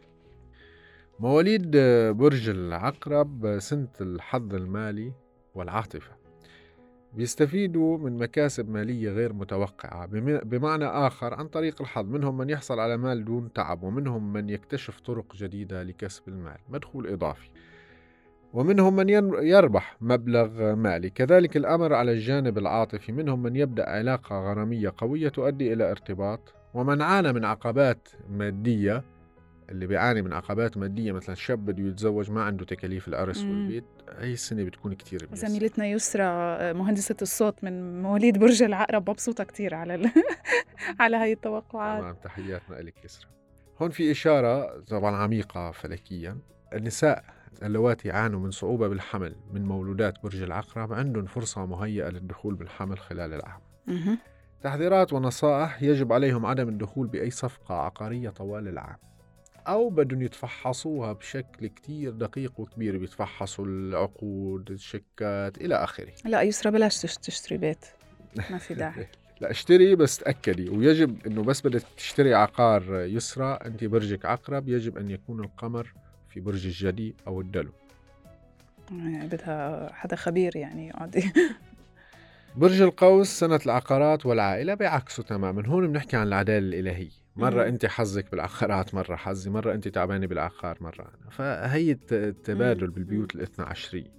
مواليد 1.20 1.76
برج 2.16 2.48
العقرب 2.48 3.59
سنة 3.59 3.88
الحظ 4.00 4.55
المالي 4.55 5.12
والعاطفة 5.55 6.12
بيستفيدوا 7.14 7.98
من 7.98 8.18
مكاسب 8.18 8.70
مالية 8.70 9.11
غير 9.11 9.32
متوقعة 9.32 10.07
بمعنى 10.44 10.84
آخر 10.84 11.34
عن 11.34 11.48
طريق 11.48 11.82
الحظ. 11.82 12.07
منهم 12.09 12.38
من 12.38 12.50
يحصل 12.50 12.80
على 12.80 12.96
مال 12.96 13.24
دون 13.24 13.53
تعب 13.53 13.82
ومنهم 13.82 14.32
من 14.32 14.48
يكتشف 14.48 15.00
طرق 15.00 15.36
جديدة 15.36 15.82
لكسب 15.82 16.28
المال 16.28 16.59
مدخول 16.68 17.07
إضافي. 17.07 17.50
ومنهم 18.53 18.96
من 18.96 19.09
يربح 19.44 19.96
مبلغ 20.00 20.74
مالي. 20.74 21.11
كذلك 21.11 21.57
الأمر 21.57 21.94
على 21.94 22.12
الجانب 22.12 22.59
العاطفي. 22.59 23.12
منهم 23.12 23.42
من 23.42 23.57
يبدأ 23.57 23.88
علاقة 23.88 24.36
غرامية 24.36 24.92
قوية 24.96 25.28
تؤدي 25.28 25.72
إلى 25.72 25.90
ارتباط. 25.90 26.55
ومن 26.74 27.03
عانى 27.03 27.32
من 27.32 27.44
عقبات 27.44 28.09
مادية 28.28 29.05
اللي 29.70 29.86
بيعاني 29.86 30.22
من 30.22 30.32
عقبات 30.32 30.76
مادية 30.76 31.12
مثلا 31.12 31.34
شاب 31.34 31.64
بده 31.64 31.88
يتزوج 31.88 32.30
ما 32.30 32.42
عنده 32.42 32.64
تكاليف 32.64 33.09
الأرس 33.09 33.44
والبيت 33.44 33.84
هي 34.18 34.32
السنة 34.32 34.64
بتكون 34.64 34.94
كتير 34.94 35.28
زميلتنا 35.32 35.86
يسرى 35.86 36.24
مهندسة 36.72 37.16
الصوت 37.22 37.64
من 37.64 38.03
مواليد 38.03 38.38
برج 38.38 38.62
العقرب 38.62 39.11
مبسوطة 39.11 39.44
كتير 39.44 39.74
على 39.74 39.94
ال... 39.94 40.11
على 41.00 41.16
هاي 41.16 41.32
التوقعات. 41.32 42.00
تمام 42.00 42.14
تحياتنا 42.14 42.74
لك 42.76 43.05
يسرى. 43.05 43.28
هون 43.82 43.90
في 43.90 44.11
إشارة 44.11 44.80
طبعا 44.80 45.16
عميقة 45.16 45.70
فلكيا. 45.70 46.38
النساء 46.72 47.24
اللواتي 47.62 48.09
يعانوا 48.09 48.40
من 48.40 48.50
صعوبة 48.50 48.88
بالحمل 48.88 49.34
من 49.53 49.64
مولودات 49.64 50.22
برج 50.22 50.42
العقرب 50.42 50.92
عندهم 50.92 51.26
فرصة 51.26 51.66
مهيئة 51.66 52.09
للدخول 52.09 52.55
بالحمل 52.55 52.98
خلال 52.98 53.32
العام. 53.34 53.61
تحذيرات 54.62 55.12
ونصائح 55.12 55.82
يجب 55.82 56.12
عليهم 56.12 56.46
عدم 56.46 56.68
الدخول 56.68 57.07
بأي 57.07 57.30
صفقة 57.30 57.74
عقارية 57.74 58.30
طوال 58.30 58.68
العام 58.68 58.96
أو 59.68 59.90
بدهم 59.90 60.22
يتفحصوها 60.22 61.12
بشكل 61.12 61.66
كتير 61.66 62.11
دقيق 62.11 62.61
وكبير 62.61 62.98
بيتفحصوا 62.98 63.66
العقود 63.66 64.70
الشيكات 64.70 65.59
إلى 65.59 65.74
آخره. 65.74 66.12
لا 66.24 66.42
يسرى 66.42 66.72
بلاش 66.72 67.00
تشتري 67.03 67.59
بيت. 67.59 67.86
ما 68.50 68.59
في 68.59 68.74
داعي. 68.74 69.09
لا 69.40 69.50
اشتري 69.50 69.96
بس 69.96 70.16
تأكدي. 70.16 70.68
ويجب 70.68 71.26
أنه 71.26 71.42
بس 71.42 71.66
بدك 71.66 71.82
تشتري 71.96 72.34
عقار 72.34 72.94
يسرى 72.94 73.59
أنت 73.66 73.84
برجك 73.84 74.24
عقرب 74.24 74.68
يجب 74.68 74.98
أن 74.98 75.11
يكون 75.11 75.40
القمر 75.40 75.92
في 76.35 76.41
برج 76.41 76.66
الجدي 76.66 77.14
أو 77.26 77.41
الدلو. 77.41 77.72
يعني 78.91 79.26
بدها 79.26 79.93
حدا 79.93 80.16
خبير 80.16 80.57
يعني 80.57 80.89
يقعد 80.89 81.22
برج 82.57 82.80
القوس 82.83 83.28
سنة 83.28 83.61
العقارات 83.66 84.26
والعائلة 84.26 84.74
بعكسه 84.74 85.22
تماما. 85.22 85.66
هون 85.66 85.93
بنحكي 85.93 86.16
عن 86.16 86.26
العدالة 86.26 86.59
الإلهية. 86.68 87.11
مرة 87.37 87.55
مم. 87.62 87.68
أنت 87.68 87.87
حظك 87.87 88.30
بالعقارات 88.30 88.95
مرة 88.95 89.16
حظي. 89.16 89.51
مرة 89.51 89.74
أنت 89.74 89.89
تعبانة 89.89 90.26
بالعقار 90.26 90.78
مرة 90.80 91.01
أنا. 91.03 91.30
فهي 91.30 91.91
الت- 91.93 92.12
التبادل 92.12 92.87
مم. 92.87 92.93
بالبيوت 92.93 93.35
الاثنى 93.35 93.66
عشرية. 93.66 94.11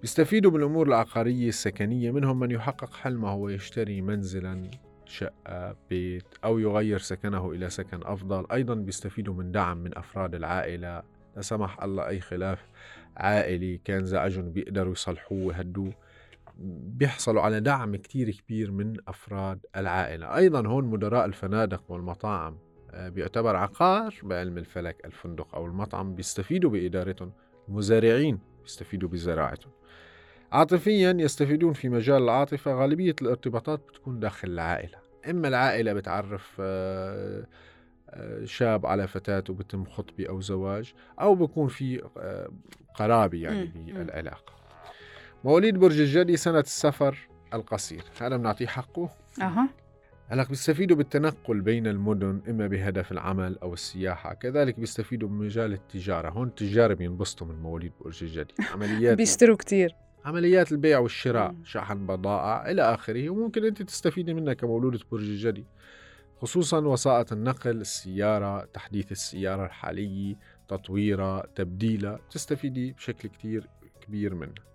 بيستفيدوا 0.00 0.50
بالأمور 0.50 0.86
العقارية 0.86 1.48
السكنية. 1.48 2.10
منهم 2.10 2.38
من 2.40 2.50
يحقق 2.50 2.94
حلمه 2.94 3.34
ويشتري 3.34 4.00
منزلا 4.00 4.70
شقة 5.06 5.76
بيت 5.90 6.24
أو 6.44 6.58
يغير 6.58 6.98
سكنه 6.98 7.50
إلى 7.50 7.70
سكن 7.70 8.00
أفضل. 8.04 8.46
أيضا 8.52 8.74
بيستفيدوا 8.74 9.34
من 9.34 9.52
دعم 9.52 9.78
من 9.78 9.98
أفراد 9.98 10.34
العائلة. 10.34 11.02
لا 11.38 11.42
سمح 11.42 11.82
الله 11.82 12.08
أي 12.08 12.20
خلاف 12.20 12.66
عائلي 13.16 13.80
كان 13.84 14.04
زعجهم 14.04 14.50
بيقدروا 14.50 14.92
يصلحوه 14.92 15.44
ويهدوه. 15.44 15.92
بيحصلوا 16.98 17.42
على 17.42 17.60
دعم 17.60 17.96
كتير 17.96 18.30
كبير 18.30 18.70
من 18.70 18.96
أفراد 19.08 19.66
العائلة. 19.76 20.36
أيضا 20.36 20.66
هون 20.66 20.84
مدراء 20.84 21.24
الفنادق 21.24 21.82
والمطاعم 21.88 22.58
آه، 22.90 23.08
بيعتبر 23.08 23.56
عقار 23.56 24.14
بعلم 24.22 24.58
الفلك 24.58 25.04
الفندق 25.04 25.54
أو 25.54 25.66
المطعم 25.66 26.14
بيستفيدوا 26.14 26.70
بإدارتهم. 26.70 27.32
المزارعين 27.68 28.38
بيستفيدوا 28.62 29.08
بزراعتهم. 29.08 29.72
عاطفيا 30.52 31.16
يستفيدون 31.18 31.72
في 31.72 31.88
مجال 31.88 32.22
العاطفة. 32.22 32.74
غالبية 32.74 33.14
الارتباطات 33.22 33.80
بتكون 33.88 34.20
داخل 34.20 34.48
العائلة. 34.48 34.98
إما 35.30 35.48
العائلة 35.48 35.92
بتعرف 35.92 36.56
آه، 36.60 37.46
شاب 38.44 38.86
على 38.86 39.08
فتاة 39.08 39.44
وبتم 39.48 39.84
خطبة 39.84 40.28
أو 40.28 40.40
زواج 40.40 40.92
أو 41.20 41.34
بكون 41.34 41.68
في 41.68 42.02
آه، 42.16 42.50
قرابة 42.94 43.38
يعني. 43.38 43.92
بالعلاقة. 43.92 44.52
مواليد 45.44 45.76
برج 45.76 46.00
الجدي 46.00 46.36
سنة 46.36 46.60
السفر 46.60 47.28
القصير. 47.54 48.02
هذا 48.20 48.36
بنعطيه 48.36 48.66
حقه. 48.66 49.10
أها. 49.42 49.68
هلأ 50.30 50.44
بيستفيدوا 50.44 50.96
بالتنقل 50.96 51.60
بين 51.60 51.86
المدن 51.86 52.40
إما 52.48 52.66
بهدف 52.66 53.12
العمل 53.12 53.58
أو 53.62 53.72
السياحة، 53.74 54.34
كذلك 54.34 54.80
بيستفيدوا 54.80 55.28
بمجال 55.28 55.72
التجارة، 55.72 56.30
هون 56.30 56.48
التجار 56.48 56.94
بينبسطوا 56.94 57.46
من 57.46 57.54
مواليد 57.54 57.92
برج 58.00 58.24
الجدي، 58.24 58.54
عمليات 58.72 59.16
بيشتروا 59.18 59.56
كتير. 59.56 59.94
عمليات 60.24 60.72
البيع 60.72 60.98
والشراء،. 60.98 61.54
شحن 61.64 62.06
بضائع 62.06 62.70
إلى 62.70 62.82
آخره، 62.82 63.30
وممكن 63.30 63.64
أنت 63.64 63.82
تستفيدي 63.82 64.34
منها 64.34 64.54
كمولودة 64.54 64.98
برج 65.12 65.22
الجدي. 65.22 65.64
خصوصا 66.42 66.78
وسائط 66.78 67.32
النقل، 67.32 67.80
السيارة، 67.80 68.64
تحديث 68.64 69.12
السيارة 69.12 69.66
الحالية، 69.66 70.34
تطويرها، 70.68 71.46
تبديلها، 71.54 72.18
تستفيدي 72.30 72.92
بشكل 72.92 73.28
كتير 73.28 73.66
كبير 74.00 74.34
منها. 74.34 74.68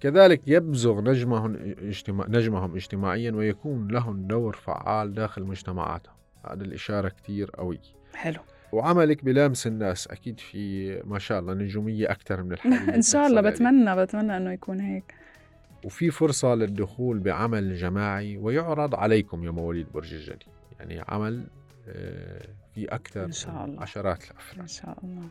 كذلك 0.00 0.40
يبزغ 0.46 1.00
نجمهم 1.00 1.74
اجتماع 1.82 2.26
نجمهم 2.28 2.74
اجتماعيا 2.74 3.32
ويكون 3.32 3.88
لهم 3.88 4.26
دور 4.26 4.56
فعال 4.56 5.14
داخل 5.14 5.42
مجتمعاتهم. 5.42 6.14
هذا 6.44 6.64
الإشارة 6.64 7.08
كتير 7.08 7.50
قوية 7.50 7.78
حلو. 8.14 8.40
وعملك 8.72 9.24
بلامس 9.24 9.66
الناس 9.66 10.06
أكيد 10.06 10.40
في 10.40 10.92
ما 11.04 11.18
شاء 11.18 11.40
الله 11.40 11.54
نجومية 11.54 12.10
أكثر 12.10 12.42
من 12.42 12.52
الحالية. 12.52 12.94
إن 12.96 13.02
شاء 13.02 13.26
الله 13.26 13.38
عليه. 13.38 13.50
بتمنى 13.50 13.96
بتمنى 13.96 14.36
إنه 14.36 14.52
يكون 14.52 14.80
هيك. 14.80 15.14
وفي 15.84 16.10
فرصة 16.10 16.54
للدخول 16.54 17.18
بعمل 17.18 17.76
جماعي 17.76 18.36
ويعرض 18.36 18.94
عليكم 18.94 19.44
يا 19.44 19.50
مواليد 19.50 19.86
برج 19.94 20.14
الجدي 20.14 20.46
يعني 20.80 21.04
عمل 21.08 21.46
آه، 21.88 22.46
في 22.74 22.84
أكثر 22.84 23.24
إن 23.24 23.32
شاء 23.32 23.64
الله. 23.64 23.82
عشرات 23.82 24.24
الأفراد 24.30 24.60
إن 24.60 24.66
شاء 24.66 24.98
الله. 25.04 25.28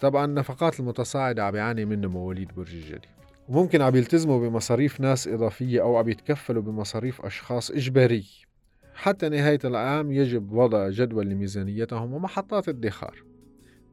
طبعا 0.00 0.24
النفقات 0.24 0.80
المتصاعدة 0.80 1.44
عم 1.44 1.52
بيعاني 1.52 1.84
منه 1.84 2.08
مواليد 2.08 2.54
برج 2.56 2.74
الجدي 2.74 3.08
وممكن 3.48 3.82
عم 3.82 3.96
يلتزموا 3.96 4.48
بمصاريف 4.48 5.00
ناس 5.00 5.28
إضافية 5.28 5.82
أو 5.82 5.96
عم 5.96 6.08
يتكفلوا 6.08 6.62
بمصاريف 6.62 7.20
أشخاص 7.20 7.70
إجبارية 7.70 8.46
حتى 8.94 9.28
نهاية 9.28 9.58
العام 9.64 10.12
يجب 10.12 10.52
وضع 10.52 10.88
جدول 10.88 11.26
لميزانيتهم 11.26 12.12
ومحطات 12.12 12.68
ادخار 12.68 13.22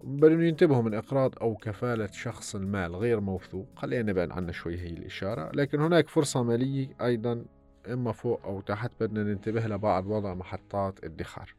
بل 0.04 0.32
إنه 0.32 0.46
ينتبهوا 0.48 0.82
من 0.82 0.94
إقراض 0.94 1.36
أو 1.42 1.56
كفالة 1.56 2.10
شخص 2.12 2.56
المال 2.56 2.96
غير 2.96 3.20
موثوق. 3.20 3.68
خلينا 3.76 4.12
نبعد 4.12 4.32
عنها 4.32 4.52
شوي 4.52 4.80
هي 4.80 4.88
الإشارة. 4.88 5.52
لكن 5.54 5.82
هناك 5.82 6.10
فرصة 6.10 6.44
مالية 6.44 6.88
أيضا 7.02 7.46
إما 7.88 8.12
فوق 8.12 8.42
أو 8.46 8.62
تحت 8.62 8.92
بدنا 9.00 9.24
ننتبه 9.24 9.68
لبعض 9.68 10.08
وضع 10.08 10.34
محطات 10.34 11.04
ادخار 11.04 11.54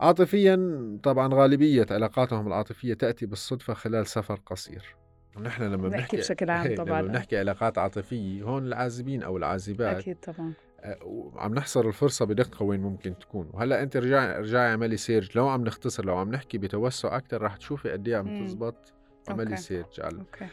عاطفيا 0.00 0.58
طبعا 1.02 1.34
غالبية 1.34 1.86
علاقاتهم 1.90 2.46
العاطفية 2.46 2.94
تأتي 2.94 3.26
بالصدفة 3.26 3.74
خلال 3.74 4.06
سفر 4.06 4.40
قصير 4.46 4.96
ونحن 5.36 5.62
لما 5.62 5.88
بنحكي 5.88 6.16
بشكل 6.16 6.50
عام 6.50 6.66
هي، 6.66 6.74
طبعاً. 6.74 7.02
لما 7.02 7.08
بنحكي 7.12 7.38
علاقات 7.38 7.78
عاطفية 7.78 8.42
هون 8.42 8.66
العازبين 8.66 9.22
أو 9.22 9.36
العازبات 9.36 9.96
أكيد 9.96 10.16
طبعا 10.16 10.52
آه، 10.80 10.98
وعم 11.04 11.54
نحصر 11.54 11.88
الفرصة 11.88 12.24
بدقة 12.24 12.62
وين 12.62 12.80
ممكن 12.80 13.18
تكون 13.18 13.50
وهلأ 13.52 13.82
أنت 13.82 13.96
رجعي 13.96 14.40
رجعي 14.40 14.70
اعملي 14.70 14.96
search 14.96 15.36
لو 15.38 15.48
عم 15.48 15.64
نختصر 15.64 16.04
لو 16.04 16.16
عم 16.16 16.30
نحكي 16.30 16.58
بتوسع 16.58 17.16
أكثر 17.16 17.42
رح 17.42 17.56
تشوفي 17.56 17.90
قد 17.90 18.08
إيه 18.08 18.16
عم. 18.16 18.44
تزبط 18.44 18.92
أوكي. 19.30 19.56
search 19.56 20.00
على 20.00 20.18
أوكي 20.18 20.46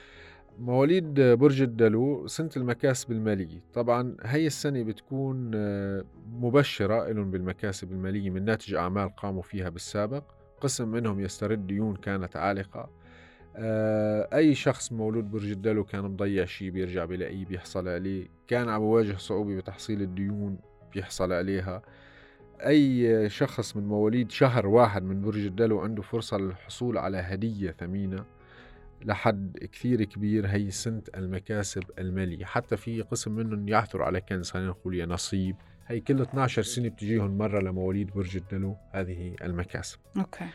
مواليد 0.59 1.21
برج 1.21 1.61
الدلو 1.61 2.27
سنة 2.27 2.49
المكاسب 2.57 3.11
المالية. 3.11 3.61
طبعا 3.73 4.17
هي 4.23 4.47
السنة 4.47 4.83
بتكون 4.83 5.51
آه، 5.55 6.03
مبشرة 6.31 7.11
لهم 7.11 7.31
بالمكاسب 7.31 7.91
المالية 7.91 8.29
من 8.29 8.45
ناتج 8.45 8.73
أعمال 8.73 9.15
قاموا 9.15 9.41
فيها 9.41 9.69
بالسابق. 9.69 10.23
قسم 10.61 10.87
منهم 10.87 11.19
يسترد 11.19 11.67
ديون 11.67 11.95
كانت 11.95 12.35
عالقة. 12.35 12.89
آه، 13.55 14.29
أي 14.33 14.55
شخص 14.55 14.91
مولود 14.91 15.31
برج 15.31 15.51
الدلو 15.51 15.83
كان 15.83 16.03
مضيع 16.03 16.45
شيء 16.45 16.69
بيرجع 16.69 17.05
بلاقيه 17.05 17.45
بيحصل 17.45 17.87
عليه. 17.87 18.27
كان 18.47 18.69
عم 18.69 18.79
بواجه 18.79 19.17
صعوبة 19.17 19.55
بتحصيل 19.55 20.01
الديون 20.01 20.57
بيحصل 20.93 21.33
عليها. 21.33 21.81
أي 22.59 23.29
شخص 23.29 23.77
من 23.77 23.87
مواليد 23.87 24.31
شهر 24.31 24.67
واحد 24.67 25.03
من 25.03 25.21
برج 25.21 25.45
الدلو 25.45 25.79
عنده 25.79 26.01
فرصة 26.01 26.37
للحصول 26.37 26.97
على 26.97 27.17
هدية 27.17 27.71
ثمينة. 27.71 28.36
لحد 29.05 29.57
كثير 29.71 30.03
كبير 30.03 30.47
هي 30.47 30.71
سنة 30.71 31.01
المكاسب 31.15 31.83
المالية. 31.99 32.45
حتى 32.45 32.77
في 32.77 33.01
قسم 33.01 33.31
منهم 33.31 33.67
يعثر 33.67 34.03
على 34.03 34.21
كنز 34.21 34.51
خلينا 34.51 34.69
نقول 34.69 34.95
يا 34.95 35.05
نصيب. 35.05 35.55
هي 35.87 35.99
كل 35.99 36.21
12 36.21 36.61
سنة 36.61 36.89
بتجيهم 36.89 37.37
مرة 37.37 37.59
لمواليد 37.59 38.11
برج 38.13 38.37
الدلو 38.37 38.77
هذه 38.91 39.35
المكاسب. 39.41 39.99
أوكي. 40.17 40.45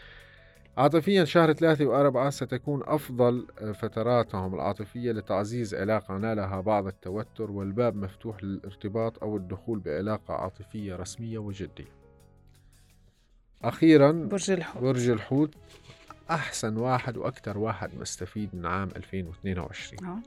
عاطفيا 0.77 1.25
شهر 1.25 1.53
ثلاثة 1.53 1.85
وأربعة 1.85 2.31
ستكون 2.31 2.83
أفضل 2.85 3.47
فتراتهم 3.75 4.55
العاطفية 4.55 5.13
لتعزيز 5.13 5.75
علاقة 5.75 6.17
نالها 6.17 6.61
بعض 6.61 6.87
التوتر 6.87 7.51
والباب 7.51 7.97
مفتوح 7.97 8.45
للارتباط 8.45 9.23
أو 9.23 9.37
الدخول 9.37 9.79
بعلاقة 9.79 10.35
عاطفية 10.35 10.97
رسمية 10.97 11.39
وجدية. 11.39 12.03
أخيرا 13.63 14.13
برج 14.13 14.51
الحوت. 14.51 14.83
برج 14.83 15.09
الحوت. 15.09 15.55
أحسن 16.35 16.77
واحد 16.77 17.17
وأكثر 17.17 17.59
واحد 17.59 17.91
مستفيد 18.01 18.55
من 18.55 18.67
عام 18.67 18.89
2022 18.97 20.05
آه. 20.05 20.19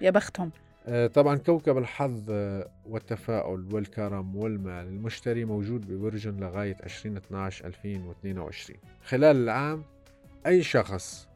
يا 0.00 0.10
بختهم. 0.10 0.50
آه، 0.86 1.06
طبعا 1.06 1.36
كوكب 1.36 1.78
الحظ 1.78 2.22
آه، 2.30 2.70
والتفاؤل 2.86 3.74
والكرم 3.74 4.36
والمال 4.36 4.86
المشتري 4.86 5.44
موجود 5.44 5.92
ببرج 5.92 6.28
لغاية 6.28 6.76
2012 6.84 7.66
2022 7.66 8.78
خلال 9.04 9.36
العام 9.36 9.82
أي 10.46 10.62
شخص 10.62 11.28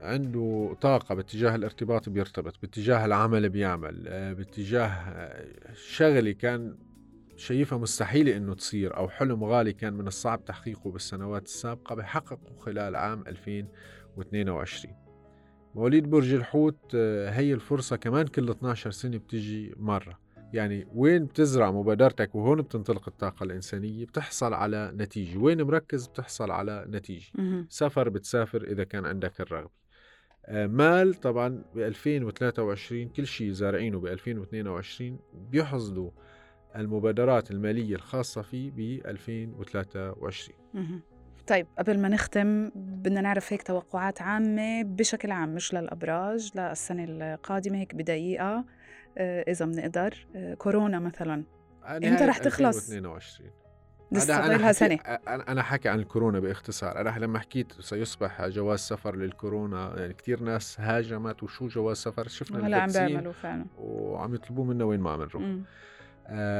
عنده 0.00 0.76
طاقة 0.80 1.14
باتجاه 1.14 1.54
الارتباط 1.54 2.08
بيرتبط 2.08 2.54
باتجاه 2.62 3.04
العمل 3.04 3.48
بيعمل 3.48 4.04
آه، 4.08 4.32
باتجاه 4.32 5.30
شغلة 5.74 6.32
كان 6.32 6.76
شايفها 7.36 7.78
مستحيلة 7.78 8.36
إنه 8.36 8.54
تصير 8.54 8.96
أو 8.96 9.08
حلم 9.08 9.44
غالي 9.44 9.72
كان 9.72 9.94
من 9.94 10.06
الصعب 10.06 10.44
تحقيقه 10.44 10.90
بالسنوات 10.90 11.44
السابقة 11.44 11.94
بحققه 11.94 12.56
خلال 12.58 12.96
عام 12.96 13.24
2022 13.26 14.94
مواليد 15.74 16.10
برج 16.10 16.32
الحوت 16.34 16.78
آه، 16.94 17.30
هي 17.30 17.54
الفرصة 17.54 17.96
كمان 17.96 18.26
كل 18.26 18.50
12 18.50 18.90
سنة 18.90 19.16
بتجي 19.18 19.74
مرة. 19.76 20.18
يعني 20.52 20.86
وين 20.94 21.24
بتزرع 21.24 21.70
مبادرتك 21.70 22.34
وهون 22.34 22.62
بتنطلق 22.62 23.08
الطاقة 23.08 23.44
الإنسانية؟ 23.44 24.06
بتحصل 24.06 24.54
على 24.54 24.92
نتيجة. 24.94 25.38
وين 25.38 25.62
مركز؟ 25.62 26.06
بتحصل 26.06 26.50
على 26.50 26.84
نتيجة. 26.88 27.32
سفر 27.68 28.08
بتسافر 28.08 28.64
إذا 28.64 28.84
كان 28.84 29.06
عندك 29.06 29.40
الرغبة. 29.40 29.84
آه، 30.46 30.66
مال 30.66 31.14
طبعا 31.14 31.64
ب 31.74 31.78
2023 31.78 33.08
كل 33.08 33.26
شيء 33.26 33.50
زارعينه 33.50 34.00
ب 34.00 34.06
2022 34.06 35.18
بيحصدوا 35.34 36.10
المبادرات 36.76 37.50
المالية 37.50 37.94
الخاصة 37.94 38.42
فيه 38.42 38.70
ب 38.70 39.06
2023 39.06 40.58
مهم. 40.74 41.02
طيب 41.46 41.66
قبل 41.78 41.98
ما 41.98 42.08
نختم 42.08 42.70
بدنا 42.74 43.20
نعرف 43.20 43.52
هيك 43.52 43.62
توقعات 43.62 44.22
عامة 44.22 44.82
بشكل 44.82 45.30
عام 45.30 45.54
مش 45.54 45.74
للأبراج 45.74 46.50
للسنة 46.54 47.04
القادمة 47.08 47.78
هيك 47.78 47.94
بدقيقة 47.94 48.64
آه، 49.18 49.44
إذا 49.48 49.64
بنقدر 49.64 50.26
آه، 50.36 50.54
كورونا 50.54 50.98
مثلا. 50.98 51.44
نهاية 51.84 52.26
رح 52.26 52.38
تخلص؟ 52.38 52.76
2022 52.76 53.50
لسه 54.12 54.46
لها 54.48 54.72
سنة. 54.72 54.94
أنا 55.28 55.62
حكي 55.62 55.88
عن 55.88 55.98
الكورونا 55.98 56.40
باختصار. 56.40 57.00
أنا 57.00 57.18
لما 57.18 57.38
حكيت 57.38 57.72
سيصبح 57.80 58.46
جواز 58.46 58.78
سفر 58.78 59.16
للكورونا 59.16 59.94
يعني 59.98 60.14
كثير 60.14 60.42
ناس 60.42 60.80
هاجمت 60.80 61.42
وشو 61.42 61.68
جواز 61.68 61.96
سفر؟ 61.96 62.28
شفنا 62.28 62.66
هلا 62.66 62.80
عم 62.80 62.88
بيعملوا 62.92 63.32
فعلا. 63.32 63.66
وعم 63.78 64.34
يطلبوا 64.34 64.64
منا 64.64 64.84
وين 64.84 65.00
ما 65.00 65.10
عم 65.10 65.20
نروح 65.20 65.42
آه 65.42 65.60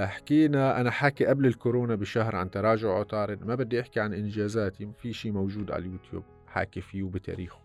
حكينا 0.07 0.81
أنا 0.81 0.91
حاكي 0.91 1.27
قبل 1.27 1.47
الكورونا 1.47 1.95
بشهر 1.95 2.37
عن 2.37 2.51
تراجع 2.51 2.99
عطارد 2.99 3.47
ما 3.47 3.55
بدي 3.55 3.81
أحكي 3.81 4.01
عن 4.01 4.15
إنجازاتي 4.15 4.89
في 4.99 5.13
شيء 5.13 5.33
موجود 5.33 5.71
على 5.71 5.85
اليوتيوب 5.85 6.25
حاكي 6.47 6.81
فيه 6.81 7.03
وبتاريخه. 7.03 7.59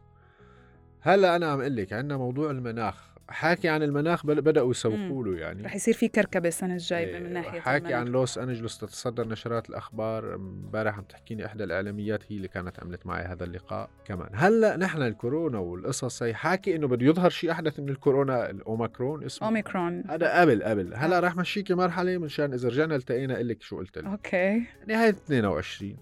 هلأ 1.02 1.36
أنا 1.36 1.52
عم 1.52 1.60
أقول 1.60 1.76
لك 1.76 1.94
عندنا 1.94 2.18
موضوع 2.18 2.52
المناخ. 2.52 3.09
حاكي 3.30 3.70
عن 3.70 3.84
المناخ 3.84 4.26
بدأوا 4.26 4.72
يسوقوا 4.72 5.24
له 5.24 5.38
يعني. 5.38 5.64
رح 5.64 5.76
يصير 5.76 5.94
في 5.94 6.08
كركبة 6.08 6.48
السنة 6.48 6.74
الجاية 6.74 7.06
إيه، 7.06 7.20
من 7.20 7.34
ناحية 7.34 7.60
حاكي 7.60 7.78
المناخ. 7.86 8.00
عن 8.00 8.08
لوس 8.08 8.38
أنجلوس 8.38 8.78
تتصدر 8.78 9.28
نشرات 9.28 9.70
الأخبار. 9.70 10.36
امبارح 10.36 10.98
عم 10.98 11.04
تحكيني 11.04 11.46
إحدى 11.46 11.64
الإعلاميات 11.64 12.24
هي 12.32 12.38
اللي 12.38 12.48
كانت 12.48 12.84
عملت 12.84 13.06
معي 13.06 13.24
هذا 13.24 13.44
اللقاء 13.44 13.90
كمان. 14.06 14.30
هلأ 14.34 14.78
نحن 14.78 15.02
الكورونا 15.02 15.60
والقصص 15.60 16.24
هي 16.24 16.34
حاكي 16.34 16.76
إنه 16.76 16.88
بده 16.88 17.06
يظهر 17.06 17.30
شيء 17.30 17.52
أحدث 17.52 17.80
من 17.80 17.90
الكورونا 17.90 18.50
الأوميكرون 18.50 19.24
اسمه. 19.24 19.48
أوميكرون. 19.48 20.04
هذا 20.10 20.42
قبل 20.42 20.64
قبل. 20.64 20.94
هلأ 20.96 21.18
آه. 21.18 21.20
راح 21.20 21.36
مشيكي 21.36 21.74
مرحلة 21.74 22.18
منشان 22.18 22.54
إذا 22.54 22.70
رجعنا 22.70 22.96
التقينا 22.96 23.34
أقول 23.34 23.48
لك 23.48 23.62
شو 23.62 23.78
قلت 23.78 23.98
لك. 23.98 24.06
أوكي. 24.06 24.64
نهاية 24.88 25.10
22 25.10 25.98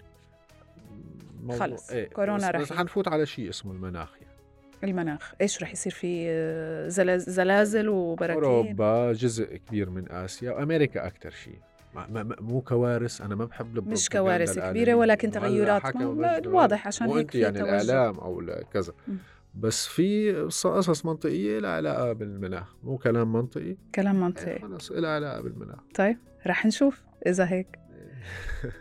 خلص. 1.58 1.90
إيه 1.90 2.08
كورونا 2.08 2.50
رح 2.50 2.60
بس 2.60 2.72
حنفوت 2.72 3.08
على 3.08 3.26
شيء 3.26 3.48
اسمه 3.48 3.72
المناخ 3.72 4.12
يعني. 4.20 4.27
المناخ. 4.84 5.34
إيش 5.40 5.62
رح 5.62 5.72
يصير 5.72 5.92
في 5.92 6.26
آه، 6.28 6.88
زلازل 7.18 7.88
وبراكين؟ 7.88 8.44
أوروبا 8.44 9.12
جزء 9.12 9.56
كبير 9.56 9.90
من 9.90 10.12
آسيا 10.12 10.52
وأمريكا 10.52 11.06
أكثر 11.06 11.30
شيء. 11.30 11.58
مو 12.40 12.60
كوارث 12.60 13.20
أنا 13.20 13.34
ما 13.34 13.44
بحب 13.44 13.88
مش 13.88 14.08
كوارث 14.08 14.58
كبيرة 14.58 14.94
ولكن 14.94 15.30
تغيرات. 15.30 15.96
واضح 16.46 16.86
عشان 16.86 17.06
هيك 17.06 17.30
في 17.30 17.40
يعني 17.40 17.60
الإعلام 17.60 18.14
أو 18.14 18.42
كذا. 18.72 18.92
بس 19.54 19.86
في 19.86 20.32
قصص 20.64 21.06
منطقية 21.06 21.58
لها 21.58 21.70
علاقه 21.70 22.12
بالمناخ. 22.12 22.74
مو 22.82 22.98
كلام 22.98 23.32
منطقي؟ 23.32 23.76
كلام 23.94 24.20
منطقي. 24.20 24.50
إيه، 24.50 24.58
خلص 24.62 24.92
لها 24.92 25.10
علاقه 25.10 25.40
بالمناخ. 25.40 25.78
طيب 25.94 26.18
رح 26.46 26.66
نشوف 26.66 27.02
إذا 27.26 27.44
هيك. 27.44 27.78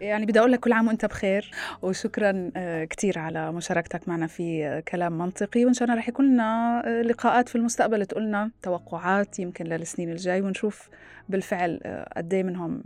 يعني 0.01 0.25
بدي 0.25 0.39
أقول 0.39 0.51
لك 0.51 0.59
كل 0.59 0.71
عام 0.71 0.87
وأنت 0.87 1.05
بخير 1.05 1.51
وشكرا 1.81 2.51
آه، 2.55 2.83
كثير 2.83 3.19
على 3.19 3.51
مشاركتك 3.51 4.07
معنا 4.07 4.27
في 4.27 4.65
آه، 4.65 4.79
كلام 4.79 5.17
منطقي 5.17 5.65
وإن 5.65 5.73
شاء 5.73 5.87
الله 5.87 5.99
رح 5.99 6.09
يكون 6.09 6.33
لنا 6.33 6.81
آه، 6.85 7.01
لقاءات 7.01 7.49
في 7.49 7.55
المستقبل 7.55 8.05
تقولنا 8.05 8.51
توقعات 8.61 9.39
يمكن 9.39 9.65
للسنين 9.65 10.11
الجاي 10.11 10.41
ونشوف 10.41 10.89
بالفعل 11.29 12.05
قد 12.17 12.33
إيه 12.33 12.43
منهم 12.43 12.83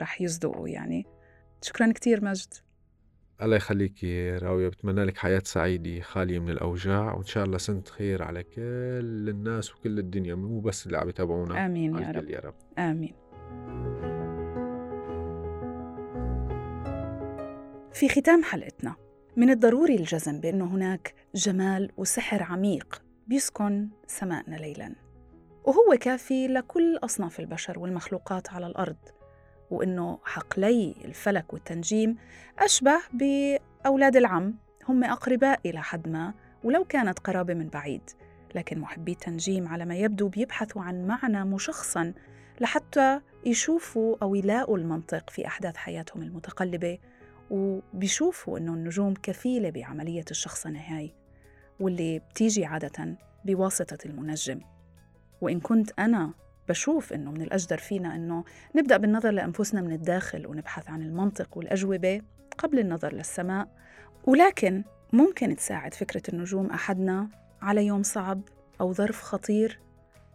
رح 0.00 0.20
يصدقوا 0.20 0.68
يعني. 0.68 1.06
شكرا 1.62 1.92
كثير 1.92 2.24
مجد 2.24 2.54
الله 3.42 3.56
يخليك 3.56 4.04
راوية 4.42 4.68
بتمنى 4.68 5.04
لك 5.04 5.18
حياة 5.18 5.42
سعيدة 5.44 6.00
خالية 6.00 6.38
من 6.38 6.50
الأوجاع 6.50 7.14
وإن 7.14 7.24
شاء 7.24 7.44
الله 7.44 7.58
سنة 7.58 7.82
خير 7.90 8.22
على 8.22 8.42
كل 8.42 9.28
الناس 9.28 9.74
وكل 9.74 9.98
الدنيا 9.98 10.34
مو 10.34 10.60
بس 10.60 10.86
اللي 10.86 10.98
عم 10.98 11.08
يتابعونا. 11.08 11.66
آمين 11.66 11.98
يا 11.98 12.10
رب. 12.10 12.30
يا 12.30 12.40
رب. 12.40 12.54
آمين. 12.78 13.14
في 17.94 18.08
ختام 18.08 18.42
حلقتنا. 18.42 18.94
من 19.36 19.50
الضروري 19.50 19.96
الجزم 19.96 20.40
بأنه 20.40 20.64
هناك 20.64 21.14
جمال 21.34 21.90
وسحر 21.96 22.42
عميق 22.42 23.02
بيسكن 23.26 23.88
سمائنا 24.06 24.56
ليلاً. 24.56 24.94
وهو 25.64 25.96
كافي 26.00 26.48
لكل 26.48 26.96
أصناف 26.96 27.40
البشر 27.40 27.78
والمخلوقات 27.78 28.50
على 28.50 28.66
الأرض 28.66 28.96
وإنه 29.70 30.18
حقلي 30.24 30.94
الفلك 31.04 31.52
والتنجيم 31.52 32.16
أشبه 32.58 32.98
بأولاد 33.12 34.16
العم 34.16 34.54
هم 34.88 35.04
أقرباء 35.04 35.60
إلى 35.66 35.82
حد 35.82 36.08
ما 36.08 36.34
ولو 36.64 36.84
كانت 36.84 37.18
قرابة 37.18 37.54
من 37.54 37.68
بعيد. 37.68 38.10
لكن 38.54 38.78
محبي 38.78 39.12
التنجيم 39.12 39.68
على 39.68 39.84
ما 39.84 39.96
يبدو 39.96 40.28
بيبحثوا 40.28 40.82
عن 40.82 41.06
معنى 41.06 41.44
مشخصا 41.44 42.12
لحتى 42.60 43.20
يشوفوا 43.46 44.16
أو 44.22 44.34
يلاقوا 44.34 44.78
المنطق 44.78 45.30
في 45.30 45.46
أحداث 45.46 45.76
حياتهم 45.76 46.22
المتقلبة 46.22 46.98
وبيشوفوا 47.52 48.58
إنه 48.58 48.74
النجوم 48.74 49.14
كفيلة 49.14 49.70
بعملية 49.70 50.24
الشخصنة 50.30 50.80
هاي 50.80 51.14
واللي 51.80 52.18
بتيجي 52.18 52.64
عادة 52.64 53.16
بواسطة 53.44 53.98
المنجم. 54.06 54.60
وإن 55.40 55.60
كنت 55.60 55.90
أنا 55.98 56.32
بشوف 56.68 57.12
إنه 57.12 57.30
من 57.30 57.42
الأجدر 57.42 57.78
فينا 57.78 58.16
إنه 58.16 58.44
نبدأ 58.76 58.96
بالنظر 58.96 59.30
لأنفسنا 59.30 59.80
من 59.80 59.92
الداخل 59.92 60.46
ونبحث 60.46 60.90
عن 60.90 61.02
المنطق 61.02 61.58
والأجوبة 61.58 62.22
قبل 62.58 62.78
النظر 62.78 63.12
للسماء. 63.14 63.68
ولكن 64.24 64.84
ممكن 65.12 65.56
تساعد 65.56 65.94
فكرة 65.94 66.22
النجوم 66.28 66.70
أحدنا 66.70 67.28
على 67.62 67.86
يوم 67.86 68.02
صعب 68.02 68.40
أو 68.80 68.92
ظرف 68.92 69.22
خطير 69.22 69.80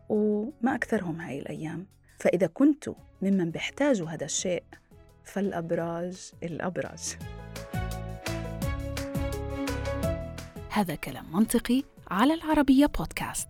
وما 0.09 0.75
أكثرهم 0.75 1.21
هاي 1.21 1.39
الأيام. 1.39 1.85
فإذا 2.19 2.47
كنتوا 2.47 2.95
ممن 3.21 3.51
بيحتاجوا 3.51 4.09
هذا 4.09 4.25
الشيء 4.25 4.63
فالأبراج 5.27 6.31
الأبراج. 6.43 7.17
هذا 10.69 10.95
كلام 10.95 11.25
منطقي 11.33 11.83
على 12.11 12.33
العربية 12.33 12.85
بودكاست. 12.85 13.47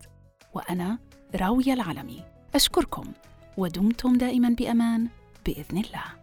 وأنا 0.53 0.99
راوية 1.36 1.73
العلمي. 1.73 2.23
أشكركم. 2.55 3.11
ودمتم 3.57 4.17
دائما 4.17 4.49
بأمان. 4.49 5.07
بإذن 5.45 5.78
الله. 5.78 6.16